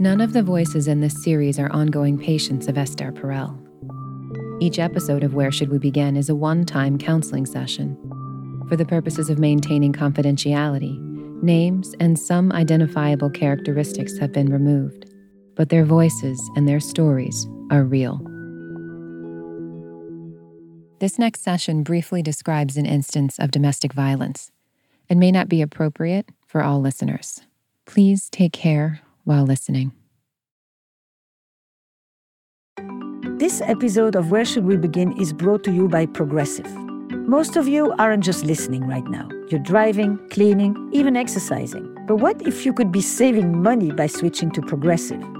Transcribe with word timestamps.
None 0.00 0.20
of 0.20 0.32
the 0.32 0.44
voices 0.44 0.86
in 0.86 1.00
this 1.00 1.24
series 1.24 1.58
are 1.58 1.72
ongoing 1.72 2.18
patients 2.18 2.68
of 2.68 2.78
Esther 2.78 3.10
Perel. 3.10 3.58
Each 4.62 4.78
episode 4.78 5.24
of 5.24 5.34
Where 5.34 5.50
Should 5.50 5.70
We 5.70 5.78
Begin 5.78 6.16
is 6.16 6.28
a 6.28 6.36
one 6.36 6.64
time 6.64 6.98
counseling 6.98 7.46
session. 7.46 7.96
For 8.68 8.76
the 8.76 8.84
purposes 8.84 9.28
of 9.28 9.40
maintaining 9.40 9.92
confidentiality, 9.92 11.00
names 11.42 11.96
and 11.98 12.16
some 12.16 12.52
identifiable 12.52 13.28
characteristics 13.28 14.16
have 14.18 14.30
been 14.30 14.52
removed, 14.52 15.12
but 15.56 15.68
their 15.68 15.84
voices 15.84 16.40
and 16.54 16.68
their 16.68 16.78
stories 16.78 17.48
are 17.72 17.82
real. 17.82 18.18
This 21.00 21.18
next 21.18 21.42
session 21.42 21.82
briefly 21.82 22.22
describes 22.22 22.76
an 22.76 22.86
instance 22.86 23.36
of 23.40 23.50
domestic 23.50 23.92
violence 23.92 24.52
and 25.10 25.18
may 25.18 25.32
not 25.32 25.48
be 25.48 25.60
appropriate 25.60 26.28
for 26.46 26.62
all 26.62 26.80
listeners. 26.80 27.40
Please 27.88 28.28
take 28.28 28.52
care 28.52 29.00
while 29.24 29.44
listening. 29.44 29.92
This 33.38 33.62
episode 33.62 34.14
of 34.14 34.30
Where 34.30 34.44
Should 34.44 34.66
We 34.66 34.76
Begin 34.76 35.18
is 35.18 35.32
brought 35.32 35.64
to 35.64 35.72
you 35.72 35.88
by 35.88 36.04
Progressive. 36.04 36.70
Most 37.26 37.56
of 37.56 37.66
you 37.66 37.94
aren't 37.98 38.24
just 38.24 38.44
listening 38.44 38.86
right 38.86 39.08
now. 39.08 39.26
You're 39.48 39.60
driving, 39.60 40.18
cleaning, 40.28 40.76
even 40.92 41.16
exercising. 41.16 41.96
But 42.06 42.16
what 42.16 42.46
if 42.46 42.66
you 42.66 42.74
could 42.74 42.92
be 42.92 43.00
saving 43.00 43.62
money 43.62 43.90
by 43.90 44.06
switching 44.06 44.50
to 44.50 44.60
Progressive? 44.60 45.22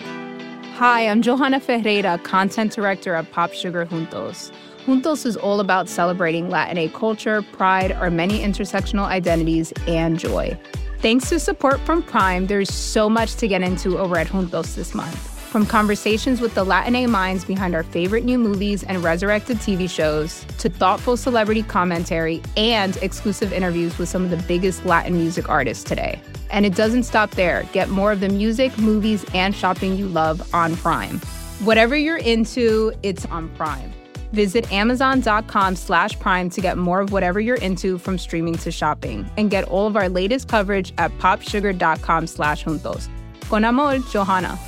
Hi, 0.00 1.08
I'm 1.08 1.22
Johanna 1.22 1.58
Ferreira, 1.58 2.18
Content 2.18 2.72
Director 2.72 3.14
at 3.14 3.32
Pop 3.32 3.52
Sugar 3.52 3.84
Juntos. 3.84 4.52
Juntos 4.86 5.26
is 5.26 5.36
all 5.36 5.58
about 5.58 5.88
celebrating 5.88 6.48
Latina 6.48 6.88
culture, 6.88 7.42
pride, 7.42 7.90
our 7.90 8.10
many 8.10 8.38
intersectional 8.38 9.04
identities, 9.04 9.72
and 9.88 10.18
joy. 10.18 10.56
Thanks 11.00 11.28
to 11.30 11.40
support 11.40 11.80
from 11.80 12.02
Prime, 12.04 12.46
there's 12.46 12.72
so 12.72 13.10
much 13.10 13.34
to 13.34 13.48
get 13.48 13.62
into 13.62 13.98
over 13.98 14.16
at 14.16 14.28
Juntos 14.28 14.76
this 14.76 14.94
month. 14.94 15.16
From 15.48 15.66
conversations 15.66 16.40
with 16.40 16.54
the 16.54 16.62
Latina 16.62 17.08
minds 17.08 17.44
behind 17.44 17.74
our 17.74 17.82
favorite 17.82 18.24
new 18.24 18.38
movies 18.38 18.84
and 18.84 19.02
resurrected 19.02 19.56
TV 19.56 19.90
shows, 19.90 20.44
to 20.58 20.68
thoughtful 20.68 21.16
celebrity 21.16 21.64
commentary 21.64 22.40
and 22.56 22.96
exclusive 22.98 23.52
interviews 23.52 23.98
with 23.98 24.08
some 24.08 24.22
of 24.22 24.30
the 24.30 24.36
biggest 24.46 24.84
Latin 24.84 25.14
music 25.14 25.48
artists 25.48 25.82
today. 25.82 26.20
And 26.50 26.66
it 26.66 26.74
doesn't 26.74 27.02
stop 27.04 27.30
there. 27.32 27.64
Get 27.72 27.88
more 27.88 28.12
of 28.12 28.20
the 28.20 28.28
music, 28.28 28.76
movies, 28.78 29.24
and 29.34 29.54
shopping 29.54 29.96
you 29.96 30.08
love 30.08 30.54
on 30.54 30.76
Prime. 30.76 31.20
Whatever 31.60 31.96
you're 31.96 32.18
into, 32.18 32.92
it's 33.02 33.26
on 33.26 33.48
Prime. 33.50 33.92
Visit 34.32 34.70
amazon.com 34.72 35.76
slash 35.76 36.18
prime 36.18 36.50
to 36.50 36.60
get 36.60 36.76
more 36.76 37.00
of 37.00 37.12
whatever 37.12 37.40
you're 37.40 37.56
into 37.56 37.98
from 37.98 38.18
streaming 38.18 38.56
to 38.58 38.70
shopping 38.70 39.28
and 39.36 39.50
get 39.50 39.64
all 39.64 39.86
of 39.86 39.96
our 39.96 40.08
latest 40.08 40.48
coverage 40.48 40.92
at 40.98 41.10
popsugar.com 41.18 42.26
slash 42.26 42.64
juntos. 42.64 43.08
Con 43.48 43.64
amor, 43.64 43.98
Johanna. 44.10 44.58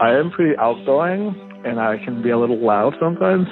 I 0.00 0.14
am 0.14 0.30
pretty 0.30 0.56
outgoing 0.56 1.34
and 1.64 1.78
I 1.80 1.98
can 2.04 2.22
be 2.22 2.30
a 2.30 2.38
little 2.38 2.58
loud 2.58 2.94
sometimes. 3.00 3.46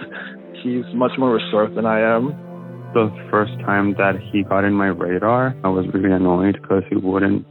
He's 0.62 0.84
much 0.94 1.12
more 1.19 1.32
reserved 1.32 1.76
than 1.76 1.86
I 1.86 2.00
am. 2.00 2.47
The 2.94 3.10
first 3.31 3.53
time 3.60 3.94
that 3.99 4.19
he 4.32 4.43
got 4.43 4.65
in 4.65 4.72
my 4.72 4.87
radar, 4.87 5.54
I 5.62 5.69
was 5.69 5.87
really 5.93 6.10
annoyed 6.10 6.59
because 6.60 6.82
he 6.88 6.97
wouldn't 6.97 7.47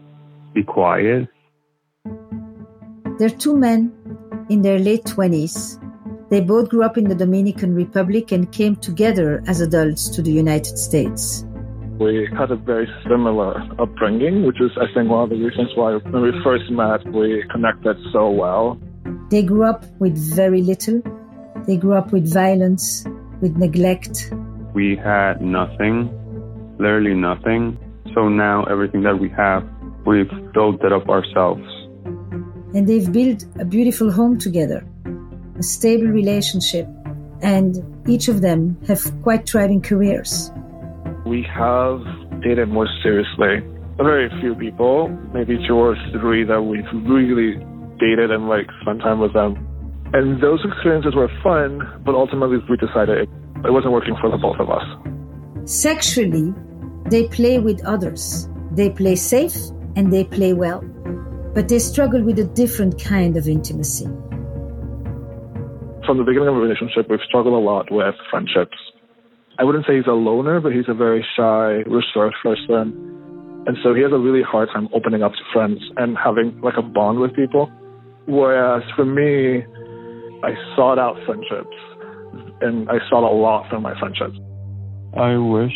be 0.54 0.64
quiet. 0.64 1.30
There 3.20 3.28
are 3.28 3.38
two 3.38 3.56
men 3.56 3.94
in 4.50 4.64
their 4.64 4.80
late 4.80 5.04
20s. 5.04 5.80
They 6.30 6.42
both 6.42 6.70
grew 6.70 6.84
up 6.84 6.98
in 6.98 7.06
the 7.06 7.16
Dominican 7.16 7.76
Republic 7.76 8.32
and 8.32 8.52
came 8.52 8.76
together 8.78 9.44
as 9.48 9.62
adults 9.62 10.10
to 10.10 10.22
the 10.24 10.32
United 10.32 10.78
States. 10.78 11.46
We 12.00 12.28
had 12.38 12.52
a 12.52 12.56
very 12.56 12.88
similar 13.08 13.62
upbringing, 13.80 14.46
which 14.46 14.60
is, 14.60 14.72
I 14.78 14.86
think, 14.94 15.10
one 15.10 15.24
of 15.24 15.30
the 15.30 15.36
reasons 15.38 15.70
why 15.76 15.96
when 15.96 16.22
we 16.22 16.32
first 16.44 16.70
met, 16.70 17.06
we 17.14 17.44
connected 17.52 17.98
so 18.12 18.30
well. 18.30 18.80
They 19.30 19.44
grew 19.44 19.64
up 19.64 19.86
with 20.00 20.18
very 20.36 20.62
little. 20.62 21.02
They 21.66 21.78
grew 21.78 21.94
up 21.94 22.12
with 22.12 22.32
violence, 22.32 23.06
with 23.42 23.56
neglect. 23.56 24.32
We 24.78 24.96
had 24.96 25.42
nothing, 25.42 25.96
literally 26.78 27.16
nothing. 27.16 27.80
So 28.14 28.30
now 28.30 28.64
everything 28.66 29.02
that 29.02 29.18
we 29.20 29.28
have, 29.30 29.64
we've 30.06 30.30
built 30.54 30.84
it 30.84 30.94
up 30.94 31.10
ourselves 31.10 31.68
and 32.76 32.88
they've 32.88 33.12
built 33.12 33.44
a 33.60 33.66
beautiful 33.66 34.12
home 34.12 34.38
together, 34.38 34.86
a 35.58 35.64
stable 35.64 36.06
relationship, 36.22 36.88
and 37.42 37.72
each 38.08 38.28
of 38.28 38.42
them 38.42 38.78
have 38.88 39.02
quite 39.24 39.50
thriving 39.50 39.82
careers. 39.82 40.52
We 41.26 41.42
have 41.42 42.00
dated 42.44 42.70
more 42.70 42.88
seriously. 43.02 43.66
Very 43.98 44.30
few 44.40 44.54
people, 44.54 45.08
maybe 45.34 45.58
two 45.68 45.74
or 45.74 45.96
three 46.22 46.44
that 46.44 46.62
we've 46.62 46.86
really 47.10 47.58
dated 47.98 48.30
and 48.30 48.48
like 48.48 48.68
spent 48.82 49.02
time 49.02 49.20
with 49.20 49.34
them. 49.34 49.58
And 50.14 50.40
those 50.40 50.64
experiences 50.64 51.16
were 51.16 51.32
fun, 51.42 51.82
but 52.06 52.14
ultimately 52.14 52.60
we 52.70 52.78
decided 52.78 53.28
it, 53.68 53.72
wasn't 53.72 53.94
working 53.94 54.16
for 54.22 54.32
the 54.32 54.38
both 54.38 54.60
of 54.60 54.70
us. 54.70 54.84
Sexually, 55.70 56.54
they 57.10 57.28
play 57.28 57.60
with 57.60 57.84
others. 57.86 58.50
They 58.72 58.90
play 58.90 59.16
safe 59.16 59.58
and 59.96 60.12
they 60.12 60.24
play 60.24 60.54
well 60.54 60.84
but 61.58 61.70
they 61.70 61.80
struggle 61.80 62.22
with 62.22 62.38
a 62.38 62.44
different 62.44 63.02
kind 63.04 63.36
of 63.36 63.48
intimacy. 63.48 64.06
From 66.06 66.20
the 66.20 66.24
beginning 66.24 66.50
of 66.50 66.56
a 66.56 66.60
relationship, 66.60 67.10
we've 67.10 67.26
struggled 67.28 67.56
a 67.56 67.58
lot 67.58 67.92
with 67.92 68.14
friendships. 68.30 68.78
I 69.58 69.64
wouldn't 69.64 69.88
say 69.88 69.96
he's 69.96 70.06
a 70.06 70.14
loner, 70.14 70.62
but 70.62 70.72
he's 70.72 70.88
a 70.88 70.94
very 70.94 71.26
shy, 71.36 71.82
reserved 71.90 72.36
person. 72.44 72.94
And 73.66 73.76
so 73.82 73.96
he 73.96 74.04
has 74.04 74.12
a 74.14 74.20
really 74.20 74.44
hard 74.44 74.70
time 74.72 74.88
opening 74.94 75.24
up 75.24 75.32
to 75.32 75.44
friends 75.52 75.82
and 75.98 76.16
having 76.16 76.62
like 76.62 76.78
a 76.78 76.84
bond 76.84 77.18
with 77.18 77.36
people. 77.36 77.72
Whereas 78.28 78.84
for 78.96 79.04
me, 79.04 79.66
I 80.44 80.54
sought 80.76 81.00
out 81.00 81.18
friendships 81.26 81.76
and 82.62 82.90
I 82.90 82.98
sought 83.10 83.24
a 83.24 83.34
lot 83.34 83.70
from 83.70 83.84
my 83.84 83.98
friendships. 84.00 84.38
I 85.16 85.38
wish 85.38 85.74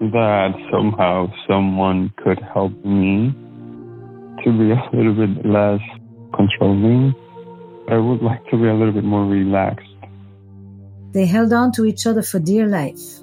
that 0.00 0.50
somehow 0.72 1.32
someone 1.48 2.12
could 2.22 2.40
help 2.52 2.72
me 2.84 3.32
to 4.44 4.50
be 4.50 4.70
a 4.70 4.96
little 4.96 5.14
bit 5.14 5.46
less 5.46 5.80
controlling. 6.34 7.14
I 7.88 7.98
would 7.98 8.22
like 8.22 8.44
to 8.50 8.56
be 8.56 8.68
a 8.68 8.74
little 8.74 8.92
bit 8.92 9.04
more 9.04 9.24
relaxed. 9.24 9.86
They 11.12 11.26
held 11.26 11.52
on 11.52 11.72
to 11.72 11.84
each 11.84 12.06
other 12.06 12.22
for 12.22 12.38
dear 12.38 12.66
life. 12.66 13.20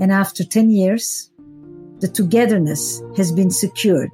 And 0.00 0.10
after 0.10 0.42
10 0.42 0.70
years, 0.70 1.30
the 2.00 2.08
togetherness 2.08 3.02
has 3.16 3.30
been 3.30 3.50
secured. 3.50 4.10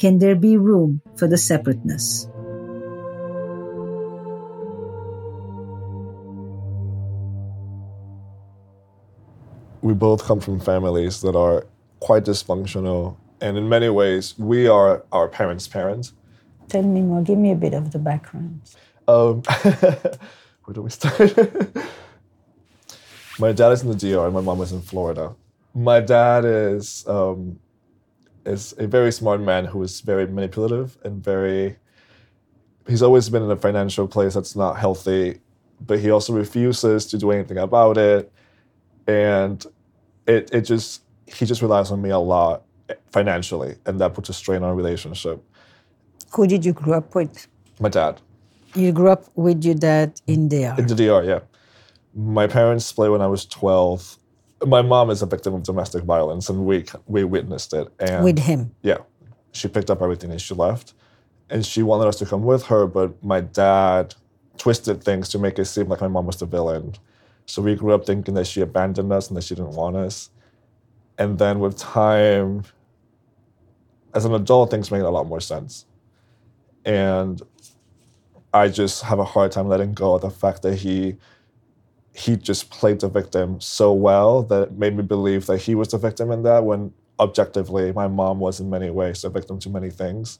Can 0.00 0.18
there 0.18 0.34
be 0.34 0.56
room 0.56 1.02
for 1.16 1.28
the 1.28 1.36
separateness? 1.36 2.29
We 9.82 9.94
both 9.94 10.24
come 10.24 10.40
from 10.40 10.60
families 10.60 11.20
that 11.22 11.34
are 11.34 11.66
quite 12.00 12.24
dysfunctional 12.24 13.16
and 13.40 13.56
in 13.56 13.68
many 13.68 13.88
ways, 13.88 14.38
we 14.38 14.68
are 14.68 15.04
our 15.12 15.28
parents' 15.28 15.66
parents. 15.66 16.12
Tell 16.68 16.82
me 16.82 17.00
more. 17.00 17.22
Give 17.22 17.38
me 17.38 17.52
a 17.52 17.56
bit 17.56 17.74
of 17.74 17.92
the 17.92 17.98
background. 17.98 18.60
Um, 19.08 19.42
where 19.62 20.74
do 20.74 20.82
we 20.82 20.90
start? 20.90 21.34
my 23.38 23.52
dad 23.52 23.72
is 23.72 23.82
in 23.82 23.88
the 23.88 23.96
DR, 23.96 24.26
and 24.26 24.34
my 24.34 24.40
mom 24.40 24.60
is 24.60 24.72
in 24.72 24.82
Florida. 24.82 25.34
My 25.74 26.00
dad 26.00 26.44
is 26.44 27.06
um, 27.08 27.58
is 28.44 28.74
a 28.78 28.86
very 28.86 29.10
smart 29.10 29.40
man 29.40 29.64
who 29.64 29.82
is 29.82 30.00
very 30.00 30.26
manipulative 30.26 30.98
and 31.02 31.24
very. 31.24 31.76
He's 32.86 33.02
always 33.02 33.28
been 33.28 33.42
in 33.42 33.50
a 33.50 33.56
financial 33.56 34.06
place 34.06 34.34
that's 34.34 34.56
not 34.56 34.78
healthy, 34.78 35.40
but 35.80 36.00
he 36.00 36.10
also 36.10 36.32
refuses 36.32 37.06
to 37.06 37.18
do 37.18 37.30
anything 37.30 37.58
about 37.58 37.96
it, 37.96 38.32
and 39.06 39.64
it 40.30 40.50
it 40.52 40.62
just 40.62 41.02
he 41.26 41.46
just 41.46 41.62
relies 41.62 41.90
on 41.90 42.00
me 42.02 42.10
a 42.10 42.18
lot 42.18 42.62
financially, 43.12 43.76
and 43.86 44.00
that 44.00 44.14
puts 44.14 44.28
a 44.28 44.32
strain 44.32 44.58
on 44.62 44.68
our 44.70 44.74
relationship. 44.74 45.42
Who 46.32 46.46
did 46.46 46.64
you 46.64 46.72
grow 46.72 46.98
up 46.98 47.14
with? 47.14 47.46
My 47.80 47.88
dad. 47.88 48.20
You 48.74 48.92
grew 48.92 49.10
up 49.10 49.24
with 49.34 49.64
your 49.64 49.74
dad 49.74 50.20
in 50.26 50.48
DR? 50.48 50.78
In 50.78 50.86
the 50.86 50.94
DR, 50.94 51.24
yeah. 51.24 51.40
My 52.14 52.46
parents 52.46 52.84
split 52.86 53.10
when 53.10 53.20
I 53.20 53.26
was 53.26 53.44
12, 53.46 54.16
my 54.66 54.82
mom 54.82 55.10
is 55.10 55.22
a 55.22 55.26
victim 55.26 55.54
of 55.54 55.62
domestic 55.64 56.04
violence, 56.04 56.48
and 56.48 56.66
we 56.66 56.84
we 57.06 57.24
witnessed 57.24 57.72
it. 57.74 57.88
And 57.98 58.24
With 58.24 58.38
him. 58.38 58.70
yeah, 58.82 58.98
she 59.52 59.68
picked 59.68 59.90
up 59.90 60.02
everything 60.02 60.30
and 60.30 60.40
she 60.40 60.54
left, 60.54 60.94
and 61.48 61.64
she 61.66 61.82
wanted 61.82 62.06
us 62.08 62.16
to 62.16 62.26
come 62.26 62.42
with 62.44 62.64
her, 62.66 62.86
but 62.86 63.22
my 63.24 63.40
dad 63.40 64.14
twisted 64.58 65.02
things 65.02 65.28
to 65.30 65.38
make 65.38 65.58
it 65.58 65.64
seem 65.64 65.88
like 65.88 66.00
my 66.00 66.08
mom 66.08 66.26
was 66.26 66.36
the 66.36 66.46
villain. 66.46 66.94
So 67.50 67.62
we 67.62 67.74
grew 67.74 67.92
up 67.94 68.06
thinking 68.06 68.34
that 68.34 68.46
she 68.46 68.60
abandoned 68.60 69.12
us 69.12 69.28
and 69.28 69.36
that 69.36 69.42
she 69.44 69.54
didn't 69.56 69.72
want 69.72 69.96
us. 69.96 70.30
And 71.18 71.38
then 71.38 71.58
with 71.58 71.76
time, 71.76 72.62
as 74.14 74.24
an 74.24 74.34
adult, 74.34 74.70
things 74.70 74.90
made 74.90 75.02
a 75.02 75.10
lot 75.10 75.26
more 75.26 75.40
sense. 75.40 75.84
And 76.84 77.42
I 78.52 78.68
just 78.68 79.02
have 79.02 79.18
a 79.18 79.24
hard 79.24 79.52
time 79.52 79.68
letting 79.68 79.92
go 79.94 80.14
of 80.14 80.22
the 80.22 80.30
fact 80.30 80.62
that 80.62 80.76
he 80.76 81.16
he 82.12 82.36
just 82.36 82.70
played 82.70 83.00
the 83.00 83.08
victim 83.08 83.60
so 83.60 83.92
well 83.92 84.42
that 84.42 84.62
it 84.64 84.72
made 84.72 84.96
me 84.96 85.02
believe 85.02 85.46
that 85.46 85.58
he 85.58 85.76
was 85.76 85.88
the 85.88 85.98
victim 85.98 86.32
in 86.32 86.42
that 86.42 86.64
when 86.64 86.92
objectively 87.20 87.92
my 87.92 88.08
mom 88.08 88.40
was 88.40 88.58
in 88.58 88.68
many 88.68 88.90
ways 88.90 89.22
the 89.22 89.30
victim 89.30 89.58
to 89.60 89.70
many 89.70 89.90
things. 89.90 90.38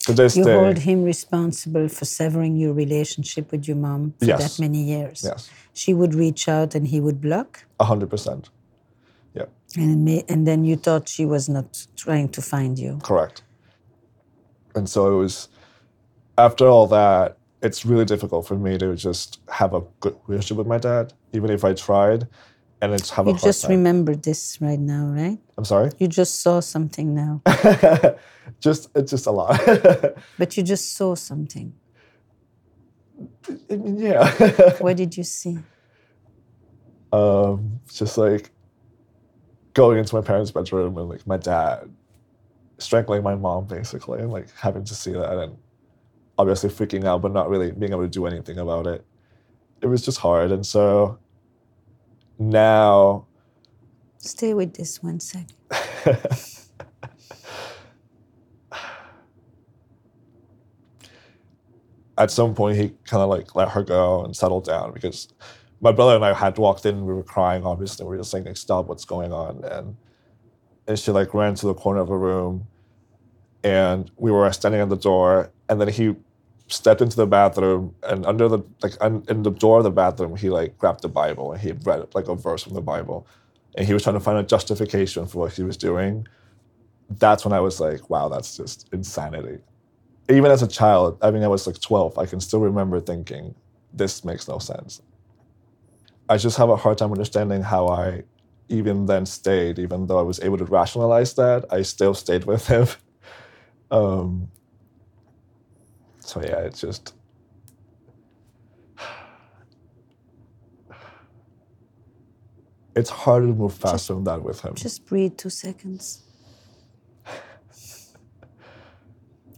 To 0.00 0.12
this 0.12 0.34
You 0.36 0.44
day, 0.44 0.54
hold 0.54 0.78
him 0.78 1.02
responsible 1.04 1.88
for 1.88 2.04
severing 2.04 2.56
your 2.56 2.72
relationship 2.74 3.50
with 3.52 3.66
your 3.66 3.76
mom 3.76 4.14
for 4.18 4.26
Yes. 4.26 4.56
that 4.56 4.62
many 4.62 4.82
years. 4.84 5.22
yes, 5.24 5.50
She 5.78 5.92
would 5.94 6.14
reach 6.24 6.48
out 6.48 6.74
and 6.76 6.84
he 6.88 6.98
would 7.00 7.20
block. 7.20 7.64
hundred 7.80 8.10
percent. 8.10 8.50
Yeah, 9.38 9.46
And, 9.76 10.04
may, 10.04 10.24
and 10.28 10.40
then 10.48 10.64
you 10.64 10.76
thought 10.76 11.08
she 11.08 11.24
was 11.24 11.48
not 11.48 11.86
trying 11.96 12.28
to 12.36 12.40
find 12.42 12.78
you. 12.78 12.98
correct. 13.02 13.42
And 14.74 14.88
so 14.88 15.00
it 15.12 15.16
was 15.24 15.48
after 16.36 16.66
all 16.66 16.86
that, 16.88 17.36
it's 17.62 17.84
really 17.84 18.04
difficult 18.04 18.46
for 18.46 18.56
me 18.56 18.78
to 18.78 18.94
just 18.96 19.40
have 19.60 19.74
a 19.74 19.82
good 20.00 20.16
relationship 20.26 20.56
with 20.58 20.66
my 20.66 20.78
dad, 20.78 21.12
even 21.32 21.50
if 21.50 21.64
I 21.64 21.72
tried, 21.74 22.26
and 22.80 22.92
it's 22.94 23.10
have 23.10 23.26
You 23.26 23.34
a 23.34 23.38
just 23.38 23.62
time. 23.62 23.70
remember 23.76 24.14
this 24.28 24.58
right 24.60 24.78
now, 24.78 25.04
right? 25.06 25.38
I'm 25.56 25.64
sorry. 25.64 25.90
You 25.98 26.06
just 26.08 26.40
saw 26.44 26.60
something 26.60 27.08
now, 27.14 27.42
just 28.60 28.90
it's 28.94 29.10
just 29.10 29.26
a 29.26 29.32
lot. 29.32 29.60
but 30.38 30.56
you 30.56 30.62
just 30.62 30.86
saw 30.96 31.14
something. 31.16 31.72
I 33.70 33.76
mean, 33.76 33.98
yeah. 33.98 34.72
What 34.78 34.96
did 34.96 35.16
you 35.16 35.24
see? 35.24 35.58
um, 37.12 37.80
just 37.90 38.18
like 38.18 38.50
going 39.74 39.98
into 39.98 40.14
my 40.14 40.20
parents' 40.20 40.50
bedroom 40.50 40.98
and 40.98 41.08
like 41.08 41.26
my 41.26 41.36
dad 41.36 41.90
strangling 42.78 43.22
my 43.22 43.34
mom 43.34 43.66
basically, 43.66 44.20
and 44.20 44.30
like 44.30 44.48
having 44.56 44.84
to 44.84 44.94
see 44.94 45.12
that 45.12 45.38
and 45.38 45.56
obviously 46.36 46.70
freaking 46.70 47.04
out, 47.04 47.22
but 47.22 47.32
not 47.32 47.48
really 47.48 47.72
being 47.72 47.92
able 47.92 48.02
to 48.02 48.08
do 48.08 48.26
anything 48.26 48.58
about 48.58 48.86
it. 48.86 49.04
It 49.80 49.86
was 49.86 50.04
just 50.04 50.18
hard, 50.18 50.52
and 50.52 50.64
so 50.66 51.18
now 52.38 53.26
Stay 54.18 54.52
with 54.52 54.74
this 54.74 55.02
one 55.02 55.20
second. 55.20 55.54
at 62.18 62.30
some 62.30 62.54
point 62.54 62.76
he 62.76 62.90
kind 63.06 63.22
of 63.22 63.30
like 63.30 63.54
let 63.54 63.70
her 63.70 63.82
go 63.82 64.24
and 64.24 64.36
settled 64.36 64.64
down 64.66 64.92
because 64.92 65.28
my 65.80 65.92
brother 65.92 66.16
and 66.16 66.24
I 66.24 66.34
had 66.34 66.58
walked 66.58 66.84
in. 66.86 67.06
We 67.06 67.14
were 67.14 67.22
crying, 67.22 67.64
obviously. 67.64 68.04
We 68.04 68.10
were 68.10 68.18
just 68.18 68.30
saying, 68.32 68.44
like, 68.44 68.56
"Stop! 68.56 68.86
What's 68.88 69.04
going 69.04 69.32
on?" 69.32 69.64
And 69.64 69.96
and 70.88 70.98
she 70.98 71.12
like 71.12 71.34
ran 71.34 71.54
to 71.56 71.66
the 71.66 71.74
corner 71.74 72.00
of 72.00 72.08
the 72.08 72.16
room, 72.16 72.68
and 73.64 74.10
we 74.16 74.30
were 74.32 74.50
standing 74.52 74.80
at 74.80 74.88
the 74.88 74.96
door. 74.96 75.52
And 75.68 75.80
then 75.80 75.88
he 75.88 76.16
stepped 76.68 77.00
into 77.00 77.16
the 77.16 77.26
bathroom, 77.26 77.94
and 78.02 78.26
under 78.26 78.48
the 78.48 78.60
like 78.82 78.94
un, 79.00 79.24
in 79.28 79.42
the 79.42 79.50
door 79.50 79.78
of 79.78 79.84
the 79.84 79.90
bathroom, 79.90 80.36
he 80.36 80.50
like 80.50 80.78
grabbed 80.78 81.02
the 81.02 81.08
Bible 81.08 81.52
and 81.52 81.60
he 81.60 81.72
read 81.72 82.06
like 82.14 82.28
a 82.28 82.34
verse 82.34 82.64
from 82.64 82.74
the 82.74 82.82
Bible, 82.82 83.26
and 83.76 83.86
he 83.86 83.94
was 83.94 84.02
trying 84.02 84.16
to 84.16 84.20
find 84.20 84.38
a 84.38 84.42
justification 84.42 85.26
for 85.26 85.40
what 85.40 85.52
he 85.54 85.62
was 85.62 85.76
doing. 85.76 86.26
That's 87.10 87.44
when 87.44 87.52
I 87.54 87.60
was 87.60 87.80
like, 87.80 88.10
"Wow, 88.10 88.28
that's 88.28 88.56
just 88.56 88.88
insanity." 88.92 89.58
Even 90.28 90.50
as 90.50 90.62
a 90.62 90.68
child, 90.68 91.18
I 91.22 91.30
mean, 91.30 91.42
I 91.42 91.48
was 91.48 91.66
like 91.66 91.80
12, 91.80 92.18
I 92.18 92.26
can 92.26 92.40
still 92.40 92.60
remember 92.60 93.00
thinking, 93.00 93.54
this 93.92 94.24
makes 94.24 94.46
no 94.46 94.58
sense. 94.58 95.00
I 96.28 96.36
just 96.36 96.58
have 96.58 96.68
a 96.68 96.76
hard 96.76 96.98
time 96.98 97.10
understanding 97.10 97.62
how 97.62 97.88
I 97.88 98.24
even 98.68 99.06
then 99.06 99.24
stayed, 99.24 99.78
even 99.78 100.06
though 100.06 100.18
I 100.18 100.22
was 100.22 100.40
able 100.40 100.58
to 100.58 100.66
rationalize 100.66 101.34
that, 101.34 101.64
I 101.72 101.82
still 101.82 102.14
stayed 102.14 102.44
with 102.44 102.66
him. 102.66 102.86
Um, 103.90 104.50
so 106.20 106.42
yeah, 106.42 106.58
it's 106.58 106.78
just. 106.82 107.14
It's 112.94 113.08
harder 113.08 113.46
to 113.46 113.54
move 113.54 113.72
faster 113.72 114.12
than 114.12 114.24
that 114.24 114.42
with 114.42 114.60
him. 114.60 114.74
Just 114.74 115.06
breathe 115.06 115.38
two 115.38 115.48
seconds. 115.48 116.27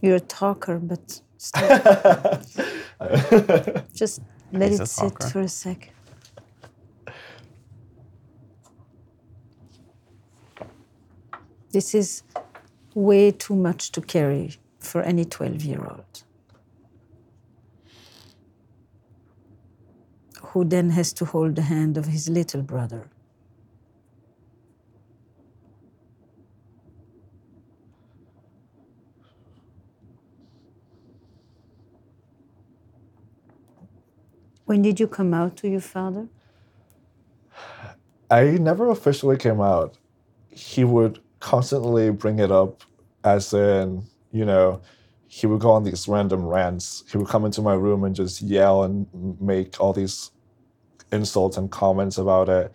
You're 0.01 0.17
a 0.17 0.21
talker, 0.21 0.79
but 0.79 1.21
still, 1.37 1.69
just 3.95 4.21
let 4.51 4.71
He's 4.71 4.79
it 4.81 4.87
sit 4.87 5.19
talker. 5.19 5.21
for 5.21 5.41
a 5.41 5.47
sec. 5.49 5.91
This 11.71 11.93
is 11.95 12.23
way 12.95 13.31
too 13.31 13.55
much 13.55 13.91
to 13.93 14.01
carry 14.01 14.57
for 14.79 15.01
any 15.03 15.25
12 15.25 15.63
year 15.63 15.85
old 15.85 16.23
who 20.51 20.65
then 20.65 20.89
has 20.91 21.13
to 21.13 21.25
hold 21.25 21.55
the 21.55 21.61
hand 21.63 21.97
of 21.97 22.05
his 22.07 22.27
little 22.29 22.61
brother. 22.61 23.07
When 34.71 34.81
did 34.81 35.01
you 35.01 35.07
come 35.07 35.33
out 35.33 35.57
to 35.57 35.67
your 35.67 35.81
father? 35.81 36.29
I 38.29 38.51
never 38.51 38.89
officially 38.89 39.35
came 39.35 39.59
out. 39.59 39.97
He 40.47 40.85
would 40.85 41.19
constantly 41.41 42.09
bring 42.09 42.39
it 42.39 42.53
up 42.53 42.81
as 43.25 43.53
in, 43.53 44.05
you 44.31 44.45
know, 44.45 44.79
he 45.27 45.45
would 45.45 45.59
go 45.59 45.71
on 45.71 45.83
these 45.83 46.07
random 46.07 46.45
rants. 46.45 47.03
He 47.11 47.17
would 47.17 47.27
come 47.27 47.43
into 47.43 47.61
my 47.61 47.73
room 47.73 48.05
and 48.05 48.15
just 48.15 48.41
yell 48.41 48.83
and 48.83 49.07
make 49.41 49.77
all 49.81 49.91
these 49.91 50.31
insults 51.11 51.57
and 51.57 51.69
comments 51.69 52.17
about 52.17 52.47
it. 52.47 52.71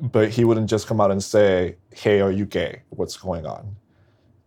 But 0.00 0.30
he 0.30 0.42
wouldn't 0.44 0.70
just 0.70 0.86
come 0.86 1.02
out 1.02 1.10
and 1.10 1.22
say, 1.22 1.76
Hey, 1.94 2.22
are 2.22 2.32
you 2.32 2.46
gay? 2.46 2.80
What's 2.88 3.18
going 3.18 3.44
on? 3.44 3.76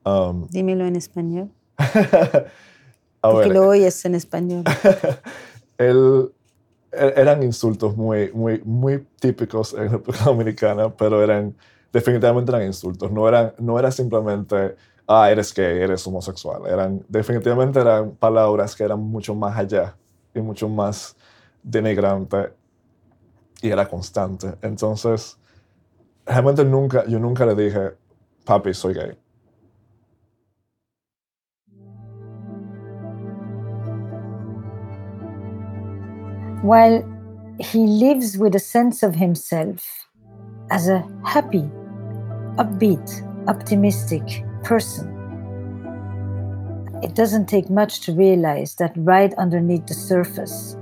Um, 0.07 0.49
Dímelo 0.51 0.87
en 0.87 0.95
español. 0.95 1.51
Porque 3.21 3.53
lo 3.53 3.67
oyes 3.67 4.03
en 4.05 4.15
español. 4.15 4.63
él, 5.81 6.31
e- 6.91 7.13
eran 7.17 7.43
insultos 7.43 7.95
muy, 7.97 8.31
muy, 8.33 8.61
muy 8.65 9.07
típicos 9.19 9.73
en 9.73 9.91
República 9.91 10.25
Dominicana, 10.25 10.95
pero 10.95 11.23
eran, 11.23 11.55
definitivamente 11.93 12.51
eran 12.51 12.65
insultos. 12.67 13.11
No, 13.11 13.27
eran, 13.27 13.53
no 13.59 13.79
era 13.79 13.91
simplemente, 13.91 14.75
ah, 15.07 15.31
eres 15.31 15.53
gay, 15.53 15.79
eres 15.81 16.05
homosexual. 16.07 16.67
Eran, 16.67 17.03
definitivamente 17.09 17.79
eran 17.79 18.11
palabras 18.17 18.75
que 18.75 18.83
eran 18.83 18.99
mucho 18.99 19.35
más 19.35 19.57
allá 19.57 19.97
y 20.33 20.41
mucho 20.41 20.69
más 20.69 21.15
denigrante 21.63 22.53
y 23.61 23.69
era 23.69 23.87
constante. 23.87 24.55
Entonces, 24.61 25.37
realmente 26.25 26.65
nunca, 26.65 27.05
yo 27.07 27.19
nunca 27.19 27.45
le 27.45 27.55
dije, 27.55 27.93
papi, 28.45 28.73
soy 28.75 28.95
gay. 28.95 29.20
While 36.61 37.03
he 37.59 37.79
lives 37.85 38.37
with 38.37 38.55
a 38.55 38.59
sense 38.59 39.03
of 39.03 39.15
himself 39.15 40.07
as 40.69 40.87
a 40.87 41.05
happy, 41.25 41.69
upbeat, 42.57 43.47
optimistic 43.47 44.43
person. 44.63 45.09
It 47.03 47.15
doesn't 47.15 47.47
take 47.47 47.69
much 47.69 48.01
to 48.01 48.13
realize 48.13 48.75
that 48.75 48.93
right 48.95 49.33
underneath 49.35 49.87
the 49.87 49.95
surface 49.95 50.77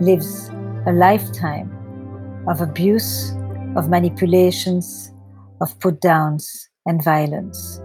lives 0.00 0.48
a 0.86 0.92
lifetime 0.92 1.70
of 2.48 2.60
abuse, 2.60 3.32
of 3.76 3.88
manipulations, 3.88 5.14
of 5.60 5.78
put 5.78 6.00
downs, 6.00 6.68
and 6.86 7.02
violence. 7.04 7.80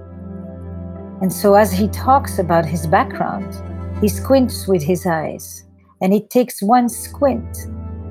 And 1.22 1.32
so, 1.32 1.54
as 1.54 1.72
he 1.72 1.88
talks 1.90 2.40
about 2.40 2.66
his 2.66 2.88
background, 2.88 3.54
he 4.02 4.08
squints 4.08 4.68
with 4.68 4.82
his 4.82 5.06
eyes 5.06 5.67
and 6.02 6.14
it 6.14 6.30
takes 6.30 6.62
one 6.62 6.90
squint 6.90 7.58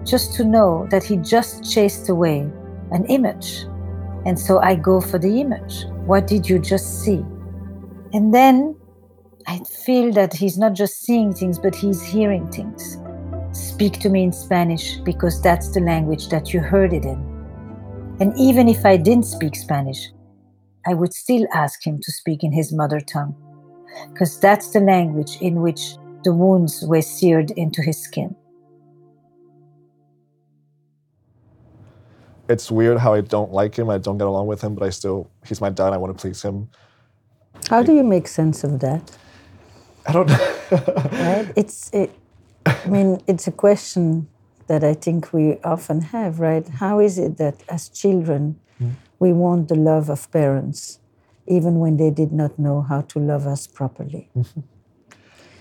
just 0.05 0.35
to 0.35 0.45
know 0.45 0.87
that 0.91 1.05
he 1.05 1.17
just 1.17 1.71
chased 1.71 2.09
away 2.09 2.49
an 2.93 3.05
image. 3.07 3.65
And 4.25 4.39
so 4.39 4.61
I 4.61 4.75
go 4.75 5.01
for 5.01 5.19
the 5.19 5.41
image. 5.41 5.85
What 6.05 6.27
did 6.27 6.49
you 6.49 6.59
just 6.59 7.03
see? 7.03 7.25
And 8.13 8.33
then 8.35 8.77
I 9.47 9.61
feel 9.85 10.13
that 10.13 10.35
he's 10.35 10.59
not 10.59 10.75
just 10.75 11.01
seeing 11.03 11.33
things, 11.33 11.59
but 11.59 11.75
he's 11.75 12.03
hearing 12.03 12.51
things. 12.51 12.99
Speak 13.53 14.01
to 14.01 14.09
me 14.09 14.23
in 14.25 14.33
Spanish 14.33 14.97
because 14.99 15.41
that's 15.41 15.71
the 15.73 15.81
language 15.81 16.29
that 16.29 16.53
you 16.53 16.61
heard 16.61 16.93
it 16.93 17.05
in. 17.05 17.37
And 18.21 18.33
even 18.39 18.69
if 18.69 18.85
I 18.85 18.97
didn't 18.97 19.27
speak 19.27 19.55
Spanish, 19.55 20.09
I 20.87 20.95
would 20.95 21.13
still 21.13 21.47
ask 21.53 21.87
him 21.87 21.99
to 22.01 22.13
speak 22.13 22.43
in 22.43 22.53
his 22.53 22.73
mother 22.73 23.01
tongue, 23.01 23.35
because 24.13 24.39
that's 24.41 24.71
the 24.71 24.81
language 24.81 25.39
in 25.41 25.61
which 25.61 25.97
the 26.27 26.33
wounds 26.33 26.83
were 26.83 27.03
seared 27.03 27.53
into 27.53 27.81
his 27.83 27.99
skin. 28.03 28.35
It's 32.49 32.69
weird 32.69 32.99
how 32.99 33.15
I 33.15 33.21
don't 33.21 33.53
like 33.53 33.79
him, 33.79 33.89
I 33.89 33.99
don't 33.99 34.19
get 34.19 34.27
along 34.27 34.49
with 34.49 34.61
him, 34.61 34.75
but 34.75 34.85
I 34.85 34.91
still, 34.91 35.31
he's 35.47 35.61
my 35.61 35.71
dad, 35.71 35.93
I 35.93 35.99
want 35.99 36.11
to 36.17 36.21
please 36.21 36.43
him. 36.43 36.69
How 37.71 37.85
do 37.85 37.93
you 37.95 38.03
make 38.03 38.27
sense 38.27 38.65
of 38.65 38.81
that? 38.81 39.03
I 40.09 40.13
don't 40.13 40.29
know. 40.29 40.57
right? 40.73 41.53
It's, 41.55 41.91
it, 41.93 42.11
I 42.67 42.89
mean, 42.89 43.21
it's 43.29 43.47
a 43.47 43.53
question 43.53 44.27
that 44.67 44.83
I 44.83 44.95
think 44.95 45.33
we 45.33 45.59
often 45.63 46.01
have, 46.15 46.41
right? 46.41 46.67
How 46.67 46.99
is 46.99 47.19
it 47.19 47.39
that 47.39 47.63
as 47.69 47.89
children 47.89 48.59
mm. 48.83 48.95
we 49.21 49.33
want 49.33 49.69
the 49.69 49.77
love 49.77 50.11
of 50.11 50.29
parents, 50.33 50.99
even 51.47 51.79
when 51.79 51.99
they 51.99 52.11
did 52.11 52.33
not 52.33 52.59
know 52.59 52.83
how 52.83 53.03
to 53.13 53.21
love 53.21 53.47
us 53.47 53.69
properly? 53.69 54.29
Mm-hmm. 54.37 54.61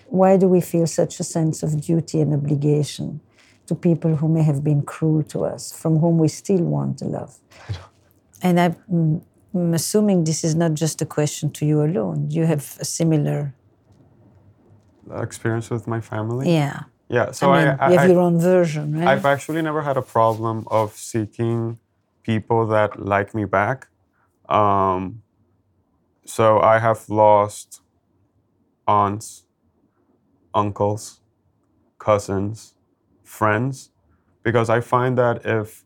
Why 0.08 0.38
do 0.38 0.48
we 0.48 0.62
feel 0.62 0.88
such 0.88 1.20
a 1.20 1.24
sense 1.24 1.64
of 1.64 1.82
duty 1.82 2.22
and 2.22 2.34
obligation 2.34 3.22
to 3.68 3.76
people 3.76 4.16
who 4.16 4.28
may 4.28 4.44
have 4.44 4.64
been 4.64 4.84
cruel 4.84 5.24
to 5.24 5.44
us, 5.44 5.72
from 5.72 5.98
whom 6.00 6.20
we 6.20 6.28
still 6.28 6.62
want 6.62 7.00
to 7.00 7.06
love? 7.06 7.38
And 8.42 8.60
I'm 8.60 9.22
assuming 9.74 10.24
this 10.24 10.44
is 10.44 10.56
not 10.56 10.74
just 10.74 11.02
a 11.02 11.06
question 11.06 11.50
to 11.52 11.66
you 11.66 11.82
alone. 11.82 12.30
You 12.30 12.46
have 12.46 12.78
a 12.80 12.86
similar 12.86 13.56
experience 15.12 15.70
with 15.70 15.88
my 15.88 16.02
family. 16.02 16.52
Yeah. 16.54 16.84
Yeah, 17.08 17.32
so 17.32 17.52
I, 17.52 17.66
mean, 17.66 17.78
I, 17.80 17.92
you 17.92 17.98
have 18.00 18.10
I, 18.10 18.14
your 18.14 18.22
own 18.22 18.40
version, 18.40 18.98
right? 18.98 19.08
I've 19.08 19.26
actually 19.26 19.62
never 19.62 19.84
had 19.84 19.96
a 19.96 20.02
problem 20.02 20.68
of 20.72 20.98
seeking 20.98 21.78
people 22.24 22.66
that 22.68 23.00
like 23.00 23.36
me 23.36 23.46
back. 23.46 23.88
Um, 24.50 25.22
so 26.26 26.60
I 26.60 26.80
have 26.80 27.08
lost 27.08 27.82
aunts, 28.88 29.45
uncles, 30.56 31.20
cousins, 32.00 32.74
friends, 33.24 33.92
because 34.44 34.70
I 34.70 34.80
find 34.80 35.18
that 35.18 35.46
if 35.46 35.84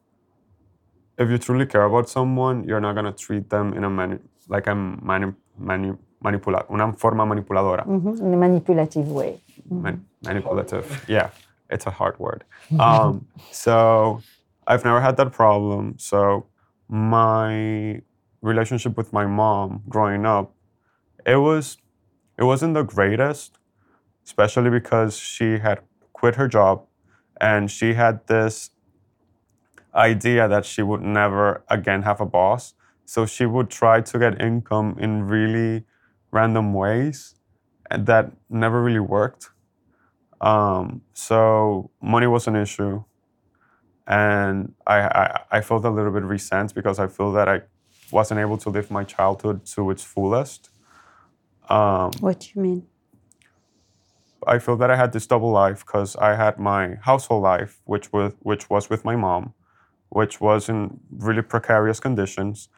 if 1.17 1.29
you 1.29 1.37
truly 1.37 1.65
care 1.65 1.83
about 1.83 2.07
someone, 2.07 2.63
you're 2.63 2.79
not 2.79 2.95
gonna 2.95 3.11
treat 3.11 3.49
them 3.49 3.73
in 3.73 3.83
a 3.83 3.89
mani- 3.89 4.19
like 4.47 4.67
a 4.67 4.75
mani- 4.75 5.33
mani- 5.57 5.97
manipula- 6.23 6.65
una 6.71 6.93
forma 6.93 7.25
manipuladora. 7.25 7.85
Mm-hmm. 7.85 8.25
In 8.25 8.33
a 8.33 8.37
manipulative 8.37 9.11
way. 9.11 9.41
Mm-hmm. 9.69 9.81
Man- 9.81 10.05
manipulative. 10.23 11.05
Yeah, 11.09 11.29
it's 11.69 11.85
a 11.87 11.91
hard 11.91 12.17
word. 12.19 12.45
Um, 12.79 13.25
so 13.51 14.21
I've 14.65 14.85
never 14.85 15.01
had 15.01 15.17
that 15.17 15.33
problem. 15.33 15.95
So 15.97 16.45
my 16.87 18.01
relationship 18.41 18.95
with 18.95 19.11
my 19.11 19.25
mom 19.25 19.83
growing 19.89 20.25
up, 20.25 20.53
it 21.25 21.35
was 21.37 21.77
it 22.37 22.43
wasn't 22.45 22.73
the 22.75 22.83
greatest, 22.83 23.58
especially 24.29 24.69
because 24.69 25.17
she 25.17 25.57
had 25.57 25.79
quit 26.13 26.35
her 26.35 26.47
job 26.47 26.85
and 27.41 27.71
she 27.71 27.95
had 27.95 28.15
this 28.27 28.69
idea 29.95 30.47
that 30.47 30.65
she 30.65 30.83
would 30.83 31.01
never 31.01 31.63
again 31.67 32.03
have 32.03 32.21
a 32.21 32.25
boss. 32.25 32.75
So 33.05 33.25
she 33.25 33.45
would 33.47 33.71
try 33.71 34.01
to 34.01 34.19
get 34.19 34.39
income 34.39 34.97
in 34.99 35.27
really 35.27 35.85
random 36.31 36.75
ways 36.75 37.33
and 37.89 38.05
that 38.05 38.31
never 38.49 38.83
really 38.83 38.99
worked. 38.99 39.49
Um, 40.41 41.01
so 41.13 41.89
money 41.99 42.27
was 42.27 42.47
an 42.47 42.55
issue, 42.55 43.03
and 44.07 44.73
I, 44.87 44.97
I, 45.01 45.41
I 45.57 45.61
felt 45.61 45.83
a 45.85 45.89
little 45.89 46.11
bit 46.11 46.23
resent 46.23 46.73
because 46.73 46.99
I 46.99 47.07
feel 47.07 47.31
that 47.33 47.49
I 47.49 47.61
wasn't 48.11 48.39
able 48.39 48.57
to 48.59 48.69
live 48.69 48.89
my 48.89 49.03
childhood 49.03 49.65
to 49.73 49.89
its 49.91 50.03
fullest. 50.03 50.69
Um, 51.67 52.11
what 52.19 52.39
do 52.39 52.47
you 52.55 52.61
mean? 52.61 52.87
I 54.47 54.59
feel 54.59 54.77
that 54.77 54.91
I 54.91 54.95
had 54.95 55.11
this 55.13 55.27
double 55.27 55.51
life 55.51 55.85
because 55.85 56.15
I 56.15 56.35
had 56.35 56.59
my 56.59 56.95
household 57.01 57.43
life, 57.43 57.81
which 57.85 58.11
was 58.13 58.33
which 58.39 58.69
was 58.69 58.89
with 58.89 59.05
my 59.05 59.15
mom, 59.15 59.53
which 60.09 60.41
was 60.41 60.69
in 60.69 60.99
really 61.11 61.41
precarious 61.41 61.99
conditions, 61.99 62.69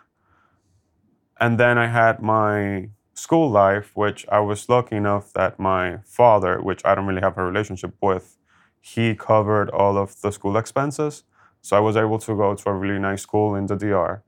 and 1.39 1.60
then 1.60 1.77
I 1.77 1.88
had 1.88 2.22
my 2.22 2.89
school 3.13 3.50
life, 3.50 3.91
which 3.96 4.25
I 4.30 4.39
was 4.39 4.70
lucky 4.70 4.96
enough 4.96 5.34
that 5.34 5.60
my 5.60 5.98
father, 6.06 6.62
which 6.62 6.82
I 6.86 6.96
don't 6.96 7.06
really 7.06 7.22
have 7.22 7.38
a 7.38 7.44
relationship 7.44 7.94
with, 8.01 8.38
he 8.80 9.15
covered 9.15 9.70
all 9.70 9.98
of 9.98 10.20
the 10.22 10.32
school 10.32 10.58
expenses. 10.58 11.24
So 11.62 11.77
I 11.77 11.80
was 11.80 11.96
able 11.98 12.20
to 12.20 12.36
go 12.36 12.56
to 12.56 12.70
a 12.70 12.74
really 12.74 13.00
nice 13.00 13.22
school 13.24 13.56
in 13.56 13.68
the 13.68 13.75
DR. 13.75 14.24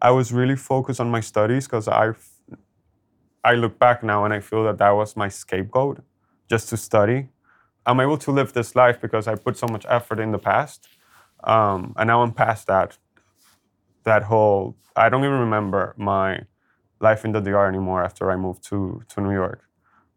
I 0.00 0.10
was 0.10 0.32
really 0.32 0.56
focused 0.56 1.00
on 1.00 1.10
my 1.10 1.20
studies 1.20 1.66
because 1.66 1.88
I, 1.88 2.12
I 3.44 3.54
look 3.54 3.78
back 3.78 4.02
now 4.02 4.24
and 4.24 4.34
I 4.34 4.40
feel 4.40 4.64
that 4.64 4.78
that 4.78 4.90
was 4.90 5.16
my 5.16 5.28
scapegoat, 5.28 6.00
just 6.48 6.68
to 6.70 6.76
study. 6.76 7.28
I'm 7.86 8.00
able 8.00 8.18
to 8.18 8.30
live 8.32 8.52
this 8.52 8.76
life 8.76 9.00
because 9.00 9.26
I 9.28 9.34
put 9.34 9.56
so 9.56 9.66
much 9.66 9.86
effort 9.88 10.18
in 10.20 10.32
the 10.32 10.38
past, 10.38 10.88
um, 11.44 11.94
and 11.96 12.08
now 12.08 12.22
I'm 12.22 12.32
past 12.32 12.66
that. 12.66 12.98
That 14.04 14.24
whole 14.24 14.76
I 14.96 15.08
don't 15.08 15.24
even 15.24 15.38
remember 15.38 15.94
my 15.96 16.40
life 17.00 17.24
in 17.24 17.32
the 17.32 17.40
DR 17.40 17.68
anymore 17.68 18.02
after 18.02 18.30
I 18.30 18.36
moved 18.36 18.64
to, 18.64 19.02
to 19.10 19.20
New 19.20 19.32
York, 19.32 19.62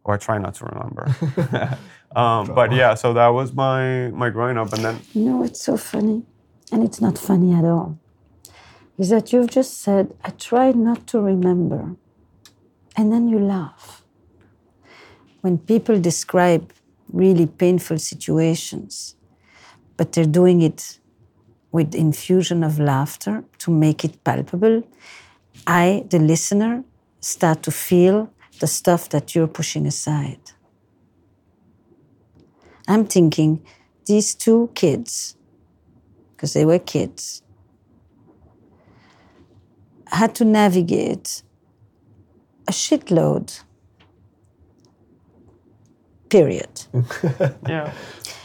or 0.03 0.15
I 0.15 0.17
try 0.17 0.37
not 0.39 0.55
to 0.55 0.65
remember. 0.65 1.77
um, 2.15 2.53
but 2.55 2.73
yeah, 2.73 2.95
so 2.95 3.13
that 3.13 3.27
was 3.27 3.53
my 3.53 4.09
my 4.09 4.29
growing 4.29 4.57
up, 4.57 4.73
and 4.73 4.83
then 4.83 4.99
you 5.13 5.23
know 5.25 5.43
it's 5.43 5.61
so 5.61 5.77
funny, 5.77 6.23
and 6.71 6.83
it's 6.83 6.99
not 6.99 7.17
funny 7.17 7.53
at 7.53 7.63
all. 7.65 7.99
Is 8.97 9.09
that 9.09 9.31
you've 9.31 9.49
just 9.51 9.79
said 9.81 10.13
I 10.23 10.31
try 10.31 10.71
not 10.71 11.07
to 11.07 11.21
remember, 11.21 11.95
and 12.97 13.11
then 13.13 13.27
you 13.29 13.39
laugh. 13.39 14.00
When 15.41 15.57
people 15.57 15.99
describe 15.99 16.71
really 17.11 17.47
painful 17.47 17.97
situations, 17.99 19.15
but 19.97 20.13
they're 20.13 20.25
doing 20.25 20.61
it 20.61 20.99
with 21.71 21.95
infusion 21.95 22.63
of 22.63 22.79
laughter 22.79 23.43
to 23.59 23.71
make 23.71 24.03
it 24.03 24.23
palpable 24.23 24.83
I, 25.67 26.05
the 26.09 26.19
listener, 26.19 26.83
start 27.19 27.63
to 27.63 27.71
feel 27.71 28.31
the 28.59 28.67
stuff 28.67 29.09
that 29.09 29.35
you're 29.35 29.47
pushing 29.47 29.85
aside. 29.85 30.39
I'm 32.87 33.05
thinking 33.05 33.63
these 34.05 34.33
two 34.33 34.71
kids, 34.73 35.35
because 36.31 36.53
they 36.53 36.65
were 36.65 36.79
kids, 36.79 37.43
had 40.07 40.35
to 40.35 40.45
navigate 40.45 41.43
a 42.67 42.71
shitload. 42.71 43.61
Period. 46.31 46.85
yeah. 47.67 47.93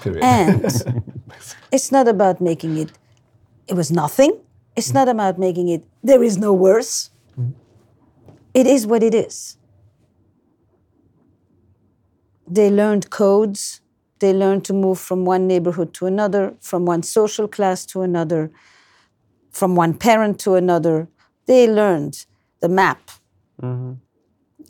Period. 0.00 0.24
And 0.24 0.64
it's 1.72 1.92
not 1.92 2.08
about 2.08 2.40
making 2.40 2.76
it, 2.76 2.90
it 3.68 3.74
was 3.74 3.92
nothing. 3.92 4.40
It's 4.74 4.92
not 4.92 5.08
about 5.08 5.38
making 5.38 5.68
it, 5.68 5.84
there 6.02 6.22
is 6.22 6.36
no 6.36 6.52
worse. 6.52 7.10
Mm-hmm. 7.38 7.52
It 8.54 8.66
is 8.66 8.86
what 8.88 9.04
it 9.04 9.14
is. 9.14 9.56
They 12.48 12.70
learned 12.70 13.08
codes. 13.10 13.80
They 14.18 14.32
learned 14.32 14.64
to 14.64 14.72
move 14.72 14.98
from 14.98 15.24
one 15.24 15.46
neighborhood 15.46 15.94
to 15.94 16.06
another, 16.06 16.54
from 16.60 16.86
one 16.86 17.02
social 17.04 17.46
class 17.46 17.86
to 17.86 18.02
another, 18.02 18.50
from 19.52 19.76
one 19.76 19.94
parent 19.94 20.40
to 20.40 20.54
another. 20.54 21.08
They 21.46 21.70
learned 21.70 22.26
the 22.60 22.68
map. 22.68 23.10
Mm-hmm. 23.62 23.92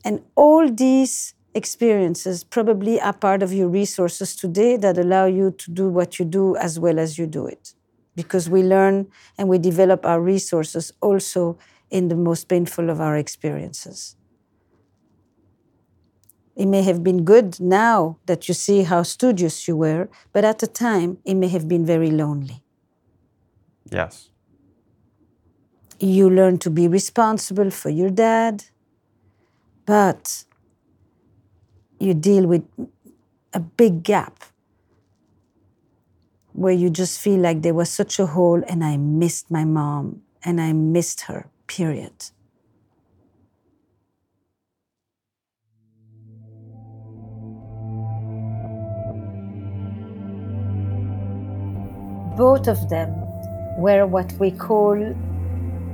And 0.05 0.23
all 0.35 0.71
these 0.71 1.36
experiences 1.57 2.45
probably 2.45 3.01
are 3.01 3.13
part 3.15 3.43
of 3.43 3.53
your 3.53 3.69
resources 3.69 4.37
today 4.37 4.77
that 4.77 4.99
allow 4.99 5.27
you 5.27 5.51
to 5.51 5.71
do 5.71 5.89
what 5.89 6.19
you 6.19 6.25
do 6.25 6.55
as 6.57 6.79
well 6.79 6.99
as 6.99 7.19
you 7.19 7.27
do 7.27 7.47
it 7.47 7.75
because 8.15 8.51
we 8.51 8.63
learn 8.63 9.07
and 9.39 9.49
we 9.49 9.59
develop 9.59 10.05
our 10.05 10.21
resources 10.21 10.93
also 11.01 11.59
in 11.91 12.09
the 12.09 12.17
most 12.17 12.49
painful 12.49 12.91
of 12.91 13.01
our 13.01 13.17
experiences. 13.17 14.17
It 16.57 16.67
may 16.67 16.83
have 16.83 17.05
been 17.05 17.25
good 17.25 17.61
now 17.61 18.19
that 18.25 18.49
you 18.49 18.55
see 18.55 18.83
how 18.83 19.03
studious 19.03 19.69
you 19.69 19.77
were, 19.77 20.09
but 20.33 20.43
at 20.45 20.59
the 20.59 20.67
time, 20.67 21.19
it 21.25 21.35
may 21.35 21.49
have 21.49 21.69
been 21.69 21.85
very 21.85 22.11
lonely. 22.11 22.63
Yes. 23.91 24.31
You 26.01 26.31
learn 26.31 26.59
to 26.59 26.71
be 26.71 26.89
responsible 26.89 27.71
for 27.71 27.91
your 27.91 28.11
dad, 28.11 28.65
but 29.85 30.46
you 31.99 32.15
deal 32.15 32.47
with 32.47 32.65
a 33.53 33.61
big 33.61 34.03
gap 34.03 34.45
where 36.53 36.73
you 36.73 36.91
just 36.91 37.21
feel 37.21 37.41
like 37.41 37.63
there 37.63 37.75
was 37.75 37.91
such 37.91 38.19
a 38.19 38.27
hole 38.27 38.63
and 38.69 38.85
I 38.85 38.97
missed 38.97 39.51
my 39.51 39.65
mom 39.65 40.23
and 40.45 40.61
I 40.61 40.73
missed 40.73 41.23
her, 41.23 41.49
period. 41.67 42.31
Both 52.37 52.69
of 52.69 52.91
them 52.91 53.15
were 53.79 54.07
what 54.07 54.31
we 54.39 54.51
call 54.51 54.97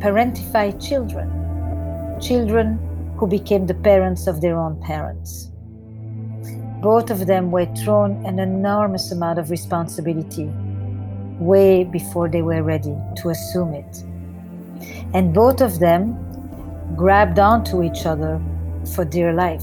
parentified 0.00 0.85
children, 0.85 1.30
children 2.21 2.80
who 3.16 3.28
became 3.28 3.66
the 3.66 3.75
parents 3.75 4.26
of 4.26 4.40
their 4.40 4.59
own 4.59 4.80
parents. 4.80 5.51
Both 6.82 7.10
of 7.10 7.28
them 7.28 7.52
were 7.52 7.66
thrown 7.76 8.26
an 8.26 8.40
enormous 8.40 9.12
amount 9.12 9.38
of 9.38 9.50
responsibility 9.50 10.50
way 11.38 11.84
before 11.84 12.28
they 12.28 12.42
were 12.42 12.64
ready 12.64 12.96
to 13.18 13.28
assume 13.28 13.72
it. 13.72 14.02
And 15.14 15.32
both 15.32 15.60
of 15.60 15.78
them 15.78 16.18
grabbed 16.96 17.38
onto 17.38 17.84
each 17.84 18.04
other 18.04 18.42
for 18.96 19.04
dear 19.04 19.32
life. 19.32 19.62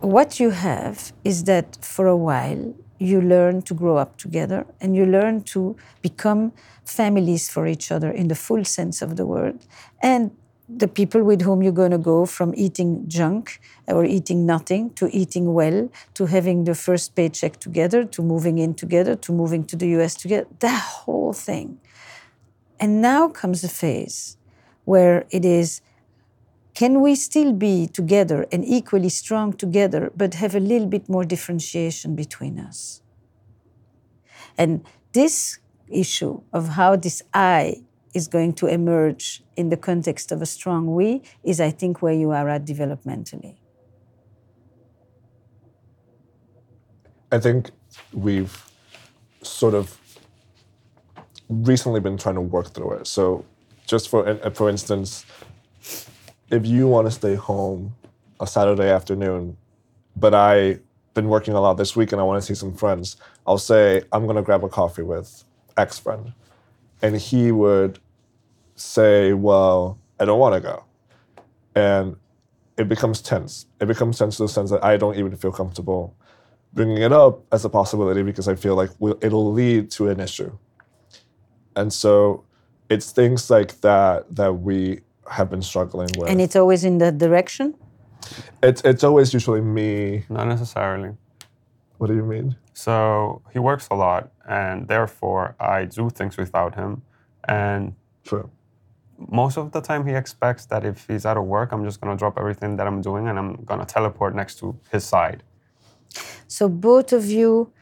What 0.00 0.38
you 0.38 0.50
have 0.50 1.12
is 1.24 1.42
that 1.44 1.78
for 1.80 2.06
a 2.06 2.16
while 2.16 2.72
you 3.00 3.20
learn 3.20 3.62
to 3.62 3.74
grow 3.74 3.96
up 3.96 4.16
together 4.16 4.64
and 4.80 4.94
you 4.94 5.06
learn 5.06 5.42
to 5.54 5.76
become 6.02 6.52
families 6.84 7.50
for 7.50 7.66
each 7.66 7.90
other 7.90 8.12
in 8.12 8.28
the 8.28 8.36
full 8.36 8.64
sense 8.64 9.02
of 9.02 9.16
the 9.16 9.26
word. 9.26 9.58
And 10.00 10.30
the 10.68 10.88
people 10.88 11.22
with 11.22 11.42
whom 11.42 11.62
you're 11.62 11.72
going 11.72 11.90
to 11.90 11.98
go 11.98 12.24
from 12.24 12.54
eating 12.56 13.04
junk 13.06 13.60
or 13.86 14.04
eating 14.04 14.46
nothing 14.46 14.90
to 14.94 15.08
eating 15.14 15.52
well 15.52 15.90
to 16.14 16.26
having 16.26 16.64
the 16.64 16.74
first 16.74 17.14
paycheck 17.14 17.60
together 17.60 18.04
to 18.04 18.22
moving 18.22 18.58
in 18.58 18.74
together 18.74 19.14
to 19.14 19.32
moving 19.32 19.64
to 19.64 19.76
the 19.76 19.88
US 19.98 20.14
together, 20.14 20.46
that 20.60 20.80
whole 20.80 21.32
thing. 21.34 21.78
And 22.80 23.02
now 23.02 23.28
comes 23.28 23.62
a 23.62 23.68
phase 23.68 24.36
where 24.84 25.26
it 25.30 25.44
is 25.44 25.80
can 26.74 27.00
we 27.00 27.14
still 27.14 27.52
be 27.52 27.86
together 27.86 28.46
and 28.50 28.64
equally 28.64 29.08
strong 29.08 29.52
together, 29.52 30.10
but 30.16 30.34
have 30.34 30.56
a 30.56 30.60
little 30.60 30.88
bit 30.88 31.08
more 31.08 31.24
differentiation 31.24 32.16
between 32.16 32.58
us? 32.58 33.00
And 34.58 34.84
this 35.12 35.60
issue 35.88 36.40
of 36.52 36.70
how 36.70 36.96
this 36.96 37.22
I 37.32 37.83
is 38.14 38.28
going 38.28 38.52
to 38.54 38.66
emerge 38.66 39.42
in 39.56 39.68
the 39.68 39.76
context 39.76 40.32
of 40.32 40.40
a 40.40 40.46
strong 40.46 40.94
we 40.94 41.22
is, 41.42 41.60
I 41.60 41.70
think, 41.70 42.00
where 42.00 42.14
you 42.14 42.30
are 42.30 42.48
at 42.48 42.64
developmentally. 42.64 43.56
I 47.32 47.40
think 47.40 47.70
we've 48.12 48.70
sort 49.42 49.74
of 49.74 49.98
recently 51.48 52.00
been 52.00 52.16
trying 52.16 52.36
to 52.36 52.40
work 52.40 52.72
through 52.72 52.92
it. 52.92 53.06
So, 53.08 53.44
just 53.86 54.08
for 54.08 54.26
uh, 54.28 54.50
for 54.50 54.70
instance, 54.70 55.26
if 56.50 56.64
you 56.64 56.86
want 56.86 57.06
to 57.06 57.10
stay 57.10 57.34
home 57.34 57.94
a 58.40 58.46
Saturday 58.46 58.88
afternoon, 58.90 59.56
but 60.16 60.32
I've 60.32 60.80
been 61.14 61.28
working 61.28 61.54
a 61.54 61.60
lot 61.60 61.74
this 61.74 61.96
week 61.96 62.12
and 62.12 62.20
I 62.20 62.24
want 62.24 62.42
to 62.42 62.46
see 62.46 62.54
some 62.54 62.72
friends, 62.72 63.16
I'll 63.46 63.58
say 63.58 64.02
I'm 64.12 64.26
gonna 64.26 64.42
grab 64.42 64.62
a 64.64 64.68
coffee 64.68 65.02
with 65.02 65.44
X 65.76 65.98
friend, 65.98 66.32
and 67.02 67.16
he 67.16 67.50
would 67.50 67.98
say, 68.76 69.32
"Well, 69.32 69.98
I 70.18 70.24
don't 70.24 70.38
want 70.38 70.54
to 70.54 70.60
go," 70.60 70.84
and 71.74 72.16
it 72.76 72.88
becomes 72.88 73.20
tense. 73.20 73.66
It 73.80 73.86
becomes 73.86 74.18
tense 74.18 74.36
to 74.38 74.44
the 74.44 74.48
sense 74.48 74.70
that 74.70 74.84
I 74.84 74.96
don't 74.96 75.16
even 75.16 75.36
feel 75.36 75.52
comfortable 75.52 76.16
bringing 76.74 76.98
it 76.98 77.12
up 77.12 77.40
as 77.52 77.64
a 77.64 77.68
possibility 77.68 78.22
because 78.22 78.48
I 78.48 78.56
feel 78.56 78.74
like 78.74 78.90
it'll 79.20 79.52
lead 79.52 79.90
to 79.92 80.08
an 80.08 80.20
issue. 80.20 80.58
And 81.76 81.92
so 81.92 82.44
it's 82.90 83.12
things 83.12 83.48
like 83.48 83.80
that 83.80 84.34
that 84.34 84.52
we 84.52 85.00
have 85.30 85.48
been 85.48 85.62
struggling 85.62 86.10
with. 86.18 86.28
And 86.28 86.40
it's 86.40 86.56
always 86.56 86.84
in 86.84 86.98
that 86.98 87.18
direction? 87.18 87.74
It's 88.62 88.82
it's 88.82 89.04
always 89.04 89.32
usually 89.32 89.60
me. 89.60 90.24
Not 90.28 90.48
necessarily. 90.48 91.12
What 91.98 92.08
do 92.08 92.14
you 92.14 92.24
mean? 92.24 92.56
So 92.72 93.42
he 93.52 93.58
works 93.58 93.86
a 93.90 93.94
lot, 93.94 94.32
and 94.48 94.88
therefore 94.88 95.54
I 95.60 95.84
do 95.84 96.10
things 96.10 96.36
without 96.36 96.74
him. 96.74 97.02
And 97.46 97.94
True. 98.24 98.50
Most 99.28 99.56
of 99.56 99.72
the 99.72 99.80
time, 99.80 100.06
he 100.06 100.14
expects 100.14 100.66
that 100.66 100.84
if 100.84 101.06
he's 101.06 101.24
out 101.26 101.36
of 101.36 101.44
work, 101.44 101.72
I'm 101.72 101.84
just 101.84 102.00
gonna 102.00 102.16
drop 102.16 102.38
everything 102.38 102.76
that 102.76 102.86
I'm 102.86 103.00
doing 103.00 103.28
and 103.28 103.38
I'm 103.38 103.64
gonna 103.64 103.84
teleport 103.84 104.34
next 104.34 104.58
to 104.60 104.78
his 104.90 105.04
side. 105.04 105.42
So 106.46 106.68
both 106.68 107.12
of 107.12 107.26
you 107.26 107.72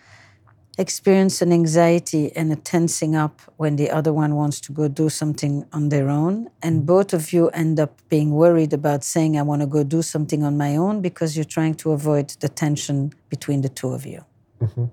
experience 0.79 1.43
an 1.43 1.53
anxiety 1.53 2.35
and 2.35 2.51
a 2.53 2.57
tensing 2.57 3.15
up 3.15 3.43
when 3.57 3.77
the 3.77 3.91
other 3.91 4.13
one 4.13 4.35
wants 4.35 4.61
to 4.61 4.73
go 4.73 4.89
do 4.89 5.09
something 5.09 5.67
on 5.73 5.91
their 5.91 6.09
own. 6.09 6.49
And 6.63 6.87
both 6.87 7.13
of 7.13 7.33
you 7.33 7.49
end 7.51 7.79
up 7.79 8.01
being 8.09 8.31
worried 8.31 8.73
about 8.73 9.05
saying, 9.05 9.37
I 9.37 9.43
want 9.43 9.61
to 9.61 9.67
go 9.67 9.85
do 9.85 10.01
something 10.01 10.43
on 10.43 10.57
my 10.57 10.77
own 10.77 11.03
because 11.03 11.37
you're 11.37 11.45
trying 11.45 11.75
to 11.77 11.93
avoid 11.93 12.31
the 12.41 12.49
tension 12.49 13.13
between 13.29 13.61
the 13.61 13.69
two 13.69 13.93
of 13.93 14.07
you. 14.07 14.25
Mm-hmm. 14.61 14.87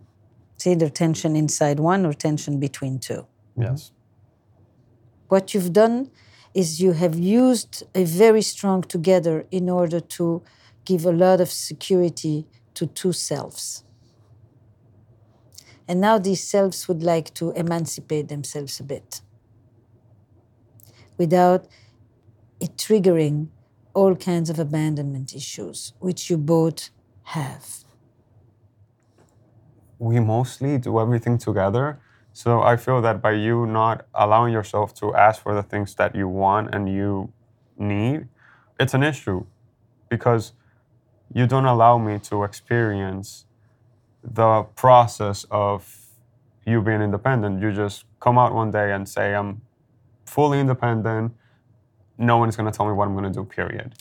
It's 0.56 0.68
either 0.68 0.90
tension 0.90 1.36
inside 1.38 1.80
one 1.80 2.06
or 2.06 2.14
tension 2.14 2.60
between 2.60 3.00
two. 3.00 3.26
Yes. 3.58 3.92
What 5.30 5.54
you've 5.54 5.72
done 5.72 6.12
is 6.54 6.82
you 6.82 6.94
have 6.94 7.18
used 7.18 7.84
a 7.94 8.04
very 8.04 8.42
strong 8.42 8.82
together 8.82 9.46
in 9.52 9.70
order 9.70 10.00
to 10.00 10.42
give 10.86 11.06
a 11.06 11.12
lot 11.12 11.40
of 11.40 11.50
security 11.50 12.48
to 12.74 12.88
two 12.88 13.14
selves. 13.14 13.84
And 15.88 16.02
now 16.02 16.18
these 16.18 16.44
selves 16.44 16.88
would 16.88 17.02
like 17.04 17.34
to 17.36 17.52
emancipate 17.52 18.28
themselves 18.28 18.80
a 18.80 18.84
bit 18.84 19.22
without 21.18 21.68
it 22.60 22.78
triggering 22.78 23.50
all 23.94 24.16
kinds 24.16 24.50
of 24.50 24.60
abandonment 24.60 25.36
issues, 25.36 25.94
which 26.00 26.30
you 26.30 26.38
both 26.38 26.90
have. 27.24 27.66
We 29.98 30.20
mostly 30.20 30.78
do 30.78 31.00
everything 31.00 31.38
together. 31.38 32.00
So 32.42 32.62
I 32.62 32.78
feel 32.78 33.02
that 33.02 33.22
by 33.22 33.32
you 33.32 33.66
not 33.66 34.06
allowing 34.14 34.54
yourself 34.54 34.94
to 35.02 35.14
ask 35.14 35.44
for 35.44 35.54
the 35.54 35.62
things 35.62 35.94
that 35.96 36.16
you 36.16 36.30
want 36.30 36.74
and 36.74 36.88
you 36.88 37.34
need, 37.78 38.30
it's 38.80 38.94
an 38.94 39.04
issue 39.04 39.46
because 40.08 40.54
you 41.34 41.48
don't 41.48 41.66
allow 41.66 41.98
me 41.98 42.18
to 42.30 42.46
experience 42.46 43.44
the 44.24 44.64
process 44.78 45.46
of 45.52 46.08
you 46.66 46.82
being 46.82 47.02
independent. 47.02 47.62
You 47.62 47.74
just 47.74 48.06
come 48.22 48.38
out 48.38 48.54
one 48.54 48.72
day 48.72 48.94
and 48.94 49.10
say, 49.10 49.36
I'm 49.36 49.60
fully 50.24 50.62
independent. 50.62 51.34
No 52.18 52.38
one 52.38 52.48
is 52.48 52.56
going 52.56 52.72
to 52.72 52.78
tell 52.78 52.86
me 52.86 52.94
what 52.94 53.06
I'm 53.10 53.18
going 53.18 53.30
to 53.30 53.38
do, 53.38 53.44
period. 53.44 53.96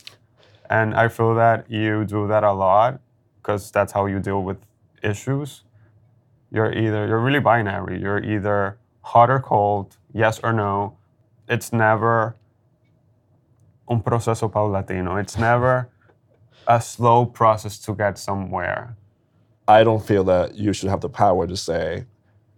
And 0.69 0.95
I 0.95 1.09
feel 1.09 1.35
that 1.35 1.69
you 1.69 2.05
do 2.05 2.25
that 2.29 2.45
a 2.45 2.53
lot 2.53 3.01
because 3.41 3.69
that's 3.69 3.91
how 3.91 4.05
you 4.05 4.21
deal 4.21 4.41
with 4.43 4.59
issues. 5.03 5.65
You're 6.51 6.73
either, 6.73 7.07
you're 7.07 7.19
really 7.19 7.39
binary. 7.39 8.01
You're 8.01 8.23
either 8.23 8.77
hot 9.01 9.29
or 9.29 9.39
cold, 9.39 9.97
yes 10.13 10.39
or 10.43 10.53
no. 10.53 10.97
It's 11.47 11.71
never 11.71 12.35
un 13.87 14.01
proceso 14.01 14.49
paulatino. 14.49 15.19
It's 15.19 15.37
never 15.37 15.89
a 16.67 16.79
slow 16.81 17.25
process 17.25 17.79
to 17.79 17.93
get 17.95 18.17
somewhere. 18.17 18.95
I 19.67 19.83
don't 19.83 20.05
feel 20.05 20.23
that 20.25 20.55
you 20.55 20.73
should 20.73 20.89
have 20.89 21.01
the 21.01 21.09
power 21.09 21.47
to 21.47 21.57
say, 21.57 22.05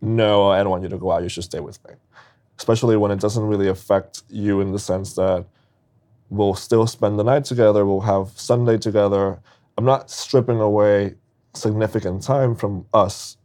no, 0.01 0.49
I 0.49 0.59
don't 0.59 0.69
want 0.69 0.83
you 0.83 0.89
to 0.89 0.97
go 0.97 1.11
out, 1.11 1.23
you 1.23 1.29
should 1.29 1.43
stay 1.43 1.59
with 1.59 1.83
me. 1.87 1.93
Especially 2.57 2.97
when 2.97 3.11
it 3.11 3.19
doesn't 3.19 3.43
really 3.43 3.67
affect 3.67 4.23
you 4.29 4.61
in 4.61 4.71
the 4.71 4.79
sense 4.79 5.13
that 5.15 5.45
we'll 6.29 6.55
still 6.55 6.87
spend 6.87 7.19
the 7.19 7.23
night 7.23 7.43
together, 7.45 7.85
we'll 7.85 8.01
have 8.01 8.29
Sunday 8.35 8.77
together. 8.77 9.39
I'm 9.77 9.85
not 9.85 10.09
stripping 10.09 10.59
away 10.59 11.15
significant 11.53 12.23
time 12.23 12.55
from 12.55 12.85
us 12.93 13.37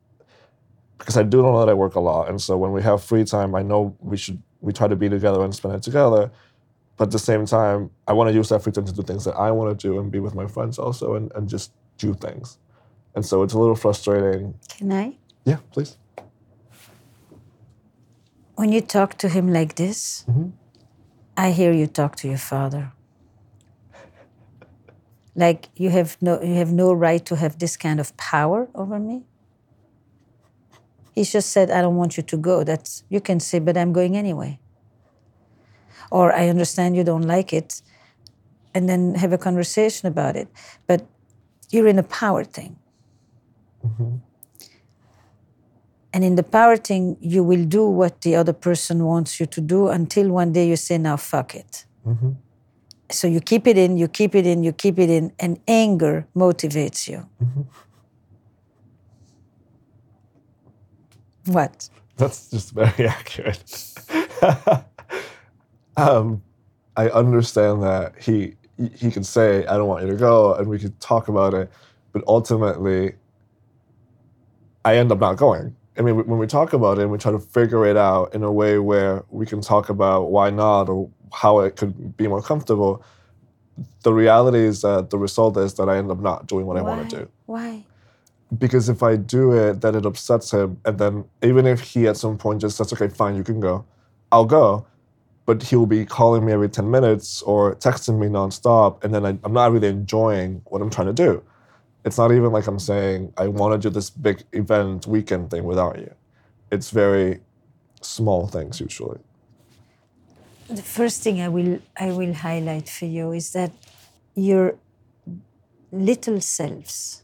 because 0.99 1.17
I 1.17 1.23
do 1.23 1.43
know 1.43 1.59
that 1.61 1.69
I 1.69 1.75
work 1.75 1.95
a 1.95 2.01
lot. 2.01 2.29
And 2.29 2.41
so 2.41 2.57
when 2.57 2.73
we 2.73 2.83
have 2.83 3.03
free 3.03 3.25
time, 3.25 3.55
I 3.55 3.63
know 3.63 3.97
we 4.01 4.17
should 4.17 4.43
we 4.61 4.73
try 4.73 4.89
to 4.89 4.97
be 4.97 5.09
together 5.09 5.43
and 5.45 5.55
spend 5.55 5.75
it 5.75 5.83
together. 5.83 6.31
But 6.97 7.05
at 7.09 7.11
the 7.11 7.19
same 7.19 7.45
time, 7.47 7.91
I 8.09 8.13
want 8.15 8.29
to 8.31 8.35
use 8.35 8.49
that 8.49 8.63
free 8.63 8.73
time 8.73 8.87
to 8.87 8.93
do 8.93 9.03
things 9.03 9.25
that 9.25 9.35
I 9.37 9.51
want 9.51 9.79
to 9.79 9.89
do 9.89 9.99
and 9.99 10.11
be 10.11 10.19
with 10.19 10.35
my 10.35 10.47
friends 10.47 10.79
also 10.79 11.15
and, 11.15 11.31
and 11.35 11.49
just 11.49 11.73
do 11.99 12.15
things. 12.15 12.59
And 13.15 13.25
so 13.25 13.43
it's 13.43 13.53
a 13.53 13.59
little 13.59 13.77
frustrating. 13.77 14.55
Can 14.69 14.93
I? 14.93 15.17
Yeah, 15.45 15.59
please. 15.73 15.97
When 18.55 18.73
you 18.73 18.81
talk 18.81 19.19
to 19.19 19.29
him 19.29 19.53
like 19.53 19.75
this, 19.75 20.25
Mhm. 20.29 20.53
I 21.37 21.51
hear 21.51 21.73
you 21.73 21.87
talk 21.87 22.17
to 22.17 22.29
your 22.29 22.39
father. 22.39 22.93
Like 25.35 25.69
you 25.77 25.91
have 25.91 26.17
no 26.23 26.41
you 26.43 26.55
have 26.55 26.73
no 26.73 26.95
right 26.95 27.25
to 27.27 27.37
have 27.37 27.59
this 27.59 27.77
kind 27.77 28.01
of 28.01 28.17
power 28.17 28.69
over 28.75 28.99
me. 28.99 29.27
He 31.17 31.25
just 31.25 31.51
said, 31.51 31.71
I 31.71 31.81
don't 31.81 31.97
want 31.97 32.17
you 32.19 32.23
to 32.23 32.37
go. 32.37 32.63
That's 32.63 33.03
you 33.09 33.21
can 33.21 33.41
say, 33.41 33.59
but 33.59 33.77
I'm 33.77 33.93
going 33.93 34.17
anyway. 34.17 34.61
Or 36.11 36.33
I 36.33 36.49
understand 36.49 36.95
you 36.95 37.03
don't 37.03 37.27
like 37.37 37.53
it, 37.53 37.83
and 38.75 38.89
then 38.89 39.15
have 39.15 39.33
a 39.33 39.39
conversation 39.39 40.07
about 40.07 40.37
it. 40.37 40.49
But 40.87 41.07
you're 41.71 41.89
in 41.89 41.99
a 41.99 42.05
power 42.05 42.45
thing. 42.45 42.77
Mm-hmm. 43.85 44.17
And 46.13 46.25
in 46.25 46.35
the 46.37 46.43
power 46.43 46.77
thing, 46.77 47.17
you 47.21 47.43
will 47.43 47.65
do 47.65 47.89
what 47.89 48.21
the 48.21 48.37
other 48.37 48.53
person 48.53 49.05
wants 49.05 49.41
you 49.41 49.47
to 49.47 49.61
do 49.61 49.89
until 49.89 50.31
one 50.31 50.53
day 50.53 50.69
you 50.69 50.77
say, 50.77 50.99
now 50.99 51.17
fuck 51.17 51.55
it. 51.55 51.87
Mm-hmm. 52.07 52.33
So 53.11 53.27
you 53.27 53.41
keep 53.41 53.67
it 53.67 53.79
in, 53.79 53.97
you 53.97 54.09
keep 54.09 54.35
it 54.35 54.47
in, 54.47 54.63
you 54.63 54.73
keep 54.73 54.99
it 54.99 55.11
in, 55.11 55.33
and 55.39 55.61
anger 55.67 56.27
motivates 56.35 57.09
you. 57.09 57.29
Mm-hmm. 57.43 57.63
What? 61.47 61.89
That's 62.17 62.51
just 62.51 62.73
very 62.73 63.09
accurate. 63.09 63.95
um, 65.97 66.43
I 66.97 67.09
understand 67.11 67.83
that 67.83 68.15
he 68.21 68.55
he 68.95 69.11
could 69.11 69.27
say, 69.27 69.67
"I 69.67 69.77
don't 69.77 69.89
want 69.89 70.05
you 70.05 70.11
to 70.11 70.17
go," 70.17 70.55
and 70.55 70.69
we 70.69 70.79
could 70.79 70.99
talk 71.01 71.29
about 71.29 71.55
it, 71.55 71.71
but 72.13 72.23
ultimately, 72.27 73.15
I 74.85 74.97
end 74.97 75.13
up 75.13 75.21
not 75.21 75.37
going. 75.37 75.75
I 75.99 76.03
mean, 76.03 76.17
when 76.27 76.39
we 76.39 76.47
talk 76.47 76.75
about 76.75 76.99
it, 76.99 77.03
and 77.03 77.11
we 77.11 77.19
try 77.19 77.33
to 77.33 77.39
figure 77.39 77.87
it 77.87 77.97
out 77.97 78.35
in 78.35 78.43
a 78.43 78.53
way 78.53 78.79
where 78.79 79.25
we 79.31 79.47
can 79.47 79.61
talk 79.63 79.89
about 79.89 80.31
why 80.31 80.51
not 80.51 80.89
or 80.89 81.09
how 81.33 81.61
it 81.61 81.77
could 81.77 82.17
be 82.17 82.27
more 82.29 82.43
comfortable. 82.43 83.03
The 84.03 84.13
reality 84.13 84.59
is 84.59 84.83
that 84.83 85.11
the 85.11 85.19
result 85.19 85.57
is 85.59 85.75
that 85.75 85.89
I 85.89 85.99
end 85.99 86.11
up 86.11 86.21
not 86.21 86.47
doing 86.47 86.67
what 86.67 86.77
Why? 86.77 86.81
I 86.81 86.97
want 86.97 87.11
to 87.11 87.17
do 87.17 87.29
Why? 87.47 87.85
Because 88.59 88.89
if 88.89 89.03
I 89.03 89.17
do 89.17 89.53
it, 89.53 89.81
then 89.81 89.95
it 89.95 90.07
upsets 90.07 90.53
him. 90.53 90.81
And 90.85 90.99
then 90.99 91.25
even 91.43 91.67
if 91.67 91.81
he 91.81 92.07
at 92.07 92.17
some 92.17 92.39
point 92.39 92.61
just 92.61 92.77
says, 92.77 92.93
okay, 92.93 93.09
fine, 93.09 93.37
you 93.37 93.45
can 93.45 93.61
go, 93.61 93.85
I'll 94.31 94.45
go. 94.45 94.87
But 95.47 95.63
he'll 95.63 95.87
be 95.87 96.05
calling 96.05 96.45
me 96.45 96.53
every 96.53 96.69
10 96.69 96.91
minutes 96.91 97.43
or 97.43 97.75
texting 97.77 98.19
me 98.19 98.27
nonstop. 98.27 99.03
And 99.05 99.15
then 99.15 99.25
I, 99.25 99.39
I'm 99.45 99.53
not 99.53 99.73
really 99.73 99.89
enjoying 99.89 100.63
what 100.67 100.83
I'm 100.83 100.91
trying 100.91 101.09
to 101.09 101.13
do. 101.13 101.43
It's 102.05 102.19
not 102.19 102.31
even 102.33 102.53
like 102.53 102.67
I'm 102.67 102.79
saying, 102.79 103.33
I 103.37 103.49
want 103.49 103.81
to 103.81 103.89
do 103.89 103.93
this 103.93 104.11
big 104.11 104.45
event 104.53 105.07
weekend 105.07 105.51
thing 105.51 105.65
without 105.65 105.99
you. 105.99 106.13
It's 106.71 106.91
very 106.91 107.41
small 108.01 108.47
things 108.47 108.81
usually. 108.81 109.19
The 110.69 110.83
first 110.83 111.23
thing 111.23 111.41
I 111.41 111.49
will 111.49 111.79
I 111.97 112.11
will 112.11 112.35
highlight 112.35 112.89
for 112.89 113.07
you 113.07 113.33
is 113.33 113.53
that 113.53 113.73
your 114.35 114.75
little 115.93 116.41
selves, 116.41 117.23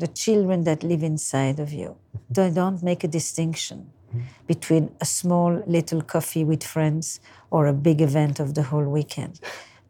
the 0.00 0.08
children 0.08 0.64
that 0.64 0.82
live 0.82 1.02
inside 1.02 1.60
of 1.60 1.72
you, 1.72 1.90
mm-hmm. 1.90 2.32
they 2.36 2.50
don't 2.50 2.82
make 2.82 3.04
a 3.04 3.08
distinction 3.08 3.78
mm-hmm. 4.08 4.20
between 4.46 4.84
a 5.00 5.04
small 5.04 5.62
little 5.66 6.02
coffee 6.14 6.44
with 6.44 6.62
friends 6.64 7.20
or 7.50 7.66
a 7.66 7.72
big 7.88 8.00
event 8.00 8.40
of 8.40 8.54
the 8.54 8.64
whole 8.70 8.88
weekend. 8.98 9.40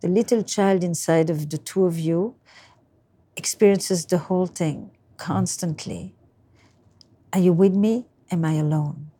The 0.00 0.08
little 0.08 0.42
child 0.42 0.82
inside 0.82 1.28
of 1.30 1.50
the 1.50 1.58
two 1.58 1.84
of 1.86 1.98
you 1.98 2.34
experiences 3.36 4.06
the 4.06 4.18
whole 4.18 4.46
thing 4.46 4.90
constantly. 5.16 6.14
Are 7.32 7.40
you 7.46 7.52
with 7.52 7.74
me? 7.74 8.06
Am 8.30 8.44
I 8.44 8.54
alone? 8.54 9.10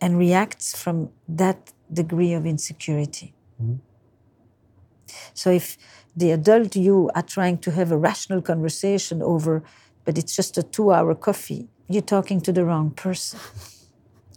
And 0.00 0.18
reacts 0.18 0.68
from 0.82 1.10
that 1.28 1.72
degree 2.00 2.32
of 2.34 2.44
insecurity. 2.46 3.34
Mm-hmm. 3.60 3.87
So 5.34 5.50
if 5.50 5.76
the 6.16 6.30
adult 6.30 6.76
you 6.76 7.10
are 7.14 7.22
trying 7.22 7.58
to 7.58 7.70
have 7.70 7.92
a 7.92 7.98
rational 7.98 8.42
conversation 8.42 9.22
over, 9.22 9.62
but 10.04 10.18
it's 10.18 10.34
just 10.34 10.58
a 10.58 10.62
two 10.62 10.92
hour 10.92 11.14
coffee, 11.14 11.68
you're 11.88 12.02
talking 12.02 12.40
to 12.42 12.52
the 12.52 12.64
wrong 12.64 12.90
person. 12.90 13.40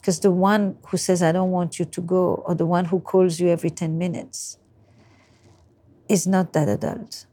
Because 0.02 0.22
the 0.22 0.32
one 0.32 0.78
who 0.88 0.98
says, 0.98 1.22
I 1.22 1.32
don't 1.32 1.52
want 1.52 1.78
you 1.78 1.86
to 1.86 2.02
go, 2.02 2.44
or 2.48 2.56
the 2.56 2.66
one 2.66 2.86
who 2.86 3.00
calls 3.00 3.40
you 3.40 3.50
every 3.50 3.70
10 3.70 4.00
minutes, 4.00 4.58
is 6.10 6.26
not 6.26 6.54
that 6.54 6.68
adult. 6.68 7.28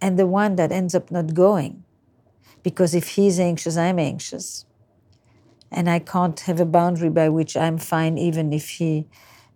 And 0.00 0.18
the 0.18 0.26
one 0.26 0.56
that 0.56 0.72
ends 0.72 0.96
up 0.96 1.12
not 1.12 1.34
going, 1.34 1.84
because 2.64 2.96
if 2.96 3.10
he's 3.10 3.38
anxious, 3.38 3.76
I'm 3.76 4.00
anxious. 4.00 4.66
And 5.70 5.88
I 5.88 6.00
can't 6.00 6.38
have 6.40 6.58
a 6.58 6.66
boundary 6.66 7.08
by 7.08 7.28
which 7.28 7.56
I'm 7.56 7.78
fine, 7.78 8.18
even 8.18 8.52
if 8.52 8.70
he 8.70 9.06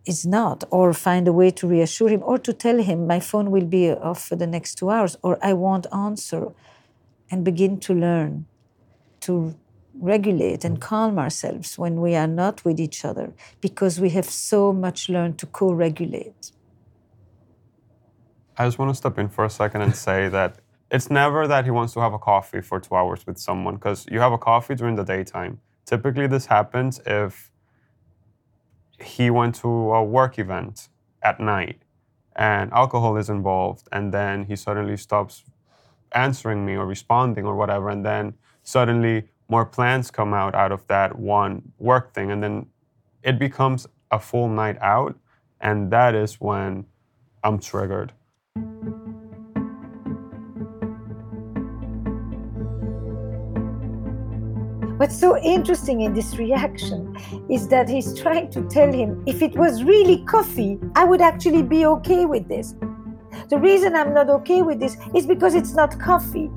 is 0.06 0.24
not, 0.24 0.64
or 0.70 0.92
find 0.92 1.28
a 1.28 1.32
way 1.32 1.50
to 1.50 1.66
reassure 1.66 2.08
him, 2.08 2.22
or 2.24 2.38
to 2.38 2.52
tell 2.52 2.78
him 2.78 3.06
my 3.06 3.20
phone 3.20 3.50
will 3.50 3.64
be 3.64 3.90
off 3.90 4.22
for 4.28 4.36
the 4.36 4.46
next 4.46 4.76
two 4.76 4.90
hours, 4.90 5.16
or 5.22 5.38
I 5.42 5.52
won't 5.52 5.86
answer, 5.92 6.52
and 7.30 7.44
begin 7.44 7.78
to 7.80 7.92
learn 7.94 8.46
to 9.20 9.54
regulate 9.98 10.64
and 10.64 10.80
calm 10.80 11.18
ourselves 11.18 11.78
when 11.78 12.00
we 12.00 12.14
are 12.14 12.26
not 12.26 12.64
with 12.64 12.78
each 12.78 13.04
other, 13.04 13.32
because 13.60 14.00
we 14.00 14.10
have 14.10 14.26
so 14.26 14.72
much 14.72 15.08
learned 15.08 15.38
to 15.38 15.46
co 15.46 15.72
regulate. 15.72 16.52
I 18.58 18.64
just 18.64 18.78
want 18.78 18.90
to 18.90 18.94
step 18.94 19.18
in 19.18 19.28
for 19.28 19.44
a 19.44 19.50
second 19.50 19.82
and 19.82 19.94
say 19.94 20.28
that 20.38 20.58
it's 20.90 21.10
never 21.10 21.48
that 21.48 21.64
he 21.64 21.70
wants 21.70 21.92
to 21.94 22.00
have 22.00 22.12
a 22.12 22.18
coffee 22.18 22.60
for 22.60 22.78
two 22.80 22.94
hours 22.94 23.26
with 23.26 23.38
someone 23.38 23.74
because 23.74 24.06
you 24.10 24.20
have 24.20 24.32
a 24.32 24.38
coffee 24.38 24.74
during 24.74 24.94
the 24.94 25.04
daytime. 25.04 25.60
Typically, 25.84 26.26
this 26.26 26.46
happens 26.46 27.00
if 27.06 27.50
he 29.00 29.30
went 29.30 29.54
to 29.56 29.68
a 29.68 30.04
work 30.04 30.38
event 30.38 30.88
at 31.22 31.40
night 31.40 31.82
and 32.36 32.70
alcohol 32.72 33.16
is 33.16 33.30
involved, 33.30 33.88
and 33.92 34.12
then 34.12 34.44
he 34.44 34.54
suddenly 34.54 34.96
stops 34.96 35.44
answering 36.12 36.64
me 36.64 36.76
or 36.76 36.86
responding 36.86 37.46
or 37.46 37.56
whatever, 37.56 37.88
and 37.88 38.04
then 38.04 38.34
suddenly 38.62 39.28
more 39.48 39.64
plans 39.64 40.10
come 40.10 40.34
out 40.34 40.54
out 40.54 40.70
of 40.70 40.86
that 40.86 41.18
one 41.18 41.72
work 41.78 42.12
thing, 42.12 42.30
and 42.30 42.42
then 42.42 42.66
it 43.22 43.38
becomes 43.38 43.86
a 44.10 44.20
full 44.20 44.48
night 44.48 44.76
out, 44.80 45.16
and 45.60 45.90
that 45.90 46.14
is 46.14 46.34
when 46.34 46.84
I'm 47.42 47.58
triggered. 47.58 48.12
What's 54.96 55.20
so 55.20 55.36
interesting 55.36 56.00
in 56.00 56.14
this 56.14 56.38
reaction 56.38 57.14
is 57.50 57.68
that 57.68 57.86
he's 57.86 58.18
trying 58.18 58.50
to 58.52 58.62
tell 58.68 58.90
him 58.90 59.22
if 59.26 59.42
it 59.42 59.54
was 59.54 59.84
really 59.84 60.24
coffee, 60.24 60.78
I 60.94 61.04
would 61.04 61.20
actually 61.20 61.62
be 61.62 61.84
okay 61.84 62.24
with 62.24 62.48
this. 62.48 62.74
The 63.50 63.58
reason 63.58 63.94
I'm 63.94 64.14
not 64.14 64.30
okay 64.30 64.62
with 64.62 64.80
this 64.80 64.96
is 65.14 65.26
because 65.26 65.54
it's 65.54 65.74
not 65.74 66.00
coffee. 66.00 66.48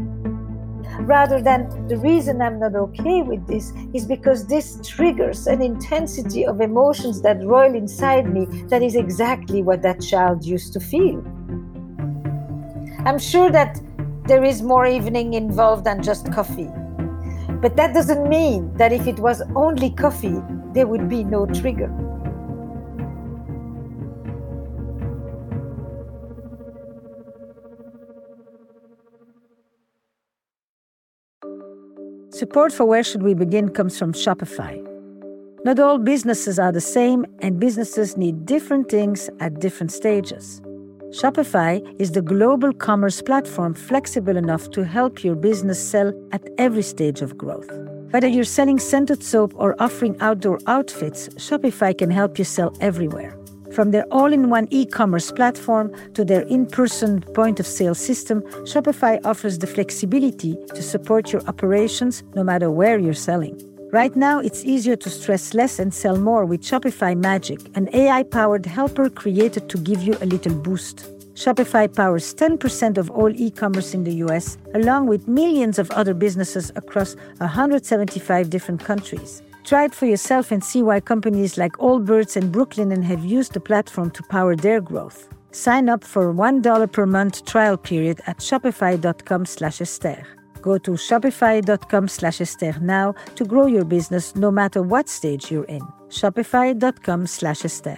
Rather 1.02 1.42
than 1.42 1.88
the 1.90 1.98
reason 1.98 2.42
I'm 2.42 2.62
not 2.62 2.76
okay 2.76 3.24
with 3.24 3.46
this 3.46 3.74
is 3.94 4.06
because 4.06 4.48
this 4.48 4.80
triggers 4.88 5.46
an 5.46 5.62
intensity 5.62 6.46
of 6.46 6.62
emotions 6.62 7.22
that 7.24 7.44
roil 7.44 7.76
inside 7.76 8.34
me 8.34 8.46
that 8.68 8.82
is 8.82 8.96
exactly 8.96 9.64
what 9.64 9.82
that 9.82 10.00
child 10.00 10.46
used 10.46 10.72
to 10.74 10.80
feel. 10.80 11.22
I'm 13.06 13.20
sure 13.20 13.52
that 13.52 13.82
there 14.28 14.46
is 14.46 14.62
more 14.62 14.86
evening 14.86 15.34
involved 15.34 15.84
than 15.84 16.02
just 16.02 16.32
coffee. 16.32 16.70
But 17.62 17.76
that 17.76 17.94
doesn't 17.94 18.30
mean 18.30 18.74
that 18.78 18.94
if 18.94 19.06
it 19.06 19.20
was 19.20 19.42
only 19.54 19.92
coffee, 19.92 20.42
there 20.74 20.88
would 20.88 21.10
be 21.10 21.26
no 21.26 21.46
trigger. 21.46 21.94
Support 32.32 32.72
for 32.72 32.86
Where 32.86 33.04
Should 33.04 33.24
We 33.24 33.34
Begin 33.34 33.68
comes 33.68 34.00
from 34.00 34.14
Shopify. 34.14 34.86
Not 35.66 35.78
all 35.80 35.98
businesses 35.98 36.58
are 36.58 36.72
the 36.72 36.80
same, 36.80 37.26
and 37.42 37.60
businesses 37.60 38.16
need 38.16 38.46
different 38.46 38.90
things 38.90 39.30
at 39.42 39.60
different 39.60 39.92
stages. 39.92 40.62
Shopify 41.12 41.82
is 42.00 42.12
the 42.12 42.22
global 42.22 42.72
commerce 42.72 43.20
platform 43.20 43.74
flexible 43.74 44.38
enough 44.38 44.70
to 44.70 44.86
help 44.86 45.24
your 45.24 45.34
business 45.34 45.84
sell 45.84 46.14
at 46.32 46.48
every 46.60 46.84
stage 46.84 47.22
of 47.22 47.36
growth. 47.36 47.68
Whether 48.12 48.28
you're 48.28 48.44
selling 48.44 48.78
scented 48.78 49.24
soap 49.24 49.54
or 49.56 49.76
offering 49.82 50.16
outdoor 50.20 50.60
outfits, 50.68 51.28
Shopify 51.30 51.98
can 51.98 52.12
help 52.12 52.38
you 52.38 52.46
sell 52.46 52.78
everywhere. 52.80 53.36
From 53.74 53.90
their 53.90 54.06
all 54.12 54.32
in 54.32 54.52
one 54.52 54.68
e 54.70 54.86
commerce 54.86 55.32
platform 55.32 55.92
to 56.14 56.24
their 56.24 56.42
in 56.42 56.68
person 56.68 57.22
point 57.34 57.60
of 57.60 57.66
sale 57.66 57.96
system, 57.96 58.42
Shopify 58.66 59.20
offers 59.26 59.58
the 59.58 59.68
flexibility 59.68 60.56
to 60.76 60.84
support 60.84 61.32
your 61.32 61.42
operations 61.48 62.22
no 62.36 62.44
matter 62.44 62.70
where 62.70 63.00
you're 63.00 63.14
selling. 63.16 63.60
Right 63.92 64.16
now, 64.16 64.38
it's 64.38 64.64
easier 64.66 64.96
to 64.98 65.10
stress 65.10 65.56
less 65.56 65.80
and 65.80 65.92
sell 65.92 66.16
more 66.16 66.46
with 66.46 66.62
Shopify 66.62 67.18
Magic, 67.18 67.60
an 67.76 67.90
AI 67.92 68.22
powered 68.22 68.68
helper 68.68 69.10
created 69.10 69.68
to 69.68 69.80
give 69.80 70.04
you 70.04 70.16
a 70.22 70.28
little 70.28 70.54
boost. 70.54 71.10
Shopify 71.34 71.92
powers 71.92 72.36
10% 72.36 73.00
of 73.00 73.10
all 73.10 73.32
e 73.36 73.50
commerce 73.50 73.96
in 73.96 74.04
the 74.04 74.14
US, 74.26 74.60
along 74.76 75.08
with 75.08 75.28
millions 75.28 75.80
of 75.80 75.90
other 75.92 76.14
businesses 76.14 76.72
across 76.76 77.16
175 77.40 78.52
different 78.52 78.86
countries. 78.86 79.42
Try 79.64 79.86
it 79.86 79.96
for 79.96 80.06
yourself 80.06 80.52
and 80.52 80.64
see 80.64 80.84
why 80.84 81.00
companies 81.00 81.58
like 81.58 81.74
Allbirds 81.80 82.36
and 82.36 82.54
Brooklinen 82.54 83.02
have 83.02 83.26
used 83.26 83.54
the 83.54 83.60
platform 83.60 84.12
to 84.12 84.24
power 84.30 84.56
their 84.56 84.82
growth. 84.82 85.28
Sign 85.52 85.90
up 85.90 86.04
for 86.04 86.32
$1 86.32 86.92
per 86.92 87.08
month 87.08 87.44
trial 87.46 87.76
period 87.76 88.22
at 88.28 88.38
shopify.com 88.38 89.48
slash 89.48 89.82
Esther. 89.82 90.28
Go 90.62 90.78
to 90.78 90.92
shopify.com 90.92 92.08
slash 92.08 92.42
Esther 92.42 92.76
now 92.82 93.14
to 93.36 93.46
grow 93.46 93.66
your 93.66 93.86
business 93.86 94.36
no 94.36 94.52
matter 94.52 94.82
what 94.82 95.10
stage 95.10 95.52
you're 95.52 95.66
in. 95.66 95.82
Shopify.com 96.10 97.28
slash 97.28 97.66
Esther. 97.66 97.98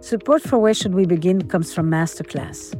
Support 0.00 0.42
for 0.42 0.58
Where 0.58 0.74
Should 0.74 0.94
We 0.94 1.06
Begin 1.06 1.48
comes 1.48 1.74
from 1.74 1.90
Masterclass. 1.90 2.74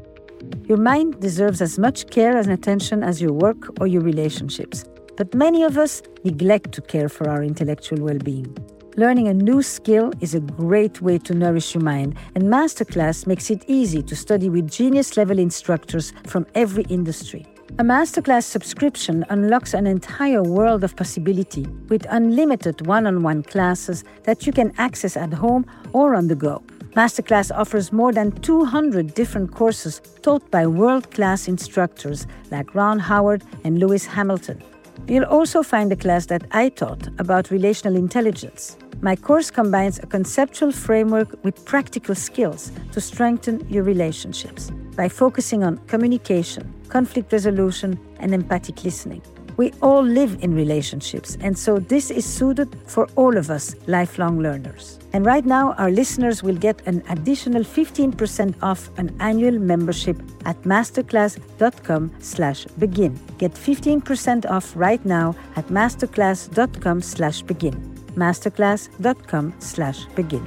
Your 0.66 0.78
mind 0.78 1.20
deserves 1.20 1.61
as 1.61 1.78
much 1.78 2.08
care 2.11 2.37
and 2.37 2.50
attention 2.50 3.02
as 3.02 3.20
your 3.20 3.32
work 3.32 3.80
or 3.80 3.87
your 3.87 4.02
relationships, 4.02 4.84
but 5.16 5.34
many 5.34 5.62
of 5.62 5.76
us 5.76 6.02
neglect 6.24 6.72
to 6.72 6.80
care 6.80 7.08
for 7.08 7.28
our 7.28 7.42
intellectual 7.42 8.02
well 8.02 8.18
being. 8.18 8.56
Learning 8.98 9.28
a 9.28 9.32
new 9.32 9.62
skill 9.62 10.12
is 10.20 10.34
a 10.34 10.40
great 10.40 11.00
way 11.00 11.18
to 11.18 11.32
nourish 11.32 11.72
your 11.72 11.84
mind, 11.84 12.16
and 12.34 12.42
Masterclass 12.46 13.28
makes 13.28 13.48
it 13.48 13.62
easy 13.68 14.02
to 14.02 14.16
study 14.16 14.48
with 14.48 14.68
genius 14.68 15.16
level 15.16 15.38
instructors 15.38 16.12
from 16.26 16.44
every 16.56 16.82
industry. 16.88 17.46
A 17.78 17.84
masterclass 17.84 18.42
subscription 18.42 19.24
unlocks 19.30 19.72
an 19.72 19.87
entire 19.87 20.42
world 20.42 20.82
of 20.82 20.96
possibility 20.96 21.64
with 21.88 22.08
unlimited 22.11 22.88
one 22.88 23.06
on 23.06 23.22
one 23.22 23.44
classes 23.44 24.02
that 24.24 24.48
you 24.48 24.52
can 24.52 24.72
access 24.78 25.16
at 25.16 25.32
home 25.32 25.64
or 25.92 26.16
on 26.16 26.26
the 26.26 26.34
go. 26.34 26.61
Masterclass 26.96 27.56
offers 27.56 27.92
more 27.92 28.12
than 28.12 28.32
200 28.32 29.14
different 29.14 29.54
courses 29.54 30.00
taught 30.22 30.50
by 30.50 30.66
world 30.66 31.08
class 31.12 31.46
instructors 31.46 32.26
like 32.50 32.74
Ron 32.74 32.98
Howard 32.98 33.44
and 33.62 33.78
Lewis 33.78 34.06
Hamilton. 34.06 34.61
You'll 35.06 35.24
also 35.24 35.62
find 35.62 35.92
a 35.92 35.96
class 35.96 36.26
that 36.26 36.44
I 36.50 36.68
taught 36.68 37.08
about 37.18 37.50
relational 37.50 37.96
intelligence. 37.96 38.76
My 39.00 39.14
course 39.14 39.50
combines 39.50 39.98
a 40.00 40.06
conceptual 40.06 40.72
framework 40.72 41.42
with 41.44 41.64
practical 41.64 42.14
skills 42.14 42.72
to 42.92 43.00
strengthen 43.00 43.66
your 43.68 43.84
relationships 43.84 44.70
by 44.96 45.08
focusing 45.08 45.62
on 45.62 45.78
communication, 45.87 46.74
conflict 46.88 47.32
resolution, 47.32 47.98
and 48.18 48.34
empathic 48.34 48.82
listening. 48.84 49.22
We 49.59 49.73
all 49.83 50.05
live 50.05 50.38
in 50.40 50.55
relationships, 50.55 51.37
and 51.40 51.59
so 51.59 51.81
this 51.81 52.12
is 52.12 52.25
suited 52.25 52.68
for 52.87 53.09
all 53.16 53.37
of 53.37 53.51
us 53.51 53.75
lifelong 53.88 54.38
learners. 54.38 55.01
And 55.12 55.27
right 55.27 55.44
now, 55.44 55.73
our 55.73 55.90
listeners 55.90 56.44
will 56.44 56.55
get 56.55 56.81
an 56.87 57.03
additional 57.09 57.64
15% 57.64 58.55
off 58.62 58.88
an 58.99 59.16
annual 59.18 59.59
membership 59.59 60.16
at 60.44 60.62
masterclass.com 60.62 62.12
slash 62.21 62.66
begin. 62.79 63.18
Get 63.38 63.53
15% 63.55 64.49
off 64.49 64.73
right 64.77 65.05
now 65.05 65.35
at 65.57 65.66
masterclass.com 65.66 67.03
slash 67.03 67.42
begin. 67.42 67.75
masterclass.com 68.14 69.55
slash 69.59 70.07
begin. 70.14 70.47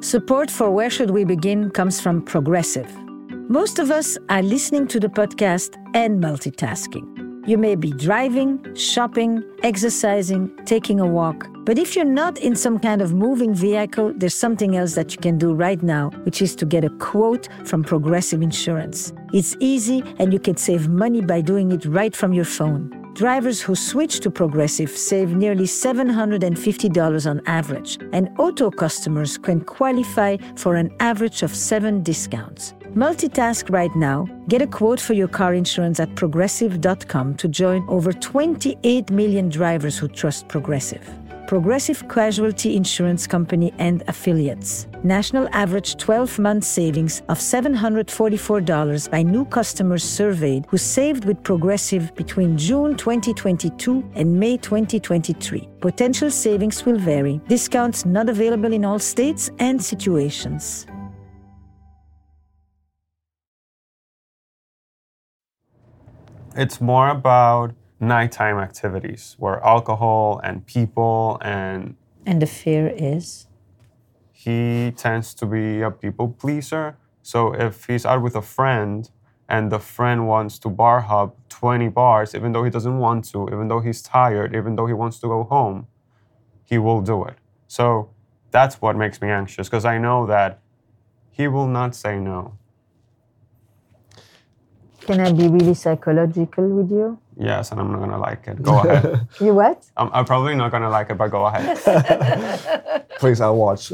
Support 0.00 0.50
for 0.50 0.70
Where 0.72 0.90
Should 0.90 1.10
We 1.10 1.22
Begin 1.24 1.70
comes 1.70 2.00
from 2.00 2.22
Progressive. 2.22 3.05
Most 3.48 3.78
of 3.78 3.92
us 3.92 4.18
are 4.28 4.42
listening 4.42 4.88
to 4.88 4.98
the 4.98 5.06
podcast 5.06 5.76
and 5.94 6.20
multitasking. 6.20 7.46
You 7.46 7.56
may 7.56 7.76
be 7.76 7.92
driving, 7.92 8.74
shopping, 8.74 9.44
exercising, 9.62 10.50
taking 10.64 10.98
a 10.98 11.06
walk. 11.06 11.46
But 11.64 11.78
if 11.78 11.94
you're 11.94 12.04
not 12.04 12.38
in 12.38 12.56
some 12.56 12.80
kind 12.80 13.00
of 13.00 13.14
moving 13.14 13.54
vehicle, 13.54 14.12
there's 14.16 14.34
something 14.34 14.74
else 14.74 14.96
that 14.96 15.12
you 15.12 15.18
can 15.18 15.38
do 15.38 15.54
right 15.54 15.80
now, 15.80 16.10
which 16.24 16.42
is 16.42 16.56
to 16.56 16.66
get 16.66 16.82
a 16.82 16.90
quote 16.98 17.48
from 17.64 17.84
Progressive 17.84 18.42
Insurance. 18.42 19.12
It's 19.32 19.56
easy 19.60 20.02
and 20.18 20.32
you 20.32 20.40
can 20.40 20.56
save 20.56 20.88
money 20.88 21.20
by 21.20 21.40
doing 21.40 21.70
it 21.70 21.84
right 21.84 22.16
from 22.16 22.32
your 22.32 22.44
phone. 22.44 22.90
Drivers 23.14 23.62
who 23.62 23.76
switch 23.76 24.18
to 24.20 24.30
Progressive 24.30 24.90
save 24.90 25.36
nearly 25.36 25.64
$750 25.64 27.30
on 27.30 27.40
average, 27.46 27.98
and 28.12 28.28
auto 28.38 28.70
customers 28.70 29.38
can 29.38 29.60
qualify 29.60 30.36
for 30.56 30.74
an 30.74 30.94
average 30.98 31.44
of 31.44 31.54
seven 31.54 32.02
discounts. 32.02 32.74
Multitask 32.96 33.70
right 33.70 33.94
now. 33.94 34.26
Get 34.48 34.62
a 34.62 34.66
quote 34.66 34.98
for 34.98 35.12
your 35.12 35.28
car 35.28 35.52
insurance 35.52 36.00
at 36.00 36.14
progressive.com 36.14 37.34
to 37.34 37.46
join 37.46 37.86
over 37.90 38.10
28 38.10 39.10
million 39.10 39.50
drivers 39.50 39.98
who 39.98 40.08
trust 40.08 40.48
Progressive. 40.48 41.06
Progressive 41.46 42.08
Casualty 42.08 42.74
Insurance 42.74 43.26
Company 43.26 43.74
and 43.76 44.02
affiliates. 44.08 44.86
National 45.04 45.46
average 45.52 45.98
12 45.98 46.38
month 46.38 46.64
savings 46.64 47.20
of 47.28 47.38
$744 47.38 49.10
by 49.10 49.22
new 49.22 49.44
customers 49.44 50.02
surveyed 50.02 50.64
who 50.70 50.78
saved 50.78 51.26
with 51.26 51.42
Progressive 51.42 52.14
between 52.14 52.56
June 52.56 52.96
2022 52.96 54.10
and 54.14 54.40
May 54.40 54.56
2023. 54.56 55.68
Potential 55.80 56.30
savings 56.30 56.86
will 56.86 56.98
vary. 56.98 57.42
Discounts 57.46 58.06
not 58.06 58.30
available 58.30 58.72
in 58.72 58.86
all 58.86 58.98
states 58.98 59.50
and 59.58 59.84
situations. 59.84 60.86
It's 66.56 66.80
more 66.80 67.08
about 67.08 67.74
nighttime 68.00 68.58
activities 68.58 69.36
where 69.38 69.62
alcohol 69.64 70.40
and 70.42 70.64
people 70.66 71.38
and 71.42 71.96
And 72.24 72.40
the 72.42 72.46
fear 72.46 72.88
is? 72.88 73.46
he 74.32 74.92
tends 74.96 75.34
to 75.34 75.46
be 75.46 75.80
a 75.80 75.90
people 75.90 76.28
pleaser. 76.28 76.96
So 77.22 77.52
if 77.54 77.86
he's 77.86 78.06
out 78.06 78.22
with 78.22 78.36
a 78.36 78.42
friend 78.42 79.10
and 79.48 79.72
the 79.72 79.78
friend 79.80 80.28
wants 80.28 80.58
to 80.60 80.68
bar 80.68 81.00
hop 81.00 81.36
20 81.48 81.88
bars, 81.88 82.34
even 82.34 82.52
though 82.52 82.62
he 82.62 82.70
doesn't 82.70 82.98
want 82.98 83.24
to, 83.32 83.48
even 83.52 83.68
though 83.68 83.80
he's 83.80 84.02
tired, 84.02 84.54
even 84.54 84.76
though 84.76 84.86
he 84.86 84.92
wants 84.92 85.18
to 85.20 85.26
go 85.26 85.42
home, 85.44 85.86
he 86.64 86.78
will 86.78 87.00
do 87.00 87.24
it. 87.24 87.36
So 87.66 88.10
that's 88.50 88.80
what 88.80 88.94
makes 88.96 89.20
me 89.20 89.28
anxious 89.30 89.68
because 89.68 89.84
I 89.84 89.98
know 89.98 90.26
that 90.26 90.60
he 91.30 91.48
will 91.48 91.66
not 91.66 91.94
say 91.94 92.18
no. 92.18 92.58
Can 95.06 95.20
I 95.20 95.32
be 95.32 95.46
really 95.46 95.74
psychological 95.74 96.68
with 96.68 96.90
you? 96.90 97.18
Yes, 97.38 97.70
and 97.70 97.80
I'm 97.80 97.92
not 97.92 98.00
gonna 98.00 98.18
like 98.18 98.48
it. 98.48 98.60
Go 98.60 98.78
ahead. 98.78 99.28
You 99.40 99.54
what? 99.54 99.84
I'm, 99.96 100.10
I'm 100.12 100.24
probably 100.24 100.56
not 100.56 100.72
gonna 100.72 100.90
like 100.90 101.10
it, 101.10 101.16
but 101.16 101.28
go 101.28 101.46
ahead. 101.46 103.06
Please, 103.20 103.40
I'll 103.40 103.56
watch. 103.56 103.90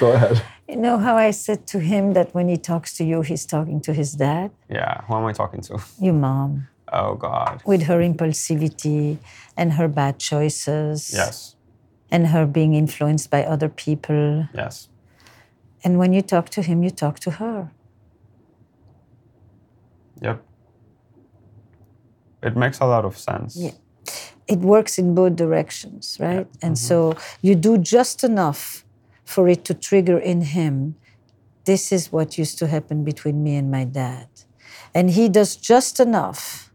Go 0.00 0.12
ahead. 0.12 0.42
You 0.68 0.76
know 0.76 0.98
how 0.98 1.16
I 1.16 1.30
said 1.30 1.66
to 1.68 1.78
him 1.80 2.12
that 2.12 2.34
when 2.34 2.48
he 2.48 2.56
talks 2.56 2.94
to 2.98 3.04
you, 3.04 3.22
he's 3.22 3.46
talking 3.46 3.80
to 3.80 3.94
his 3.94 4.12
dad? 4.12 4.50
Yeah, 4.68 5.00
who 5.06 5.14
am 5.14 5.24
I 5.24 5.32
talking 5.32 5.62
to? 5.62 5.80
Your 5.98 6.14
mom. 6.14 6.68
Oh 6.92 7.14
God. 7.14 7.62
With 7.64 7.84
her 7.84 8.00
impulsivity 8.00 9.18
and 9.56 9.72
her 9.74 9.88
bad 9.88 10.18
choices. 10.18 11.12
Yes. 11.14 11.56
And 12.10 12.28
her 12.28 12.44
being 12.44 12.74
influenced 12.74 13.30
by 13.30 13.44
other 13.44 13.68
people. 13.68 14.48
Yes. 14.52 14.88
And 15.82 15.98
when 15.98 16.12
you 16.12 16.22
talk 16.22 16.50
to 16.50 16.62
him, 16.62 16.82
you 16.82 16.90
talk 16.90 17.18
to 17.20 17.30
her. 17.32 17.70
Yep. 20.20 20.44
It 22.42 22.56
makes 22.56 22.80
a 22.80 22.86
lot 22.86 23.04
of 23.04 23.18
sense. 23.18 23.56
Yeah. 23.56 23.72
It 24.48 24.58
works 24.58 24.98
in 24.98 25.14
both 25.14 25.36
directions, 25.36 26.16
right? 26.18 26.46
And 26.62 26.74
mm-hmm. 26.74 27.14
so 27.14 27.16
you 27.42 27.54
do 27.54 27.78
just 27.78 28.24
enough 28.24 28.84
for 29.24 29.48
it 29.48 29.64
to 29.66 29.74
trigger 29.74 30.18
in 30.18 30.42
him. 30.42 30.96
This 31.64 31.92
is 31.92 32.10
what 32.10 32.38
used 32.38 32.58
to 32.58 32.66
happen 32.66 33.04
between 33.04 33.42
me 33.44 33.56
and 33.56 33.70
my 33.70 33.84
dad. 33.84 34.28
And 34.94 35.10
he 35.10 35.28
does 35.28 35.54
just 35.54 36.00
enough 36.00 36.69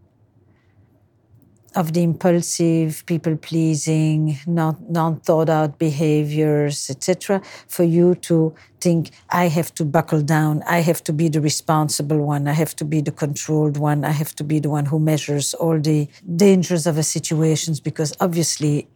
of 1.75 1.93
the 1.93 2.03
impulsive, 2.03 3.05
people 3.05 3.35
pleasing, 3.35 4.37
not 4.47 4.89
non 4.89 5.19
thought 5.19 5.49
out 5.49 5.77
behaviors, 5.77 6.89
etc., 6.89 7.41
for 7.67 7.83
you 7.83 8.15
to 8.15 8.55
think, 8.79 9.11
I 9.29 9.47
have 9.49 9.73
to 9.75 9.85
buckle 9.85 10.21
down, 10.21 10.63
I 10.63 10.79
have 10.79 11.03
to 11.03 11.13
be 11.13 11.27
the 11.27 11.41
responsible 11.41 12.19
one, 12.19 12.47
I 12.47 12.53
have 12.53 12.75
to 12.77 12.85
be 12.85 13.01
the 13.01 13.11
controlled 13.11 13.77
one, 13.77 14.05
I 14.05 14.11
have 14.11 14.33
to 14.35 14.43
be 14.43 14.59
the 14.59 14.69
one 14.69 14.85
who 14.85 14.99
measures 14.99 15.53
all 15.53 15.79
the 15.79 16.07
dangers 16.35 16.87
of 16.87 16.97
a 16.97 17.03
situations 17.03 17.79
because 17.79 18.15
obviously 18.19 18.87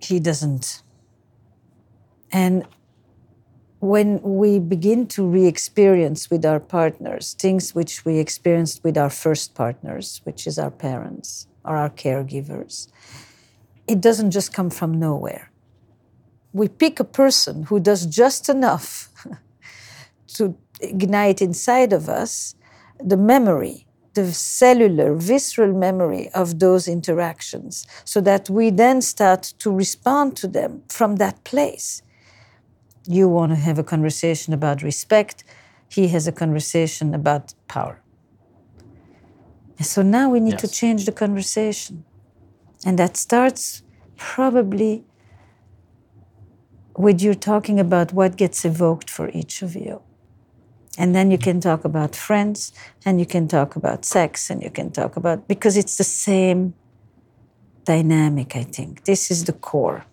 he 0.00 0.20
doesn't. 0.20 0.82
And 2.32 2.66
when 3.80 4.20
we 4.22 4.58
begin 4.58 5.06
to 5.06 5.26
re 5.26 5.46
experience 5.46 6.30
with 6.30 6.44
our 6.44 6.58
partners 6.58 7.34
things 7.34 7.74
which 7.74 8.04
we 8.04 8.18
experienced 8.18 8.82
with 8.82 8.96
our 8.96 9.10
first 9.10 9.54
partners, 9.54 10.20
which 10.24 10.46
is 10.46 10.58
our 10.58 10.70
parents 10.70 11.46
or 11.66 11.76
our 11.76 11.90
caregivers, 11.90 12.88
it 13.86 14.00
doesn't 14.00 14.30
just 14.30 14.52
come 14.52 14.70
from 14.70 14.98
nowhere. 14.98 15.50
We 16.52 16.68
pick 16.68 17.00
a 17.00 17.04
person 17.04 17.64
who 17.64 17.80
does 17.80 18.06
just 18.06 18.48
enough 18.48 19.10
to 20.34 20.56
ignite 20.80 21.42
inside 21.42 21.92
of 21.92 22.08
us 22.08 22.54
the 23.02 23.16
memory, 23.16 23.86
the 24.14 24.32
cellular, 24.32 25.14
visceral 25.14 25.72
memory 25.72 26.30
of 26.30 26.58
those 26.58 26.88
interactions, 26.88 27.86
so 28.04 28.20
that 28.22 28.48
we 28.48 28.70
then 28.70 29.02
start 29.02 29.42
to 29.58 29.70
respond 29.70 30.36
to 30.38 30.48
them 30.48 30.82
from 30.88 31.16
that 31.16 31.44
place. 31.44 32.02
You 33.06 33.28
want 33.28 33.52
to 33.52 33.56
have 33.56 33.78
a 33.78 33.84
conversation 33.84 34.54
about 34.54 34.82
respect, 34.82 35.44
he 35.88 36.08
has 36.08 36.26
a 36.26 36.32
conversation 36.32 37.14
about 37.14 37.54
power. 37.68 38.00
So 39.80 40.02
now 40.02 40.30
we 40.30 40.40
need 40.40 40.58
to 40.58 40.68
change 40.68 41.04
the 41.04 41.12
conversation. 41.12 42.04
And 42.84 42.98
that 42.98 43.16
starts 43.16 43.82
probably 44.16 45.04
with 46.96 47.20
you 47.20 47.34
talking 47.34 47.78
about 47.78 48.12
what 48.12 48.36
gets 48.36 48.64
evoked 48.64 49.10
for 49.10 49.28
each 49.30 49.62
of 49.62 49.74
you. 49.74 50.02
And 50.98 51.14
then 51.14 51.30
you 51.30 51.36
can 51.36 51.60
talk 51.60 51.84
about 51.84 52.16
friends, 52.16 52.72
and 53.04 53.20
you 53.20 53.26
can 53.26 53.48
talk 53.48 53.76
about 53.76 54.06
sex, 54.06 54.48
and 54.48 54.62
you 54.62 54.70
can 54.70 54.90
talk 54.90 55.16
about, 55.16 55.46
because 55.46 55.76
it's 55.76 55.98
the 55.98 56.04
same 56.04 56.72
dynamic, 57.84 58.56
I 58.56 58.62
think. 58.62 59.04
This 59.04 59.30
is 59.30 59.44
the 59.44 59.52
core. 59.52 60.06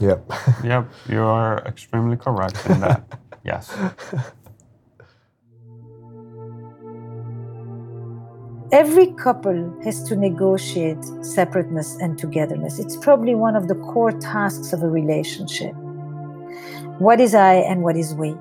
Yep. 0.00 0.32
Yep, 0.64 0.90
you 1.08 1.20
are 1.20 1.58
extremely 1.66 2.16
correct 2.16 2.64
in 2.66 2.80
that. 2.80 3.04
yes. 3.44 3.70
Every 8.72 9.08
couple 9.08 9.78
has 9.84 10.02
to 10.04 10.16
negotiate 10.16 11.04
separateness 11.20 11.94
and 12.00 12.18
togetherness. 12.18 12.78
It's 12.78 12.96
probably 12.96 13.34
one 13.34 13.54
of 13.54 13.68
the 13.68 13.74
core 13.74 14.12
tasks 14.12 14.72
of 14.72 14.82
a 14.82 14.88
relationship. 14.88 15.74
What 16.98 17.20
is 17.20 17.34
I 17.34 17.56
and 17.56 17.82
what 17.82 17.98
is 17.98 18.14
we? 18.14 18.34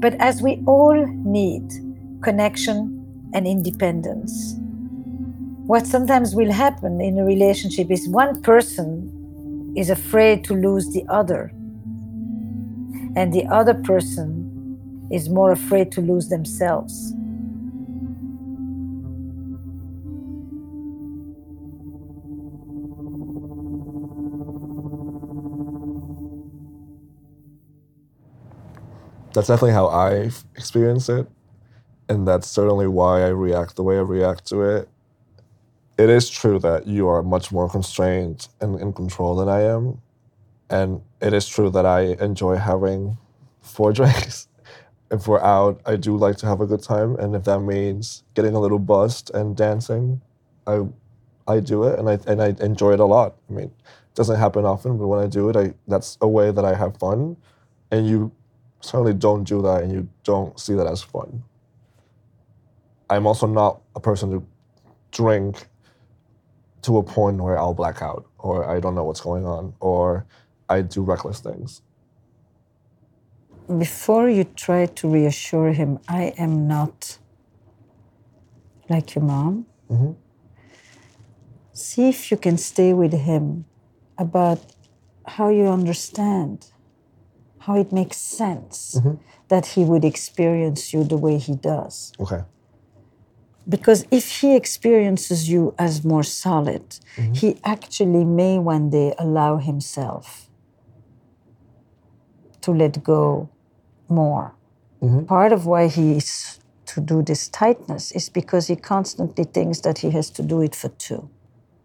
But 0.00 0.14
as 0.14 0.42
we 0.42 0.60
all 0.66 1.06
need 1.06 1.62
connection 2.22 3.06
and 3.34 3.46
independence, 3.46 4.56
what 5.68 5.86
sometimes 5.86 6.34
will 6.34 6.50
happen 6.50 7.00
in 7.00 7.20
a 7.20 7.24
relationship 7.24 7.88
is 7.88 8.08
one 8.08 8.42
person 8.42 9.72
is 9.76 9.90
afraid 9.90 10.42
to 10.46 10.54
lose 10.54 10.92
the 10.92 11.04
other, 11.08 11.52
and 13.14 13.32
the 13.32 13.46
other 13.46 13.74
person 13.74 15.06
is 15.12 15.28
more 15.28 15.52
afraid 15.52 15.92
to 15.92 16.00
lose 16.00 16.30
themselves. 16.30 17.14
That's 29.34 29.48
definitely 29.48 29.72
how 29.72 29.86
I 29.86 30.30
experience 30.56 31.08
it. 31.08 31.26
And 32.08 32.26
that's 32.28 32.48
certainly 32.48 32.86
why 32.86 33.22
I 33.22 33.28
react 33.28 33.76
the 33.76 33.82
way 33.82 33.96
I 33.96 34.00
react 34.00 34.46
to 34.48 34.62
it. 34.62 34.88
It 35.98 36.10
is 36.10 36.28
true 36.28 36.58
that 36.58 36.86
you 36.86 37.08
are 37.08 37.22
much 37.22 37.52
more 37.52 37.68
constrained 37.68 38.48
and 38.60 38.78
in 38.80 38.92
control 38.92 39.36
than 39.36 39.48
I 39.48 39.62
am. 39.62 40.00
And 40.68 41.02
it 41.20 41.32
is 41.32 41.46
true 41.48 41.70
that 41.70 41.86
I 41.86 42.16
enjoy 42.20 42.56
having 42.56 43.18
four 43.62 43.92
drinks 43.98 44.48
if 45.12 45.28
we're 45.28 45.42
out, 45.42 45.80
I 45.84 45.96
do 45.96 46.16
like 46.16 46.38
to 46.38 46.46
have 46.46 46.60
a 46.60 46.66
good 46.66 46.82
time, 46.82 47.16
and 47.16 47.36
if 47.36 47.44
that 47.44 47.60
means 47.60 48.24
getting 48.34 48.54
a 48.54 48.60
little 48.60 48.78
buzzed 48.78 49.30
and 49.34 49.54
dancing, 49.54 50.22
I 50.66 50.86
I 51.46 51.60
do 51.60 51.84
it, 51.84 51.98
and 51.98 52.08
I 52.08 52.18
and 52.26 52.42
I 52.42 52.56
enjoy 52.60 52.94
it 52.94 53.00
a 53.00 53.04
lot. 53.04 53.36
I 53.50 53.52
mean, 53.52 53.66
it 53.66 54.14
doesn't 54.14 54.38
happen 54.38 54.64
often, 54.64 54.96
but 54.98 55.06
when 55.08 55.20
I 55.22 55.26
do 55.26 55.50
it, 55.50 55.56
I 55.56 55.74
that's 55.86 56.16
a 56.22 56.28
way 56.28 56.50
that 56.50 56.64
I 56.64 56.74
have 56.74 56.96
fun, 56.96 57.36
and 57.90 58.08
you 58.08 58.32
certainly 58.82 59.14
don't 59.14 59.44
do 59.44 59.62
that, 59.62 59.82
and 59.82 59.92
you 59.92 60.08
don't 60.24 60.58
see 60.60 60.74
that 60.74 60.86
as 60.86 61.02
fun. 61.02 61.42
I'm 63.08 63.26
also 63.26 63.46
not 63.46 63.80
a 63.96 64.00
person 64.00 64.30
to 64.30 64.46
drink 65.10 65.66
to 66.82 66.98
a 66.98 67.02
point 67.02 67.38
where 67.38 67.58
I'll 67.58 67.74
black 67.74 68.02
out, 68.02 68.26
or 68.38 68.68
I 68.68 68.80
don't 68.80 68.94
know 68.94 69.04
what's 69.04 69.20
going 69.20 69.46
on, 69.46 69.74
or 69.80 70.26
I 70.68 70.82
do 70.82 71.02
reckless 71.02 71.40
things 71.40 71.82
before 73.78 74.28
you 74.28 74.44
try 74.44 74.86
to 74.86 75.08
reassure 75.08 75.72
him, 75.72 75.98
I 76.08 76.34
am 76.38 76.66
not 76.66 77.18
like 78.88 79.14
your 79.14 79.24
mom. 79.24 79.66
Mm-hmm. 79.90 80.12
See 81.72 82.08
if 82.08 82.30
you 82.30 82.36
can 82.36 82.58
stay 82.58 82.92
with 82.92 83.12
him 83.12 83.64
about 84.18 84.60
how 85.26 85.48
you 85.48 85.66
understand, 85.68 86.71
how 87.64 87.74
it 87.76 87.92
makes 87.92 88.16
sense 88.16 88.96
mm-hmm. 88.98 89.14
that 89.48 89.66
he 89.74 89.84
would 89.84 90.04
experience 90.04 90.92
you 90.92 91.04
the 91.04 91.16
way 91.16 91.38
he 91.38 91.54
does. 91.54 92.12
Okay. 92.18 92.42
Because 93.68 94.04
if 94.10 94.40
he 94.40 94.56
experiences 94.56 95.48
you 95.48 95.74
as 95.78 96.04
more 96.04 96.24
solid, 96.24 96.84
mm-hmm. 96.90 97.32
he 97.32 97.56
actually 97.64 98.24
may 98.24 98.58
one 98.58 98.90
day 98.90 99.14
allow 99.18 99.58
himself 99.58 100.48
to 102.62 102.72
let 102.72 103.04
go 103.04 103.48
more. 104.08 104.54
Mm-hmm. 105.00 105.24
Part 105.26 105.52
of 105.52 105.66
why 105.66 105.88
he 105.88 106.16
is 106.16 106.58
to 106.86 107.00
do 107.00 107.22
this 107.22 107.48
tightness 107.48 108.12
is 108.12 108.28
because 108.28 108.66
he 108.66 108.76
constantly 108.76 109.44
thinks 109.44 109.80
that 109.80 109.98
he 109.98 110.10
has 110.10 110.30
to 110.30 110.42
do 110.42 110.60
it 110.60 110.74
for 110.74 110.88
2 110.88 111.30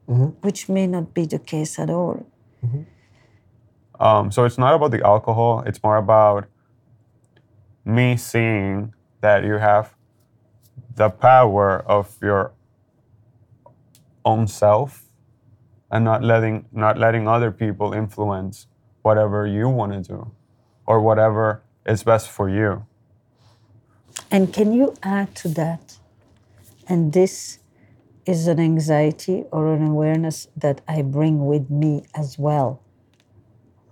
mm-hmm. 0.10 0.26
which 0.46 0.68
may 0.68 0.88
not 0.88 1.14
be 1.14 1.26
the 1.26 1.40
case 1.40 1.80
at 1.80 1.90
all. 1.90 2.26
Mm-hmm. 2.66 2.82
Um, 4.00 4.32
so 4.32 4.46
it's 4.46 4.58
not 4.58 4.74
about 4.76 4.92
the 4.92 5.04
alcohol, 5.06 5.64
it's 5.66 5.82
more 5.84 5.98
about 5.98 6.48
me 7.84 8.18
seeing 8.18 8.94
that 9.22 9.44
you 9.44 9.54
have 9.54 9.96
the 10.96 11.10
power 11.10 11.84
of 11.88 12.18
your 12.22 12.54
own 14.26 14.48
self 14.48 15.06
and 15.90 16.04
not 16.04 16.24
letting 16.24 16.66
not 16.72 16.98
letting 16.98 17.28
other 17.28 17.52
people 17.52 17.94
influence 17.94 18.68
whatever 19.04 19.48
you 19.48 19.70
want 19.70 19.94
to 19.94 20.02
do 20.02 20.32
or 20.86 21.02
whatever 21.02 21.64
is 21.86 22.04
best 22.04 22.30
for 22.30 22.50
you. 22.50 22.86
And 24.30 24.54
can 24.54 24.74
you 24.74 24.94
add 25.02 25.34
to 25.36 25.48
that? 25.50 25.98
And 26.90 27.14
this 27.14 27.60
is 28.26 28.48
an 28.48 28.60
anxiety 28.60 29.46
or 29.52 29.74
an 29.74 29.88
awareness 29.88 30.50
that 30.58 30.82
I 30.88 31.02
bring 31.02 31.46
with 31.46 31.70
me 31.70 32.04
as 32.14 32.38
well. 32.38 32.82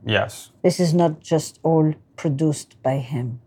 Yes. 0.06 0.52
This 0.62 0.80
is 0.80 0.94
not 0.94 1.20
just 1.20 1.60
all 1.63 1.94
produced 2.15 2.82
by 2.84 2.98
him. 2.98 3.41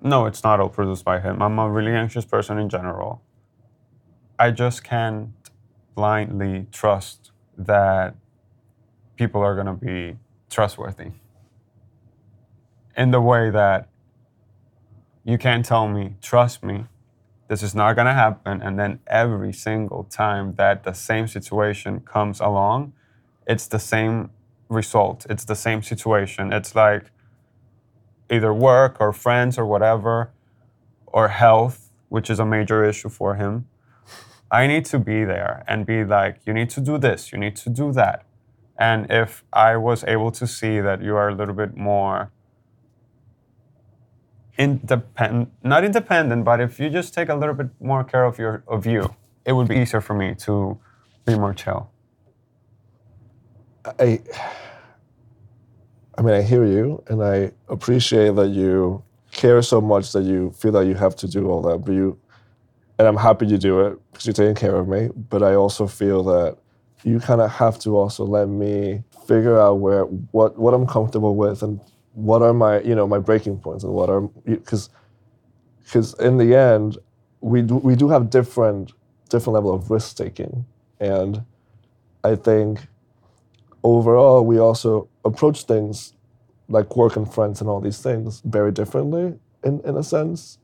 No, 0.00 0.26
it's 0.26 0.42
not 0.42 0.58
all 0.60 0.68
produced 0.68 1.04
by 1.04 1.20
him. 1.20 1.42
I'm 1.42 1.58
a 1.58 1.70
really 1.70 1.92
anxious 1.92 2.24
person 2.24 2.58
in 2.58 2.68
general. 2.68 3.22
I 4.38 4.50
just 4.50 4.82
can't 4.82 5.30
blindly 5.94 6.66
trust 6.72 7.30
that 7.56 8.16
people 9.16 9.40
are 9.42 9.54
going 9.54 9.66
to 9.66 9.74
be 9.74 10.16
trustworthy 10.50 11.12
in 12.96 13.10
the 13.10 13.20
way 13.20 13.50
that 13.50 13.88
you 15.24 15.38
can't 15.38 15.64
tell 15.64 15.88
me, 15.88 16.16
trust 16.20 16.62
me, 16.62 16.86
this 17.48 17.62
is 17.62 17.74
not 17.74 17.94
going 17.94 18.06
to 18.06 18.12
happen. 18.12 18.62
And 18.62 18.78
then 18.78 19.00
every 19.06 19.52
single 19.52 20.04
time 20.04 20.54
that 20.56 20.84
the 20.84 20.92
same 20.92 21.26
situation 21.26 22.00
comes 22.00 22.40
along, 22.40 22.92
it's 23.46 23.66
the 23.66 23.78
same 23.78 24.30
result, 24.74 25.26
it's 25.30 25.44
the 25.44 25.56
same 25.56 25.82
situation. 25.82 26.52
It's 26.52 26.74
like 26.74 27.10
either 28.30 28.52
work 28.52 28.96
or 29.00 29.12
friends 29.12 29.58
or 29.58 29.66
whatever, 29.66 30.30
or 31.06 31.28
health, 31.28 31.90
which 32.08 32.28
is 32.28 32.38
a 32.40 32.44
major 32.44 32.84
issue 32.84 33.08
for 33.08 33.36
him. 33.36 33.66
I 34.50 34.66
need 34.66 34.84
to 34.86 34.98
be 34.98 35.24
there 35.24 35.64
and 35.66 35.86
be 35.86 36.04
like, 36.04 36.40
you 36.46 36.52
need 36.52 36.70
to 36.70 36.80
do 36.80 36.98
this, 36.98 37.32
you 37.32 37.38
need 37.38 37.56
to 37.56 37.70
do 37.70 37.92
that. 37.92 38.24
And 38.78 39.10
if 39.10 39.44
I 39.52 39.76
was 39.76 40.04
able 40.04 40.30
to 40.32 40.46
see 40.46 40.80
that 40.80 41.02
you 41.02 41.16
are 41.16 41.28
a 41.28 41.34
little 41.34 41.54
bit 41.54 41.76
more 41.76 42.30
independent, 44.58 45.50
not 45.62 45.84
independent, 45.84 46.44
but 46.44 46.60
if 46.60 46.78
you 46.80 46.90
just 46.90 47.14
take 47.14 47.28
a 47.28 47.34
little 47.34 47.54
bit 47.54 47.68
more 47.80 48.04
care 48.04 48.24
of 48.24 48.38
your 48.38 48.64
of 48.66 48.86
you, 48.86 49.14
it 49.44 49.52
would 49.52 49.68
be 49.68 49.76
easier 49.76 50.00
for 50.00 50.14
me 50.14 50.34
to 50.46 50.78
be 51.24 51.36
more 51.36 51.54
chill. 51.54 51.90
I, 53.84 54.20
I 56.16 56.22
mean, 56.22 56.34
I 56.34 56.42
hear 56.42 56.64
you, 56.64 57.02
and 57.08 57.22
I 57.22 57.52
appreciate 57.68 58.34
that 58.36 58.48
you 58.48 59.02
care 59.30 59.60
so 59.62 59.80
much 59.80 60.12
that 60.12 60.22
you 60.22 60.52
feel 60.52 60.72
that 60.72 60.86
you 60.86 60.94
have 60.94 61.16
to 61.16 61.28
do 61.28 61.48
all 61.48 61.60
that. 61.62 61.78
But 61.78 61.92
you, 61.92 62.18
and 62.98 63.08
I'm 63.08 63.16
happy 63.16 63.46
you 63.46 63.58
do 63.58 63.80
it 63.80 63.98
because 64.12 64.26
you're 64.26 64.34
taking 64.34 64.54
care 64.54 64.76
of 64.76 64.88
me. 64.88 65.10
But 65.28 65.42
I 65.42 65.54
also 65.54 65.86
feel 65.86 66.22
that 66.24 66.56
you 67.02 67.20
kind 67.20 67.40
of 67.40 67.50
have 67.50 67.78
to 67.80 67.96
also 67.96 68.24
let 68.24 68.48
me 68.48 69.02
figure 69.26 69.60
out 69.60 69.74
where 69.74 70.04
what 70.04 70.58
what 70.58 70.74
I'm 70.74 70.86
comfortable 70.86 71.36
with 71.36 71.62
and 71.62 71.80
what 72.14 72.42
are 72.42 72.54
my 72.54 72.80
you 72.80 72.94
know 72.94 73.06
my 73.06 73.18
breaking 73.18 73.58
points 73.58 73.84
and 73.84 73.92
what 73.92 74.08
are 74.08 74.22
because 74.46 74.88
because 75.82 76.14
in 76.14 76.38
the 76.38 76.54
end 76.54 76.98
we 77.40 77.62
do, 77.62 77.76
we 77.76 77.94
do 77.94 78.08
have 78.08 78.30
different 78.30 78.92
different 79.28 79.54
level 79.54 79.74
of 79.74 79.90
risk 79.90 80.16
taking 80.16 80.64
and 81.00 81.44
I 82.22 82.36
think 82.36 82.80
overall 83.84 84.44
we 84.44 84.58
also 84.58 85.08
approach 85.24 85.64
things 85.64 86.14
like 86.68 86.96
work 86.96 87.16
and 87.16 87.32
friends 87.32 87.60
and 87.60 87.70
all 87.70 87.80
these 87.80 88.00
things 88.00 88.42
very 88.44 88.72
differently 88.72 89.38
in, 89.62 89.80
in 89.84 89.96
a 89.96 90.02
sense 90.02 90.58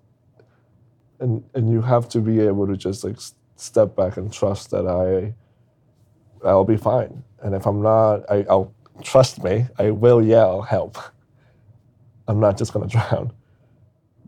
and 1.20 1.44
and 1.54 1.70
you 1.70 1.82
have 1.82 2.08
to 2.08 2.20
be 2.20 2.40
able 2.40 2.66
to 2.66 2.76
just 2.76 3.04
like 3.04 3.18
step 3.56 3.94
back 3.94 4.16
and 4.16 4.32
trust 4.32 4.70
that 4.72 4.86
I 4.86 5.34
I'll 6.46 6.64
be 6.64 6.78
fine 6.78 7.22
and 7.42 7.54
if 7.54 7.66
I'm 7.66 7.82
not 7.82 8.28
I, 8.30 8.46
I'll 8.50 8.74
trust 9.02 9.44
me 9.44 9.66
I 9.78 9.90
will 9.90 10.24
yell 10.24 10.62
help 10.62 10.98
I'm 12.30 12.40
not 12.40 12.56
just 12.56 12.72
going 12.72 12.88
to 12.88 12.92
drown. 12.96 13.32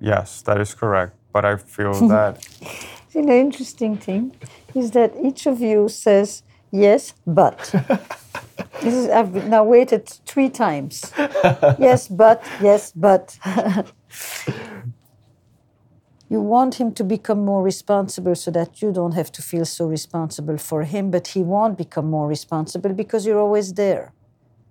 Yes, 0.01 0.43
that 0.43 0.61
is 0.61 0.75
correct. 0.75 1.14
But 1.33 1.45
I 1.45 1.57
feel 1.57 1.93
that. 2.09 2.45
See, 3.09 3.23
the 3.23 3.37
interesting 3.37 3.97
thing 3.97 4.35
is 4.75 4.91
that 4.93 5.14
each 5.23 5.47
of 5.47 5.61
you 5.61 5.89
says 5.89 6.43
yes, 6.71 7.14
but. 7.27 7.73
this 8.83 8.95
is, 8.95 9.09
I've 9.09 9.33
now 9.49 9.64
waited 9.64 10.09
three 10.26 10.51
times. 10.51 11.12
yes, 11.78 12.09
but, 12.09 12.45
yes, 12.61 12.93
but. 12.95 13.39
you 16.28 16.41
want 16.41 16.74
him 16.76 16.93
to 16.95 17.05
become 17.05 17.45
more 17.45 17.62
responsible 17.62 18.35
so 18.35 18.51
that 18.51 18.83
you 18.83 18.93
don't 18.93 19.12
have 19.12 19.30
to 19.33 19.43
feel 19.43 19.64
so 19.64 19.87
responsible 19.87 20.59
for 20.59 20.85
him, 20.85 21.11
but 21.11 21.28
he 21.28 21.43
won't 21.43 21.76
become 21.78 22.11
more 22.11 22.26
responsible 22.26 22.93
because 22.93 23.26
you're 23.26 23.39
always 23.39 23.74
there 23.74 24.12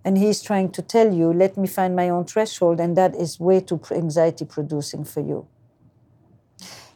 and 0.03 0.17
he's 0.17 0.41
trying 0.41 0.71
to 0.71 0.81
tell 0.81 1.13
you, 1.13 1.31
let 1.31 1.57
me 1.57 1.67
find 1.67 1.95
my 1.95 2.09
own 2.09 2.25
threshold, 2.25 2.79
and 2.79 2.97
that 2.97 3.15
is 3.15 3.39
way 3.39 3.59
too 3.59 3.79
anxiety 3.91 4.45
producing 4.45 5.03
for 5.03 5.21
you. 5.21 5.47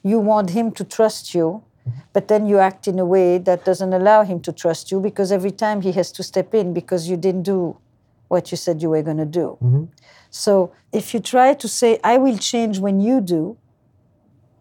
You 0.03 0.20
want 0.20 0.51
him 0.51 0.72
to 0.74 0.84
trust 0.84 1.34
you, 1.36 1.63
but 2.14 2.28
then 2.28 2.46
you 2.46 2.60
act 2.60 2.88
in 2.88 3.00
a 3.00 3.06
way 3.06 3.38
that 3.38 3.66
doesn't 3.66 3.94
allow 3.94 4.24
him 4.24 4.40
to 4.42 4.52
trust 4.52 4.92
you 4.92 5.00
because 5.00 5.32
every 5.32 5.52
time 5.52 5.82
he 5.82 5.92
has 5.92 6.12
to 6.12 6.24
step 6.24 6.54
in 6.54 6.74
because 6.74 7.10
you 7.10 7.18
didn't 7.18 7.44
do 7.44 7.78
what 8.28 8.52
you 8.52 8.58
said 8.58 8.82
you 8.82 8.90
were 8.90 9.04
going 9.04 9.18
to 9.18 9.26
do. 9.26 9.58
Mhm. 9.62 9.88
So 10.30 10.72
if 10.92 11.14
you 11.14 11.20
try 11.20 11.54
to 11.54 11.68
say, 11.68 12.00
I 12.04 12.18
will 12.18 12.38
change 12.38 12.80
when 12.80 13.00
you 13.00 13.22
do, 13.22 13.58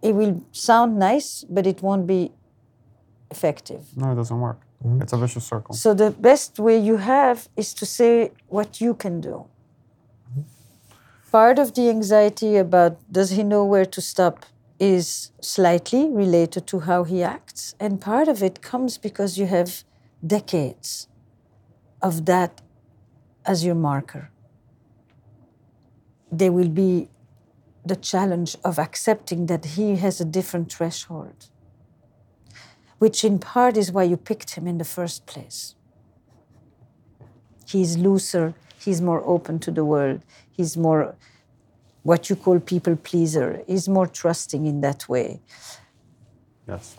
it 0.02 0.14
will 0.14 0.42
sound 0.52 0.98
nice, 0.98 1.44
but 1.48 1.66
it 1.66 1.82
won't 1.82 2.06
be 2.06 2.32
effective. 3.30 3.82
No, 3.96 4.12
it 4.12 4.16
doesn't 4.16 4.40
work. 4.40 4.60
It's 5.00 5.14
a 5.14 5.16
vicious 5.16 5.44
circle. 5.44 5.74
So 5.74 5.94
the 5.94 6.10
best 6.10 6.58
way 6.58 6.76
you 6.78 6.96
have 6.98 7.48
is 7.56 7.72
to 7.74 7.86
say 7.86 8.32
what 8.48 8.80
you 8.82 8.92
can 8.94 9.20
do. 9.20 9.46
Part 11.32 11.58
of 11.58 11.74
the 11.74 11.88
anxiety 11.88 12.56
about 12.56 12.92
does 13.10 13.30
he 13.30 13.42
know 13.42 13.64
where 13.64 13.86
to 13.86 14.00
stop 14.00 14.44
is 14.78 15.30
slightly 15.40 16.08
related 16.10 16.66
to 16.66 16.80
how 16.80 17.04
he 17.04 17.22
acts. 17.22 17.74
And 17.78 18.00
part 18.00 18.28
of 18.28 18.42
it 18.42 18.60
comes 18.60 18.98
because 18.98 19.38
you 19.38 19.46
have 19.46 19.84
decades 20.26 21.08
of 22.02 22.26
that 22.26 22.60
as 23.46 23.64
your 23.64 23.74
marker. 23.74 24.30
There 26.32 26.52
will 26.52 26.68
be 26.68 27.08
the 27.86 27.96
challenge 27.96 28.56
of 28.64 28.78
accepting 28.78 29.46
that 29.46 29.64
he 29.76 29.96
has 29.96 30.20
a 30.20 30.24
different 30.24 30.72
threshold 30.72 31.48
which 33.04 33.22
in 33.22 33.38
part 33.38 33.76
is 33.76 33.92
why 33.92 34.02
you 34.02 34.16
picked 34.16 34.54
him 34.54 34.66
in 34.66 34.78
the 34.78 34.90
first 34.98 35.26
place. 35.26 35.74
He's 37.68 37.98
looser, 37.98 38.54
he's 38.78 39.02
more 39.02 39.22
open 39.26 39.58
to 39.60 39.70
the 39.70 39.84
world, 39.84 40.22
he's 40.50 40.74
more 40.76 41.14
what 42.04 42.30
you 42.30 42.36
call 42.36 42.60
people 42.60 42.96
pleaser, 42.96 43.64
is 43.66 43.88
more 43.88 44.06
trusting 44.06 44.66
in 44.66 44.80
that 44.82 45.08
way. 45.08 45.40
Yes. 46.68 46.96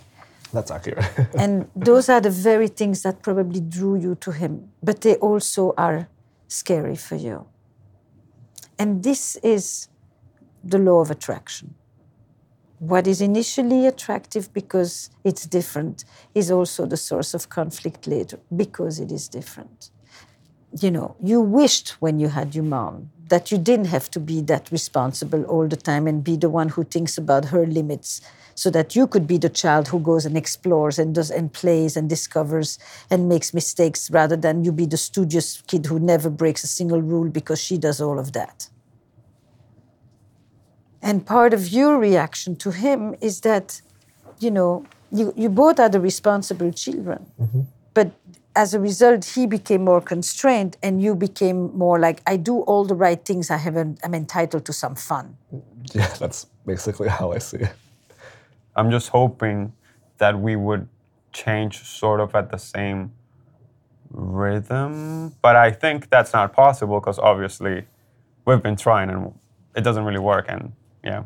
That's 0.52 0.72
accurate. 0.72 1.06
And 1.38 1.70
those 1.76 2.10
are 2.10 2.22
the 2.22 2.30
very 2.30 2.68
things 2.68 3.02
that 3.04 3.22
probably 3.22 3.60
drew 3.60 3.96
you 3.96 4.16
to 4.16 4.32
him, 4.32 4.72
but 4.82 5.02
they 5.02 5.16
also 5.16 5.74
are 5.78 6.08
scary 6.48 6.96
for 6.96 7.16
you. 7.16 7.46
And 8.80 9.04
this 9.04 9.36
is 9.38 9.90
the 10.64 10.78
law 10.78 11.00
of 11.02 11.12
attraction. 11.12 11.76
What 12.80 13.08
is 13.08 13.22
initially 13.22 13.88
attractive 13.88 14.54
because 14.54 15.10
it's 15.24 15.46
different 15.46 16.06
is 16.34 16.52
also 16.52 16.86
the 16.86 16.98
source 16.98 17.34
of 17.34 17.50
conflict 17.50 18.08
later 18.08 18.40
because 18.56 19.00
it 19.00 19.12
is 19.12 19.28
different. 19.28 19.92
You 20.80 20.92
know, 20.92 21.16
you 21.24 21.40
wished 21.42 21.90
when 22.02 22.20
you 22.20 22.30
had 22.30 22.54
your 22.54 22.66
mom 22.66 23.12
that 23.30 23.52
you 23.52 23.58
didn't 23.58 23.86
have 23.86 24.10
to 24.12 24.20
be 24.20 24.42
that 24.42 24.72
responsible 24.72 25.44
all 25.46 25.68
the 25.68 25.76
time 25.76 26.08
and 26.08 26.24
be 26.24 26.36
the 26.38 26.50
one 26.50 26.70
who 26.70 26.84
thinks 26.84 27.18
about 27.18 27.46
her 27.46 27.66
limits 27.66 28.22
so 28.56 28.70
that 28.70 28.96
you 28.96 29.06
could 29.08 29.28
be 29.28 29.38
the 29.38 29.50
child 29.50 29.88
who 29.88 30.00
goes 30.00 30.26
and 30.26 30.38
explores 30.38 30.98
and 30.98 31.16
does 31.16 31.30
and 31.30 31.52
plays 31.52 31.98
and 31.98 32.10
discovers 32.10 32.80
and 33.10 33.28
makes 33.28 33.54
mistakes 33.54 34.10
rather 34.10 34.38
than 34.38 34.64
you 34.64 34.72
be 34.72 34.86
the 34.86 34.98
studious 34.98 35.62
kid 35.68 35.86
who 35.86 36.00
never 36.00 36.30
breaks 36.30 36.64
a 36.64 36.68
single 36.68 37.02
rule 37.02 37.30
because 37.30 37.62
she 37.62 37.78
does 37.78 38.00
all 38.00 38.18
of 38.18 38.32
that. 38.32 38.70
And 41.02 41.26
part 41.26 41.54
of 41.54 41.68
your 41.70 42.00
reaction 42.00 42.56
to 42.58 42.72
him 42.72 43.16
is 43.22 43.42
that, 43.42 43.82
you 44.40 44.50
know, 44.50 44.86
you, 45.12 45.34
you 45.36 45.50
both 45.50 45.80
are 45.80 45.90
the 45.90 46.00
responsible 46.00 46.72
children. 46.72 47.26
Mm-hmm. 47.40 47.62
But 47.94 48.12
as 48.56 48.74
a 48.74 48.80
result, 48.80 49.26
he 49.26 49.46
became 49.48 49.84
more 49.84 50.02
constrained 50.02 50.78
and 50.82 51.02
you 51.02 51.16
became 51.16 51.76
more 51.78 52.00
like, 52.00 52.22
I 52.26 52.38
do 52.38 52.60
all 52.62 52.86
the 52.86 52.96
right 52.96 53.24
things, 53.24 53.52
I 53.52 53.58
have 53.58 53.76
an, 53.76 53.98
I'm 54.04 54.14
entitled 54.14 54.66
to 54.66 54.74
some 54.74 54.96
fun. 54.96 55.38
yeah, 55.94 56.08
that's 56.20 56.46
basically 56.66 57.10
how 57.10 57.32
I 57.34 57.40
see 57.40 57.58
it. 57.58 57.74
I'm 58.76 58.92
just 58.92 59.10
hoping 59.10 59.74
that 60.18 60.40
we 60.40 60.56
would 60.56 60.88
change 61.34 61.84
sort 61.84 62.20
of 62.20 62.34
at 62.36 62.50
the 62.52 62.58
same 62.58 63.12
rhythm. 64.10 65.36
But 65.42 65.56
I 65.56 65.72
think 65.72 66.10
that's 66.10 66.34
not 66.34 66.54
possible 66.54 67.00
because 67.00 67.20
obviously 67.20 67.86
we've 68.46 68.64
been 68.64 68.76
trying 68.76 69.10
and 69.10 69.34
it 69.76 69.82
doesn't 69.82 70.06
really 70.06 70.20
work. 70.20 70.46
And 70.48 70.74
yeah, 71.04 71.24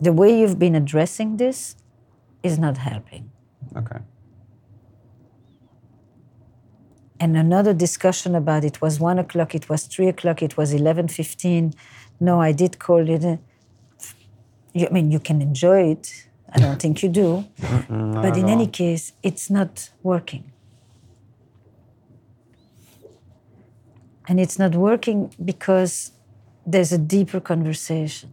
The 0.00 0.12
way 0.12 0.38
you've 0.40 0.58
been 0.58 0.74
addressing 0.74 1.36
this 1.38 1.76
is 2.42 2.58
not 2.58 2.76
helping. 2.78 3.30
okay. 3.76 3.98
And 7.22 7.36
another 7.36 7.72
discussion 7.86 8.34
about 8.34 8.62
it 8.64 8.76
was 8.84 8.98
one 9.10 9.18
o'clock, 9.24 9.54
it 9.54 9.68
was 9.68 9.80
three 9.94 10.08
o'clock, 10.14 10.42
it 10.42 10.56
was 10.56 10.68
eleven 10.80 11.06
fifteen. 11.20 11.64
No, 12.28 12.40
I 12.48 12.52
did 12.62 12.72
call 12.86 13.04
it. 13.16 13.24
a- 13.32 13.38
You, 14.78 14.86
I 14.88 14.92
mean, 14.96 15.08
you 15.14 15.20
can 15.28 15.38
enjoy 15.50 15.80
it. 15.94 16.04
I 16.54 16.56
don't 16.64 16.80
think 16.84 16.94
you 17.02 17.10
do, 17.22 17.28
but 18.24 18.34
in 18.42 18.46
any 18.56 18.66
case, 18.82 19.04
it's 19.28 19.46
not 19.58 19.72
working. 20.12 20.44
And 24.28 24.36
it's 24.44 24.58
not 24.58 24.72
working 24.74 25.18
because 25.50 26.12
there's 26.72 26.92
a 26.92 26.98
deeper 27.16 27.40
conversation 27.52 28.30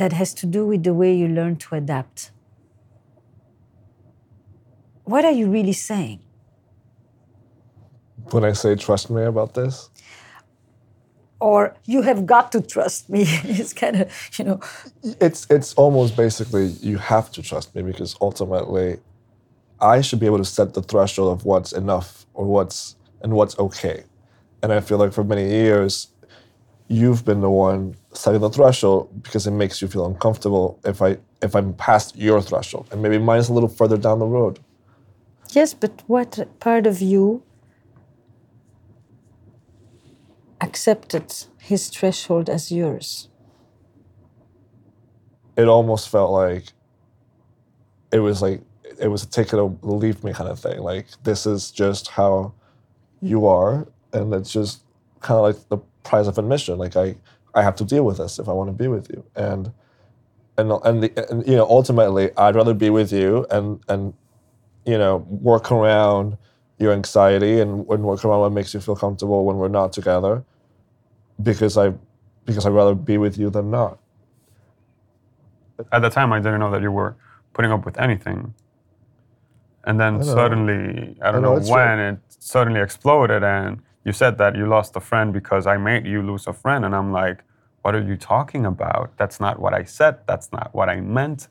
that 0.00 0.12
has 0.20 0.30
to 0.40 0.46
do 0.46 0.66
with 0.70 0.82
the 0.88 0.94
way 1.00 1.10
you 1.20 1.28
learn 1.40 1.54
to 1.64 1.68
adapt 1.74 2.30
what 5.08 5.24
are 5.24 5.32
you 5.32 5.50
really 5.50 5.72
saying? 5.72 6.20
When 8.30 8.44
I 8.44 8.52
say 8.52 8.76
trust 8.76 9.10
me 9.10 9.22
about 9.24 9.54
this, 9.54 9.90
Or 11.40 11.76
you 11.84 12.02
have 12.02 12.26
got 12.26 12.50
to 12.52 12.60
trust 12.60 13.08
me. 13.10 13.22
it's 13.44 13.72
kind 13.72 13.96
of, 14.02 14.30
you 14.38 14.44
know, 14.44 14.60
it's 15.20 15.46
it's 15.50 15.74
almost 15.74 16.16
basically 16.16 16.66
you 16.82 16.98
have 16.98 17.30
to 17.32 17.42
trust 17.42 17.74
me 17.76 17.82
because 17.82 18.16
ultimately 18.20 18.98
I 19.80 20.00
should 20.02 20.20
be 20.20 20.26
able 20.26 20.38
to 20.38 20.44
set 20.44 20.74
the 20.74 20.82
threshold 20.82 21.32
of 21.32 21.44
what's 21.44 21.72
enough 21.72 22.26
or 22.34 22.46
what's 22.46 22.96
and 23.22 23.32
what's 23.34 23.58
okay. 23.58 24.04
And 24.62 24.72
I 24.72 24.80
feel 24.80 24.98
like 24.98 25.12
for 25.12 25.24
many 25.24 25.48
years 25.48 26.08
you've 26.88 27.24
been 27.24 27.40
the 27.42 27.50
one 27.50 27.96
setting 28.14 28.40
the 28.40 28.50
threshold 28.50 29.22
because 29.22 29.46
it 29.46 29.52
makes 29.52 29.82
you 29.82 29.88
feel 29.88 30.06
uncomfortable 30.06 30.80
if 30.84 31.02
I 31.02 31.18
if 31.42 31.54
I'm 31.56 31.74
past 31.74 32.16
your 32.16 32.42
threshold. 32.42 32.88
And 32.92 33.02
maybe 33.02 33.18
mine's 33.18 33.48
a 33.48 33.52
little 33.54 33.68
further 33.68 33.96
down 33.98 34.18
the 34.20 34.26
road. 34.26 34.58
Yes, 35.50 35.74
but 35.74 36.02
what 36.06 36.48
part 36.60 36.86
of 36.86 37.00
you 37.00 37.42
accepted 40.60 41.32
his 41.58 41.88
threshold 41.88 42.48
as 42.48 42.70
yours? 42.72 43.28
It 45.56 45.68
almost 45.68 46.08
felt 46.08 46.30
like 46.30 46.66
it 48.12 48.20
was 48.20 48.40
like 48.42 48.60
it 49.00 49.08
was 49.08 49.22
a 49.22 49.28
take 49.28 49.52
it 49.52 49.56
or 49.56 49.76
leave 49.82 50.22
me 50.24 50.32
kind 50.32 50.50
of 50.50 50.58
thing. 50.58 50.80
Like 50.80 51.06
this 51.22 51.46
is 51.46 51.70
just 51.70 52.08
how 52.08 52.52
you 53.20 53.46
are, 53.46 53.86
and 54.12 54.32
it's 54.34 54.52
just 54.52 54.82
kind 55.20 55.38
of 55.38 55.44
like 55.44 55.68
the 55.68 55.78
price 56.04 56.26
of 56.26 56.38
admission. 56.38 56.78
Like 56.78 56.96
I, 56.96 57.16
I 57.54 57.62
have 57.62 57.76
to 57.76 57.84
deal 57.84 58.04
with 58.04 58.18
this 58.18 58.38
if 58.38 58.48
I 58.48 58.52
want 58.52 58.68
to 58.68 58.72
be 58.72 58.88
with 58.88 59.10
you, 59.10 59.24
and 59.34 59.72
and 60.56 60.72
and, 60.84 61.02
the, 61.02 61.30
and 61.30 61.46
you 61.46 61.56
know 61.56 61.66
ultimately 61.68 62.30
I'd 62.36 62.54
rather 62.54 62.74
be 62.74 62.90
with 62.90 63.12
you 63.12 63.46
and 63.50 63.80
and 63.88 64.14
you 64.90 64.98
know 65.02 65.16
work 65.52 65.70
around 65.70 66.36
your 66.78 66.92
anxiety 66.92 67.60
and, 67.60 67.72
and 67.92 68.02
work 68.10 68.24
around 68.24 68.40
what 68.40 68.52
makes 68.52 68.72
you 68.74 68.80
feel 68.80 68.96
comfortable 68.96 69.44
when 69.44 69.56
we're 69.56 69.76
not 69.80 69.92
together, 69.92 70.44
because 71.42 71.76
I 71.76 71.92
because 72.48 72.64
I'd 72.64 72.72
rather 72.72 72.94
be 72.94 73.18
with 73.18 73.36
you 73.36 73.50
than 73.50 73.70
not. 73.70 73.98
At 75.92 76.00
the 76.00 76.08
time, 76.08 76.32
I 76.32 76.38
didn't 76.38 76.60
know 76.60 76.70
that 76.70 76.82
you 76.82 76.90
were 76.90 77.14
putting 77.52 77.70
up 77.70 77.84
with 77.84 77.98
anything. 78.00 78.54
And 79.84 80.00
then 80.00 80.18
know. 80.18 80.24
suddenly, 80.24 81.16
I 81.20 81.30
don't 81.30 81.42
know, 81.42 81.52
know, 81.52 81.56
it's 81.58 81.70
when, 81.70 81.98
it 81.98 82.18
suddenly 82.28 82.80
exploded. 82.80 83.44
And 83.44 83.82
you 84.04 84.12
said 84.12 84.38
that 84.38 84.56
you 84.56 84.66
lost 84.66 84.96
a 84.96 85.00
friend 85.00 85.32
because 85.32 85.66
I 85.66 85.76
made 85.76 86.06
you 86.06 86.22
lose 86.22 86.46
a 86.46 86.52
friend. 86.52 86.84
And 86.86 86.94
I'm 86.94 87.12
like, 87.12 87.44
what 87.82 87.94
are 87.94 88.02
you 88.02 88.16
talking 88.16 88.64
about? 88.64 89.12
That's 89.18 89.40
not 89.40 89.60
what 89.60 89.74
I 89.74 89.84
said. 89.84 90.18
That's 90.26 90.50
not 90.52 90.74
what 90.74 90.88
I 90.88 91.00
meant. 91.00 91.48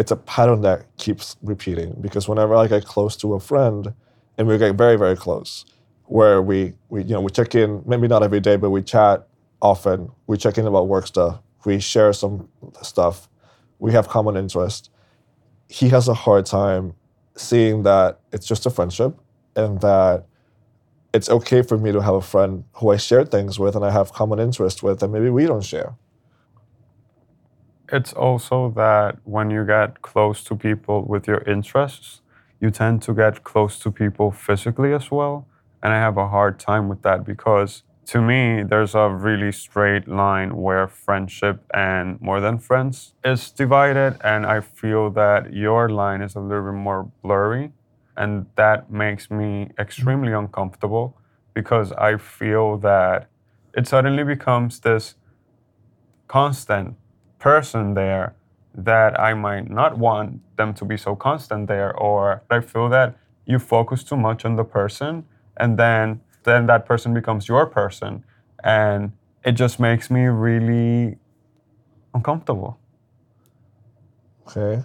It's 0.00 0.10
a 0.10 0.16
pattern 0.16 0.62
that 0.62 0.86
keeps 0.96 1.36
repeating 1.42 1.94
because 2.00 2.26
whenever 2.26 2.54
I 2.54 2.66
get 2.68 2.86
close 2.86 3.16
to 3.18 3.34
a 3.34 3.40
friend, 3.40 3.92
and 4.38 4.48
we 4.48 4.56
get 4.56 4.74
very 4.74 4.96
very 4.96 5.14
close, 5.14 5.66
where 6.06 6.40
we 6.40 6.72
we 6.88 7.02
you 7.02 7.12
know 7.14 7.20
we 7.20 7.30
check 7.30 7.54
in 7.54 7.82
maybe 7.86 8.08
not 8.08 8.22
every 8.22 8.40
day, 8.40 8.56
but 8.56 8.70
we 8.70 8.82
chat 8.82 9.28
often. 9.60 10.08
We 10.26 10.38
check 10.38 10.56
in 10.56 10.66
about 10.66 10.88
work 10.88 11.06
stuff. 11.06 11.40
We 11.66 11.80
share 11.80 12.14
some 12.14 12.48
stuff. 12.80 13.28
We 13.78 13.92
have 13.92 14.08
common 14.08 14.38
interest. 14.38 14.90
He 15.68 15.90
has 15.90 16.08
a 16.08 16.14
hard 16.14 16.46
time 16.46 16.94
seeing 17.36 17.82
that 17.82 18.20
it's 18.32 18.46
just 18.46 18.64
a 18.64 18.70
friendship 18.70 19.18
and 19.54 19.82
that 19.82 20.24
it's 21.12 21.28
okay 21.28 21.60
for 21.60 21.76
me 21.76 21.92
to 21.92 22.00
have 22.00 22.14
a 22.14 22.22
friend 22.22 22.64
who 22.74 22.90
I 22.90 22.96
share 22.96 23.26
things 23.26 23.58
with 23.58 23.76
and 23.76 23.84
I 23.84 23.90
have 23.90 24.14
common 24.14 24.38
interest 24.38 24.82
with, 24.82 25.02
and 25.02 25.12
maybe 25.12 25.28
we 25.28 25.44
don't 25.44 25.64
share. 25.64 25.94
It's 27.92 28.12
also 28.12 28.70
that 28.76 29.18
when 29.24 29.50
you 29.50 29.66
get 29.66 30.00
close 30.00 30.44
to 30.44 30.54
people 30.54 31.04
with 31.04 31.26
your 31.26 31.42
interests, 31.42 32.20
you 32.60 32.70
tend 32.70 33.02
to 33.02 33.14
get 33.14 33.42
close 33.42 33.80
to 33.80 33.90
people 33.90 34.30
physically 34.30 34.92
as 34.92 35.10
well. 35.10 35.48
And 35.82 35.92
I 35.92 35.96
have 35.96 36.16
a 36.16 36.28
hard 36.28 36.60
time 36.60 36.88
with 36.88 37.02
that 37.02 37.24
because 37.24 37.82
to 38.06 38.20
me, 38.20 38.62
there's 38.62 38.94
a 38.94 39.08
really 39.08 39.50
straight 39.50 40.06
line 40.06 40.56
where 40.56 40.86
friendship 40.86 41.64
and 41.74 42.20
more 42.20 42.40
than 42.40 42.58
friends 42.58 43.14
is 43.24 43.50
divided. 43.50 44.18
And 44.22 44.46
I 44.46 44.60
feel 44.60 45.10
that 45.10 45.52
your 45.52 45.88
line 45.88 46.22
is 46.22 46.36
a 46.36 46.40
little 46.40 46.64
bit 46.64 46.78
more 46.78 47.10
blurry. 47.22 47.72
And 48.16 48.46
that 48.54 48.90
makes 48.90 49.30
me 49.30 49.70
extremely 49.78 50.32
uncomfortable 50.32 51.16
because 51.54 51.90
I 51.92 52.18
feel 52.18 52.78
that 52.78 53.28
it 53.74 53.88
suddenly 53.88 54.22
becomes 54.22 54.80
this 54.80 55.16
constant 56.28 56.96
person 57.40 57.94
there 57.94 58.34
that 58.74 59.18
I 59.18 59.34
might 59.34 59.68
not 59.68 59.98
want 59.98 60.40
them 60.56 60.74
to 60.74 60.84
be 60.84 60.96
so 60.96 61.16
constant 61.16 61.66
there, 61.66 61.94
or 61.96 62.42
I 62.50 62.60
feel 62.60 62.88
that 62.90 63.16
you 63.46 63.58
focus 63.58 64.04
too 64.04 64.16
much 64.16 64.44
on 64.44 64.56
the 64.56 64.64
person 64.64 65.24
and 65.56 65.78
then 65.78 66.20
then 66.44 66.66
that 66.66 66.86
person 66.86 67.12
becomes 67.12 67.48
your 67.48 67.66
person 67.66 68.24
and 68.64 69.12
it 69.44 69.52
just 69.52 69.78
makes 69.80 70.10
me 70.10 70.22
really 70.22 71.18
uncomfortable. 72.14 72.78
Okay. 74.46 74.82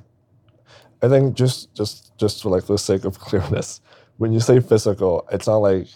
I 1.02 1.10
think 1.10 1.36
just 1.36 1.74
just 1.74 2.18
just 2.18 2.42
for 2.42 2.50
like 2.50 2.66
the 2.66 2.78
sake 2.78 3.06
of 3.06 3.20
clearness, 3.28 3.82
when 4.18 4.32
you 4.34 4.40
say 4.40 4.60
physical, 4.60 5.28
it's 5.32 5.48
not 5.48 5.58
like 5.58 5.88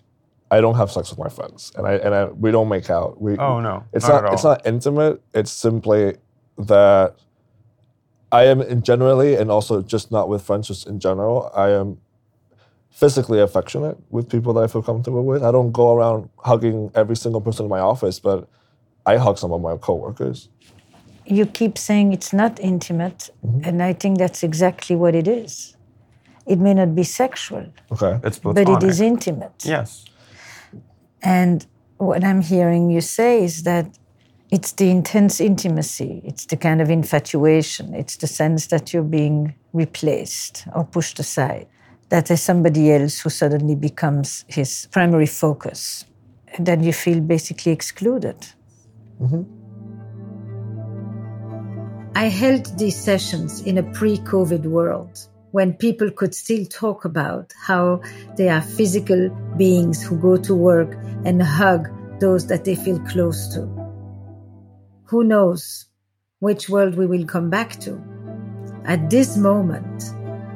I 0.51 0.61
don't 0.61 0.75
have 0.75 0.91
sex 0.91 1.09
with 1.09 1.19
my 1.19 1.29
friends 1.29 1.71
and 1.75 1.87
I 1.87 1.93
and 1.93 2.13
I, 2.13 2.25
we 2.25 2.51
don't 2.51 2.69
make 2.69 2.89
out. 2.89 3.21
We 3.21 3.37
Oh 3.37 3.59
no. 3.59 3.83
it's 3.93 4.07
not, 4.07 4.23
not, 4.23 4.33
it's 4.33 4.43
not 4.43 4.65
intimate. 4.65 5.21
It's 5.33 5.51
simply 5.51 6.15
that 6.59 7.15
I 8.31 8.43
am 8.45 8.61
in 8.61 8.81
generally 8.83 9.35
and 9.35 9.49
also 9.49 9.81
just 9.81 10.11
not 10.11 10.29
with 10.29 10.41
friends, 10.41 10.67
just 10.67 10.87
in 10.87 10.99
general, 10.99 11.51
I 11.55 11.69
am 11.69 11.97
physically 12.91 13.39
affectionate 13.39 13.97
with 14.09 14.29
people 14.29 14.53
that 14.53 14.63
I 14.63 14.67
feel 14.67 14.81
comfortable 14.81 15.23
with. 15.23 15.43
I 15.43 15.51
don't 15.51 15.71
go 15.71 15.95
around 15.95 16.29
hugging 16.39 16.91
every 16.95 17.15
single 17.15 17.41
person 17.41 17.65
in 17.65 17.69
my 17.69 17.79
office, 17.79 18.19
but 18.19 18.47
I 19.05 19.17
hug 19.17 19.37
some 19.37 19.51
of 19.51 19.61
my 19.61 19.77
coworkers. 19.77 20.49
You 21.25 21.45
keep 21.45 21.77
saying 21.77 22.13
it's 22.13 22.33
not 22.33 22.59
intimate, 22.59 23.29
mm-hmm. 23.45 23.61
and 23.63 23.83
I 23.83 23.93
think 23.93 24.17
that's 24.17 24.43
exactly 24.43 24.95
what 24.95 25.13
it 25.15 25.27
is. 25.27 25.75
It 26.45 26.59
may 26.59 26.73
not 26.73 26.95
be 26.95 27.03
sexual, 27.03 27.65
Okay. 27.91 28.19
it's 28.23 28.39
but 28.39 28.57
it 28.57 28.83
is 28.83 28.99
intimate. 28.99 29.63
Yes. 29.63 30.05
And 31.21 31.65
what 31.97 32.23
I'm 32.23 32.41
hearing 32.41 32.89
you 32.89 33.01
say 33.01 33.43
is 33.43 33.63
that 33.63 33.98
it's 34.51 34.71
the 34.71 34.89
intense 34.89 35.39
intimacy, 35.39 36.21
it's 36.25 36.45
the 36.45 36.57
kind 36.57 36.81
of 36.81 36.89
infatuation, 36.89 37.93
it's 37.93 38.17
the 38.17 38.25
sense 38.25 38.67
that 38.67 38.93
you're 38.93 39.03
being 39.03 39.53
replaced 39.73 40.67
or 40.73 40.83
pushed 40.83 41.19
aside, 41.19 41.67
that 42.09 42.25
there's 42.25 42.41
somebody 42.41 42.91
else 42.91 43.19
who 43.19 43.29
suddenly 43.29 43.75
becomes 43.75 44.45
his 44.47 44.87
primary 44.91 45.27
focus. 45.27 46.05
And 46.55 46.65
then 46.65 46.81
you 46.81 46.93
feel 46.93 47.19
basically 47.21 47.71
excluded. 47.71 48.37
Mm-hmm. 49.21 49.43
I 52.15 52.23
held 52.23 52.77
these 52.79 52.99
sessions 52.99 53.61
in 53.61 53.77
a 53.77 53.83
pre 53.83 54.17
COVID 54.17 54.65
world 54.65 55.27
when 55.51 55.73
people 55.73 56.09
could 56.09 56.33
still 56.33 56.65
talk 56.65 57.05
about 57.05 57.53
how 57.61 58.01
they 58.35 58.49
are 58.49 58.61
physical 58.61 59.29
beings 59.57 60.01
who 60.01 60.17
go 60.17 60.37
to 60.37 60.55
work 60.55 60.97
and 61.23 61.41
hug 61.41 61.87
those 62.19 62.47
that 62.47 62.65
they 62.65 62.75
feel 62.75 62.99
close 63.01 63.53
to. 63.53 63.78
Who 65.09 65.23
knows 65.23 65.87
which 66.37 66.69
world 66.69 66.93
we 66.93 67.07
will 67.07 67.25
come 67.25 67.49
back 67.49 67.79
to? 67.79 67.99
At 68.85 69.09
this 69.09 69.37
moment, 69.37 70.03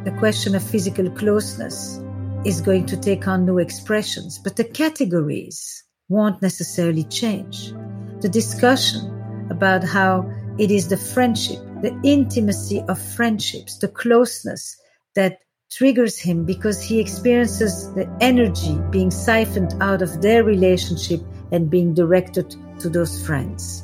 the 0.05 0.15
question 0.19 0.53
of 0.53 0.61
physical 0.61 1.09
closeness 1.09 1.99
is 2.45 2.61
going 2.61 2.85
to 2.85 2.97
take 2.97 3.27
on 3.27 3.47
new 3.47 3.57
expressions, 3.57 4.37
but 4.37 4.55
the 4.55 4.63
categories 4.63 5.83
won't 6.07 6.43
necessarily 6.43 7.03
change. 7.05 7.73
The 8.21 8.29
discussion 8.29 9.47
about 9.49 9.83
how 9.83 10.31
it 10.59 10.69
is 10.69 10.87
the 10.87 10.97
friendship, 10.97 11.57
the 11.81 11.99
intimacy 12.03 12.79
of 12.87 13.01
friendships, 13.01 13.79
the 13.79 13.87
closeness 13.87 14.79
that 15.15 15.39
triggers 15.71 16.19
him 16.19 16.45
because 16.45 16.79
he 16.79 16.99
experiences 16.99 17.91
the 17.95 18.07
energy 18.21 18.77
being 18.91 19.09
siphoned 19.09 19.73
out 19.81 20.03
of 20.03 20.21
their 20.21 20.43
relationship 20.43 21.21
and 21.51 21.71
being 21.71 21.95
directed 21.95 22.55
to 22.81 22.87
those 22.87 23.25
friends. 23.25 23.83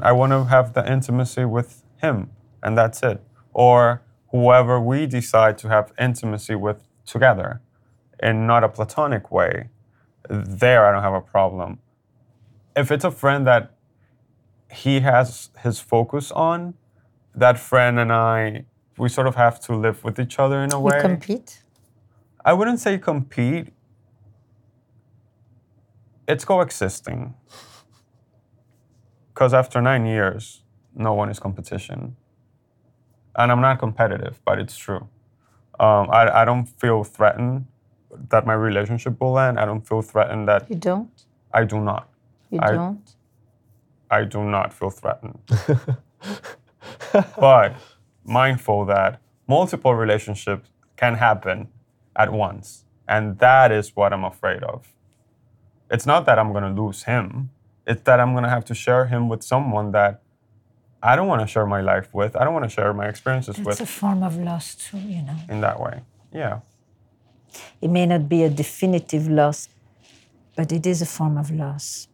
I 0.00 0.12
want 0.12 0.32
to 0.32 0.44
have 0.44 0.74
the 0.74 0.90
intimacy 0.90 1.44
with 1.44 1.82
him, 2.00 2.30
and 2.62 2.76
that's 2.76 3.02
it. 3.02 3.22
Or 3.52 4.02
whoever 4.30 4.80
we 4.80 5.06
decide 5.06 5.58
to 5.58 5.68
have 5.68 5.92
intimacy 5.98 6.54
with 6.54 6.88
together 7.04 7.60
in 8.22 8.46
not 8.46 8.64
a 8.64 8.68
platonic 8.68 9.30
way. 9.30 9.68
There, 10.28 10.86
I 10.86 10.92
don't 10.92 11.02
have 11.02 11.14
a 11.14 11.20
problem. 11.20 11.80
If 12.74 12.90
it's 12.90 13.04
a 13.04 13.10
friend 13.10 13.46
that 13.46 13.74
he 14.70 15.00
has 15.00 15.50
his 15.62 15.80
focus 15.80 16.30
on, 16.32 16.74
that 17.34 17.58
friend 17.58 17.98
and 17.98 18.12
I, 18.12 18.64
we 18.96 19.08
sort 19.08 19.26
of 19.26 19.34
have 19.34 19.60
to 19.60 19.74
live 19.74 20.04
with 20.04 20.18
each 20.18 20.38
other 20.38 20.62
in 20.62 20.72
a 20.72 20.80
way. 20.80 20.96
You 20.96 21.02
compete? 21.02 21.62
I 22.44 22.52
wouldn't 22.52 22.80
say 22.80 22.98
compete. 22.98 23.72
It's 26.26 26.44
coexisting. 26.44 27.34
Because 29.32 29.54
after 29.54 29.80
nine 29.80 30.06
years, 30.06 30.62
no 30.94 31.14
one 31.14 31.28
is 31.30 31.38
competition. 31.38 32.16
And 33.34 33.50
I'm 33.50 33.60
not 33.60 33.78
competitive, 33.78 34.40
but 34.44 34.58
it's 34.58 34.76
true. 34.76 35.08
Um, 35.80 36.10
I, 36.10 36.42
I 36.42 36.44
don't 36.44 36.66
feel 36.66 37.02
threatened 37.02 37.66
that 38.28 38.46
my 38.46 38.52
relationship 38.52 39.18
will 39.20 39.38
end. 39.38 39.58
I 39.58 39.64
don't 39.64 39.86
feel 39.86 40.02
threatened 40.02 40.48
that 40.48 40.68
You 40.68 40.76
don't? 40.76 41.24
I 41.52 41.64
do 41.64 41.80
not. 41.80 42.08
You 42.50 42.60
I- 42.62 42.72
don't? 42.72 43.14
I 44.10 44.24
do 44.24 44.44
not 44.44 44.74
feel 44.74 44.90
threatened. 44.90 45.38
but 47.38 47.74
mindful 48.24 48.84
that 48.84 49.20
multiple 49.48 49.94
relationships 49.94 50.68
can 50.96 51.14
happen 51.14 51.68
at 52.14 52.30
once. 52.30 52.84
And 53.08 53.38
that 53.38 53.72
is 53.72 53.96
what 53.96 54.12
I'm 54.12 54.24
afraid 54.24 54.62
of. 54.62 54.92
It's 55.90 56.04
not 56.04 56.26
that 56.26 56.38
I'm 56.38 56.52
going 56.52 56.64
to 56.74 56.82
lose 56.82 57.04
him, 57.04 57.50
it's 57.86 58.02
that 58.02 58.20
I'm 58.20 58.32
going 58.32 58.44
to 58.44 58.50
have 58.50 58.64
to 58.66 58.74
share 58.74 59.06
him 59.06 59.28
with 59.28 59.42
someone 59.42 59.92
that 59.92 60.22
I 61.02 61.16
don't 61.16 61.26
want 61.26 61.40
to 61.40 61.46
share 61.46 61.66
my 61.66 61.80
life 61.80 62.08
with. 62.14 62.36
I 62.36 62.44
don't 62.44 62.54
want 62.54 62.64
to 62.64 62.68
share 62.70 62.92
my 62.92 63.08
experiences 63.08 63.56
It's 63.58 63.66
with 63.66 63.80
It's 63.80 63.90
a 63.90 63.92
form 64.00 64.22
of 64.22 64.38
loss, 64.38 64.74
too, 64.74 64.98
you 64.98 65.22
know. 65.22 65.36
in 65.48 65.60
that 65.60 65.80
way. 65.80 66.02
Yeah. 66.32 66.60
It 67.80 67.90
may 67.90 68.06
not 68.06 68.28
be 68.28 68.44
a 68.44 68.50
definitive 68.50 69.28
loss, 69.28 69.68
but 70.56 70.70
it 70.72 70.86
is 70.86 71.02
a 71.02 71.06
form 71.06 71.36
of 71.36 71.50
loss. 71.50 72.08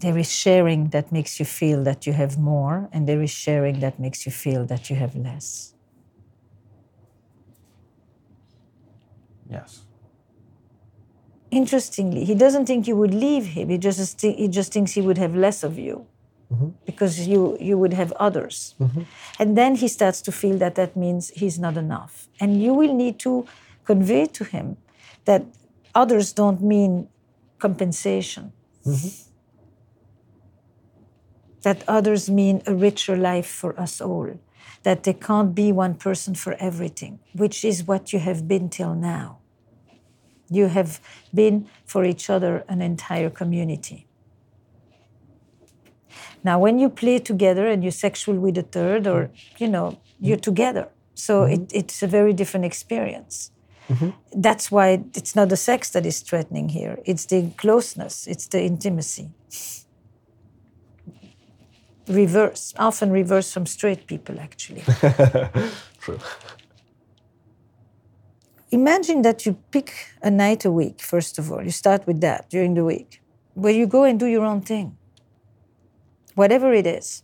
There 0.00 0.18
is 0.18 0.32
sharing 0.32 0.88
that 0.88 1.12
makes 1.12 1.38
you 1.38 1.44
feel 1.46 1.84
that 1.84 2.06
you 2.06 2.12
have 2.14 2.36
more, 2.38 2.88
and 2.92 3.06
there 3.08 3.22
is 3.22 3.30
sharing 3.30 3.78
that 3.80 4.00
makes 4.00 4.26
you 4.26 4.32
feel 4.32 4.64
that 4.66 4.90
you 4.90 4.96
have 4.96 5.14
less. 5.14 5.74
Yes. 9.48 9.82
Interestingly, 11.52 12.24
he 12.24 12.34
doesn't 12.34 12.64
think 12.64 12.88
you 12.88 12.96
would 12.96 13.12
leave 13.12 13.48
him. 13.48 13.68
He 13.68 13.76
just 13.76 14.22
he 14.22 14.48
just 14.48 14.72
thinks 14.72 14.92
he 14.92 15.02
would 15.02 15.18
have 15.18 15.36
less 15.36 15.62
of 15.62 15.78
you 15.78 16.06
mm-hmm. 16.50 16.70
because 16.86 17.28
you 17.28 17.58
you 17.60 17.76
would 17.76 17.92
have 17.92 18.10
others. 18.12 18.74
Mm-hmm. 18.80 19.02
And 19.38 19.56
then 19.56 19.74
he 19.74 19.86
starts 19.86 20.22
to 20.22 20.32
feel 20.32 20.56
that 20.58 20.76
that 20.76 20.96
means 20.96 21.28
he's 21.30 21.58
not 21.58 21.76
enough. 21.76 22.26
And 22.40 22.62
you 22.62 22.72
will 22.72 22.94
need 22.94 23.18
to 23.20 23.46
convey 23.84 24.24
to 24.26 24.44
him 24.44 24.78
that 25.26 25.44
others 25.94 26.32
don't 26.32 26.62
mean 26.62 27.08
compensation. 27.58 28.54
Mm-hmm. 28.86 29.28
That 31.62 31.84
others 31.86 32.30
mean 32.30 32.62
a 32.66 32.74
richer 32.74 33.14
life 33.14 33.46
for 33.46 33.78
us 33.78 34.00
all. 34.00 34.40
That 34.84 35.02
there 35.04 35.20
can't 35.28 35.54
be 35.54 35.70
one 35.70 35.94
person 35.94 36.34
for 36.34 36.54
everything, 36.54 37.20
which 37.34 37.62
is 37.62 37.84
what 37.84 38.12
you 38.14 38.20
have 38.20 38.48
been 38.48 38.70
till 38.70 38.94
now. 38.94 39.41
You 40.54 40.66
have 40.68 41.00
been 41.32 41.68
for 41.84 42.04
each 42.04 42.28
other 42.30 42.64
an 42.68 42.80
entire 42.82 43.30
community. 43.30 44.06
Now, 46.44 46.58
when 46.58 46.78
you 46.78 46.88
play 46.88 47.18
together 47.18 47.66
and 47.68 47.82
you're 47.82 47.92
sexual 47.92 48.36
with 48.38 48.58
a 48.58 48.62
third, 48.62 49.06
or 49.06 49.30
you 49.58 49.68
know, 49.68 49.98
you're 50.20 50.36
together. 50.50 50.88
So 51.14 51.42
mm-hmm. 51.42 51.64
it, 51.64 51.72
it's 51.72 52.02
a 52.02 52.06
very 52.06 52.32
different 52.32 52.66
experience. 52.66 53.50
Mm-hmm. 53.88 54.10
That's 54.40 54.70
why 54.70 55.04
it's 55.14 55.36
not 55.36 55.48
the 55.48 55.56
sex 55.56 55.90
that 55.90 56.06
is 56.06 56.20
threatening 56.20 56.70
here. 56.70 56.98
It's 57.04 57.26
the 57.26 57.50
closeness. 57.56 58.26
It's 58.26 58.46
the 58.46 58.62
intimacy. 58.62 59.30
Reverse, 62.08 62.74
often 62.78 63.10
reverse 63.10 63.52
from 63.52 63.66
straight 63.66 64.06
people, 64.06 64.40
actually. 64.40 64.82
True. 66.00 66.18
Imagine 68.72 69.20
that 69.20 69.44
you 69.44 69.58
pick 69.70 69.92
a 70.22 70.30
night 70.30 70.64
a 70.64 70.72
week, 70.72 71.02
first 71.02 71.38
of 71.38 71.52
all. 71.52 71.62
You 71.62 71.70
start 71.70 72.06
with 72.06 72.22
that 72.22 72.48
during 72.48 72.72
the 72.72 72.84
week, 72.84 73.20
where 73.52 73.72
you 73.72 73.86
go 73.86 74.04
and 74.04 74.18
do 74.18 74.26
your 74.26 74.46
own 74.46 74.62
thing, 74.62 74.96
whatever 76.34 76.72
it 76.72 76.86
is. 76.86 77.22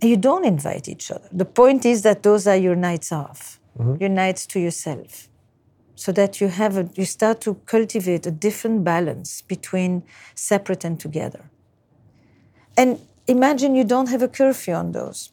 And 0.00 0.08
you 0.08 0.16
don't 0.16 0.46
invite 0.46 0.88
each 0.88 1.10
other. 1.10 1.28
The 1.30 1.44
point 1.44 1.84
is 1.84 2.00
that 2.02 2.22
those 2.22 2.46
are 2.46 2.56
your 2.56 2.76
nights 2.76 3.12
off, 3.12 3.60
mm-hmm. 3.78 3.96
your 4.00 4.08
nights 4.08 4.46
to 4.46 4.58
yourself, 4.58 5.28
so 5.94 6.12
that 6.12 6.40
you 6.40 6.48
have 6.48 6.78
a, 6.78 6.88
you 6.94 7.04
start 7.04 7.42
to 7.42 7.54
cultivate 7.66 8.24
a 8.24 8.30
different 8.30 8.84
balance 8.84 9.42
between 9.42 10.02
separate 10.34 10.82
and 10.82 10.98
together. 10.98 11.50
And 12.74 13.00
imagine 13.26 13.74
you 13.74 13.84
don't 13.84 14.08
have 14.08 14.22
a 14.22 14.28
curfew 14.28 14.72
on 14.72 14.92
those. 14.92 15.30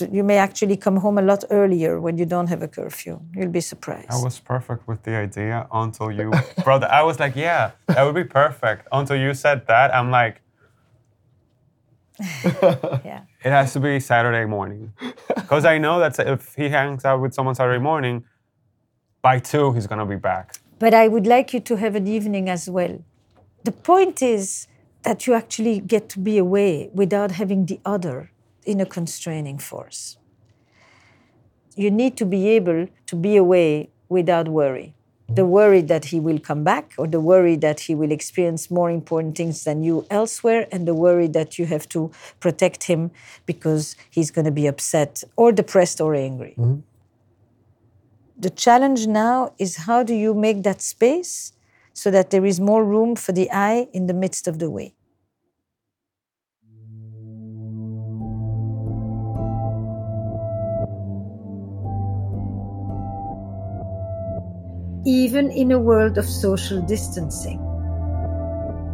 You 0.00 0.24
may 0.24 0.38
actually 0.38 0.76
come 0.76 0.96
home 0.96 1.18
a 1.18 1.22
lot 1.22 1.44
earlier 1.50 2.00
when 2.00 2.16
you 2.16 2.24
don't 2.24 2.48
have 2.48 2.62
a 2.62 2.68
curfew. 2.68 3.20
You'll 3.34 3.50
be 3.50 3.60
surprised. 3.60 4.10
I 4.10 4.22
was 4.22 4.40
perfect 4.40 4.88
with 4.88 5.02
the 5.02 5.14
idea 5.16 5.66
until 5.72 6.10
you 6.10 6.32
brought 6.64 6.80
that. 6.80 6.92
I 6.92 7.02
was 7.02 7.20
like, 7.20 7.36
yeah, 7.36 7.72
that 7.88 8.02
would 8.02 8.14
be 8.14 8.24
perfect. 8.24 8.88
Until 8.90 9.16
you 9.16 9.34
said 9.34 9.66
that, 9.66 9.94
I'm 9.94 10.10
like, 10.10 10.40
yeah. 12.44 13.22
it 13.44 13.50
has 13.50 13.72
to 13.74 13.80
be 13.80 14.00
Saturday 14.00 14.44
morning. 14.46 14.92
Because 15.34 15.64
I 15.64 15.78
know 15.78 15.98
that 15.98 16.18
if 16.18 16.54
he 16.54 16.68
hangs 16.68 17.04
out 17.04 17.20
with 17.20 17.34
someone 17.34 17.54
Saturday 17.54 17.82
morning, 17.82 18.24
by 19.20 19.38
two, 19.38 19.72
he's 19.72 19.86
going 19.86 19.98
to 19.98 20.06
be 20.06 20.16
back. 20.16 20.56
But 20.78 20.94
I 20.94 21.08
would 21.08 21.26
like 21.26 21.52
you 21.52 21.60
to 21.60 21.76
have 21.76 21.94
an 21.94 22.06
evening 22.06 22.48
as 22.48 22.68
well. 22.68 23.04
The 23.64 23.72
point 23.72 24.22
is 24.22 24.66
that 25.02 25.26
you 25.26 25.34
actually 25.34 25.80
get 25.80 26.08
to 26.10 26.18
be 26.18 26.38
away 26.38 26.90
without 26.92 27.32
having 27.32 27.66
the 27.66 27.80
other 27.84 28.30
in 28.64 28.80
a 28.80 28.86
constraining 28.86 29.58
force. 29.58 30.18
You 31.76 31.90
need 31.90 32.16
to 32.18 32.26
be 32.26 32.48
able 32.50 32.88
to 33.06 33.16
be 33.16 33.36
away 33.36 33.90
without 34.08 34.48
worry. 34.48 34.94
The 35.28 35.46
worry 35.46 35.80
that 35.82 36.06
he 36.06 36.20
will 36.20 36.38
come 36.38 36.62
back, 36.62 36.92
or 36.98 37.06
the 37.06 37.20
worry 37.20 37.56
that 37.56 37.80
he 37.80 37.94
will 37.94 38.12
experience 38.12 38.70
more 38.70 38.90
important 38.90 39.34
things 39.34 39.64
than 39.64 39.82
you 39.82 40.06
elsewhere, 40.10 40.68
and 40.70 40.86
the 40.86 40.92
worry 40.92 41.26
that 41.28 41.58
you 41.58 41.64
have 41.64 41.88
to 41.90 42.10
protect 42.38 42.84
him 42.84 43.10
because 43.46 43.96
he's 44.10 44.30
going 44.30 44.44
to 44.44 44.50
be 44.50 44.66
upset 44.66 45.24
or 45.36 45.50
depressed 45.50 46.02
or 46.02 46.14
angry. 46.14 46.54
Mm-hmm. 46.58 46.80
The 48.36 48.50
challenge 48.50 49.06
now 49.06 49.54
is 49.58 49.76
how 49.76 50.02
do 50.02 50.14
you 50.14 50.34
make 50.34 50.64
that 50.64 50.82
space 50.82 51.54
so 51.94 52.10
that 52.10 52.28
there 52.28 52.44
is 52.44 52.60
more 52.60 52.84
room 52.84 53.16
for 53.16 53.32
the 53.32 53.50
I 53.50 53.88
in 53.94 54.08
the 54.08 54.14
midst 54.14 54.46
of 54.46 54.58
the 54.58 54.68
way? 54.68 54.94
Even 65.04 65.50
in 65.50 65.72
a 65.72 65.78
world 65.78 66.18
of 66.18 66.24
social 66.24 66.80
distancing. 66.82 67.58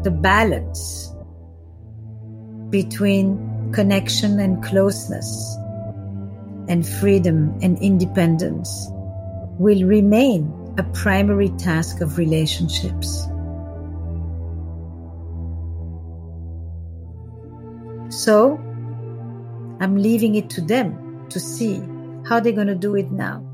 The 0.02 0.10
balance 0.10 1.12
between 2.70 3.72
connection 3.72 4.38
and 4.40 4.62
closeness 4.62 5.56
and 6.68 6.86
freedom 6.86 7.58
and 7.62 7.78
independence 7.78 8.88
will 9.58 9.84
remain 9.84 10.74
a 10.78 10.82
primary 10.82 11.48
task 11.50 12.00
of 12.00 12.18
relationships. 12.18 13.26
So, 18.10 18.58
I'm 19.80 19.96
leaving 19.96 20.34
it 20.34 20.50
to 20.50 20.60
them 20.60 21.28
to 21.30 21.40
see 21.40 21.82
how 22.26 22.40
they're 22.40 22.52
going 22.52 22.68
to 22.68 22.74
do 22.74 22.94
it 22.96 23.10
now. 23.10 23.47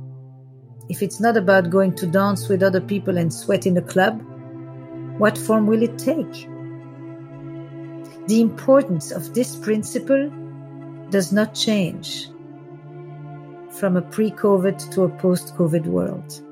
If 0.89 1.03
it's 1.03 1.21
not 1.21 1.37
about 1.37 1.71
going 1.71 1.95
to 1.97 2.07
dance 2.07 2.49
with 2.49 2.63
other 2.63 2.81
people 2.81 3.17
and 3.17 3.33
sweat 3.33 3.67
in 3.67 3.77
a 3.77 3.83
club, 3.83 4.21
what 5.19 5.39
form 5.39 5.67
will 5.67 5.83
it 5.83 5.99
take? 5.99 6.49
The 8.27 8.41
importance 8.41 9.11
of 9.11 9.33
this 9.35 9.57
principle 9.57 10.31
does 11.11 11.33
not 11.33 11.55
change 11.55 12.29
from 13.71 13.97
a 13.97 14.03
pre 14.03 14.31
COVID 14.31 14.91
to 14.93 15.03
a 15.05 15.09
post 15.09 15.55
COVID 15.57 15.87
world. 15.87 16.43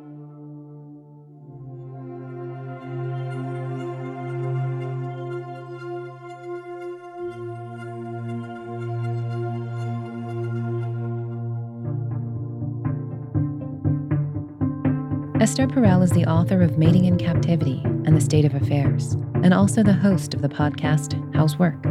Esther 15.43 15.67
Perel 15.67 16.05
is 16.05 16.13
the 16.13 16.27
author 16.27 16.63
of 16.63 16.79
Mating 16.79 17.07
in 17.07 17.19
Captivity 17.19 17.83
and 18.05 18.17
the 18.17 18.21
State 18.21 18.45
of 18.45 18.55
Affairs, 18.55 19.15
and 19.43 19.53
also 19.53 19.83
the 19.83 19.93
host 19.93 20.35
of 20.35 20.41
the 20.41 20.49
podcast 20.49 21.19
How's 21.35 21.59
Work. 21.59 21.83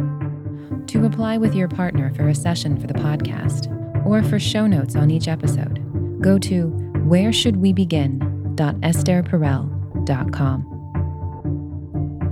To 0.86 1.04
apply 1.04 1.36
with 1.36 1.54
your 1.54 1.68
partner 1.68 2.14
for 2.14 2.28
a 2.28 2.34
session 2.34 2.80
for 2.80 2.86
the 2.86 2.94
podcast, 2.94 3.68
or 4.06 4.22
for 4.22 4.38
show 4.38 4.66
notes 4.66 4.96
on 4.96 5.10
each 5.10 5.28
episode, 5.28 5.84
go 6.22 6.38
to 6.38 6.68
where 7.04 7.30
should 7.30 7.56
we 7.56 7.74
whereshouldwebegin.estherperel.com. 7.74 10.62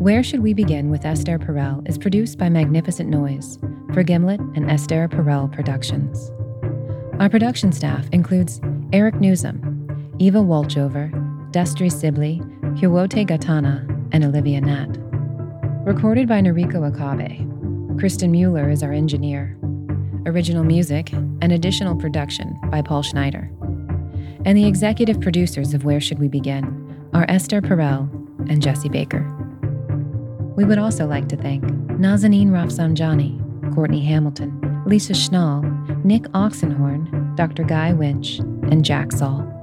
Where 0.01 0.23
Should 0.23 0.41
We 0.41 0.55
Begin 0.55 0.91
with 0.91 1.05
Esther 1.05 1.39
Perel 1.39 1.87
is 1.87 1.99
produced 1.99 2.39
by 2.39 2.49
Magnificent 2.49 3.11
Noise 3.11 3.59
for 3.93 4.03
Gimlet 4.03 4.41
and 4.55 4.71
Esther 4.71 5.07
Perel 5.07 5.53
Productions. 5.53 6.31
Our 7.21 7.29
production 7.29 7.73
staff 7.73 8.09
includes 8.11 8.62
Eric 8.95 9.16
Nuzum, 9.16 9.70
Eva 10.23 10.39
Wolchover, 10.39 11.11
Destry 11.51 11.91
Sibley, 11.91 12.43
Hiwote 12.77 13.27
Getaneh, 13.27 13.89
and 14.12 14.23
Olivia 14.23 14.61
Natt. 14.61 14.99
Recorded 15.87 16.29
by 16.29 16.43
Noriko 16.43 16.87
Okabe. 16.87 17.39
Kristin 17.99 18.29
Mueller 18.29 18.68
is 18.68 18.83
our 18.83 18.93
engineer. 18.93 19.57
Original 20.27 20.62
music 20.62 21.11
and 21.14 21.53
additional 21.53 21.97
production 21.97 22.55
by 22.71 22.83
Paul 22.83 23.03
Schneider. 23.03 23.51
And 24.45 24.59
the 24.59 24.66
executive 24.66 25.23
producers 25.23 25.73
of 25.73 25.85
Where 25.87 26.03
Should 26.03 26.18
We 26.18 26.29
Begin 26.29 27.09
are 27.14 27.25
Esther 27.31 27.62
Perel 27.62 28.11
and 28.51 28.61
Jesse 28.61 28.91
Baker. 28.91 29.23
We 30.55 30.66
would 30.66 30.79
also 30.79 31.07
like 31.07 31.31
to 31.31 31.37
thank 31.39 31.64
Nazanin 31.99 32.49
Rafsanjani, 32.49 33.75
Courtney 33.75 34.05
Hamilton, 34.05 34.83
Lisa 34.85 35.14
Schnall, 35.14 35.64
Nick 36.05 36.25
Oxenhorn, 36.35 37.35
Dr. 37.37 37.64
Guy 37.64 37.95
Winch, 37.95 38.39
and 38.71 38.85
Jack 38.85 39.12
Saul. 39.12 39.59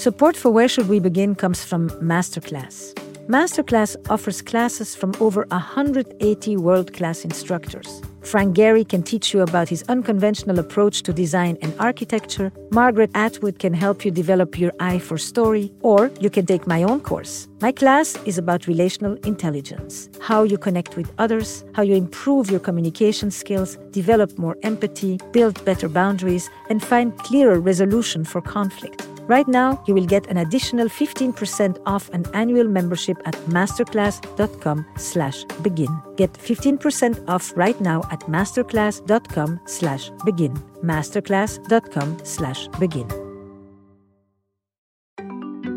Support 0.00 0.34
for 0.34 0.50
Where 0.50 0.66
Should 0.66 0.88
We 0.88 0.98
Begin 0.98 1.34
comes 1.34 1.62
from 1.62 1.90
Masterclass. 2.00 2.94
Masterclass 3.28 3.96
offers 4.08 4.40
classes 4.40 4.96
from 4.96 5.12
over 5.20 5.44
180 5.50 6.56
world 6.56 6.94
class 6.94 7.22
instructors. 7.22 8.00
Frank 8.22 8.56
Gehry 8.56 8.88
can 8.88 9.02
teach 9.02 9.34
you 9.34 9.42
about 9.42 9.68
his 9.68 9.82
unconventional 9.90 10.58
approach 10.58 11.02
to 11.02 11.12
design 11.12 11.58
and 11.60 11.74
architecture. 11.78 12.50
Margaret 12.70 13.10
Atwood 13.12 13.58
can 13.58 13.74
help 13.74 14.02
you 14.02 14.10
develop 14.10 14.58
your 14.58 14.72
eye 14.80 14.98
for 14.98 15.18
story. 15.18 15.70
Or 15.82 16.10
you 16.18 16.30
can 16.30 16.46
take 16.46 16.66
my 16.66 16.82
own 16.82 17.00
course. 17.00 17.46
My 17.60 17.70
class 17.70 18.16
is 18.24 18.38
about 18.38 18.66
relational 18.66 19.18
intelligence 19.26 20.08
how 20.22 20.44
you 20.44 20.56
connect 20.56 20.96
with 20.96 21.12
others, 21.18 21.62
how 21.74 21.82
you 21.82 21.94
improve 21.94 22.50
your 22.50 22.60
communication 22.60 23.30
skills, 23.30 23.76
develop 23.90 24.38
more 24.38 24.56
empathy, 24.62 25.18
build 25.32 25.62
better 25.66 25.90
boundaries, 25.90 26.48
and 26.70 26.82
find 26.82 27.18
clearer 27.18 27.60
resolution 27.60 28.24
for 28.24 28.40
conflict. 28.40 29.09
Right 29.26 29.46
now, 29.46 29.82
you 29.86 29.94
will 29.94 30.06
get 30.06 30.26
an 30.26 30.38
additional 30.38 30.88
15% 30.88 31.78
off 31.86 32.08
an 32.10 32.24
annual 32.34 32.66
membership 32.66 33.16
at 33.24 33.34
masterclass.com 33.46 34.86
slash 34.96 35.44
begin. 35.62 35.88
Get 36.16 36.32
15% 36.32 37.28
off 37.28 37.52
right 37.56 37.80
now 37.80 38.02
at 38.10 38.20
masterclass.com 38.20 39.60
slash 39.66 40.10
begin. 40.24 40.54
masterclass.com 40.82 42.18
slash 42.24 42.68
begin. 42.78 43.08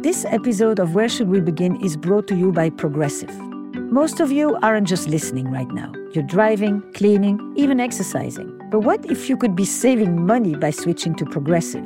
This 0.01 0.25
episode 0.25 0.79
of 0.79 0.95
Where 0.95 1.07
Should 1.07 1.29
We 1.29 1.39
Begin 1.39 1.81
is 1.81 1.95
brought 1.95 2.27
to 2.27 2.35
you 2.35 2.51
by 2.51 2.69
Progressive. 2.69 3.33
Most 3.89 4.19
of 4.19 4.31
you 4.31 4.57
aren't 4.61 4.87
just 4.87 5.07
listening 5.07 5.49
right 5.49 5.69
now. 5.71 5.93
You're 6.11 6.25
driving, 6.25 6.83
cleaning, 6.93 7.53
even 7.55 7.79
exercising. 7.79 8.59
But 8.69 8.81
what 8.81 9.05
if 9.09 9.29
you 9.29 9.37
could 9.37 9.55
be 9.55 9.65
saving 9.65 10.25
money 10.25 10.55
by 10.55 10.71
switching 10.71 11.15
to 11.15 11.25
Progressive? 11.25 11.85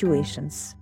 situations. 0.01 0.75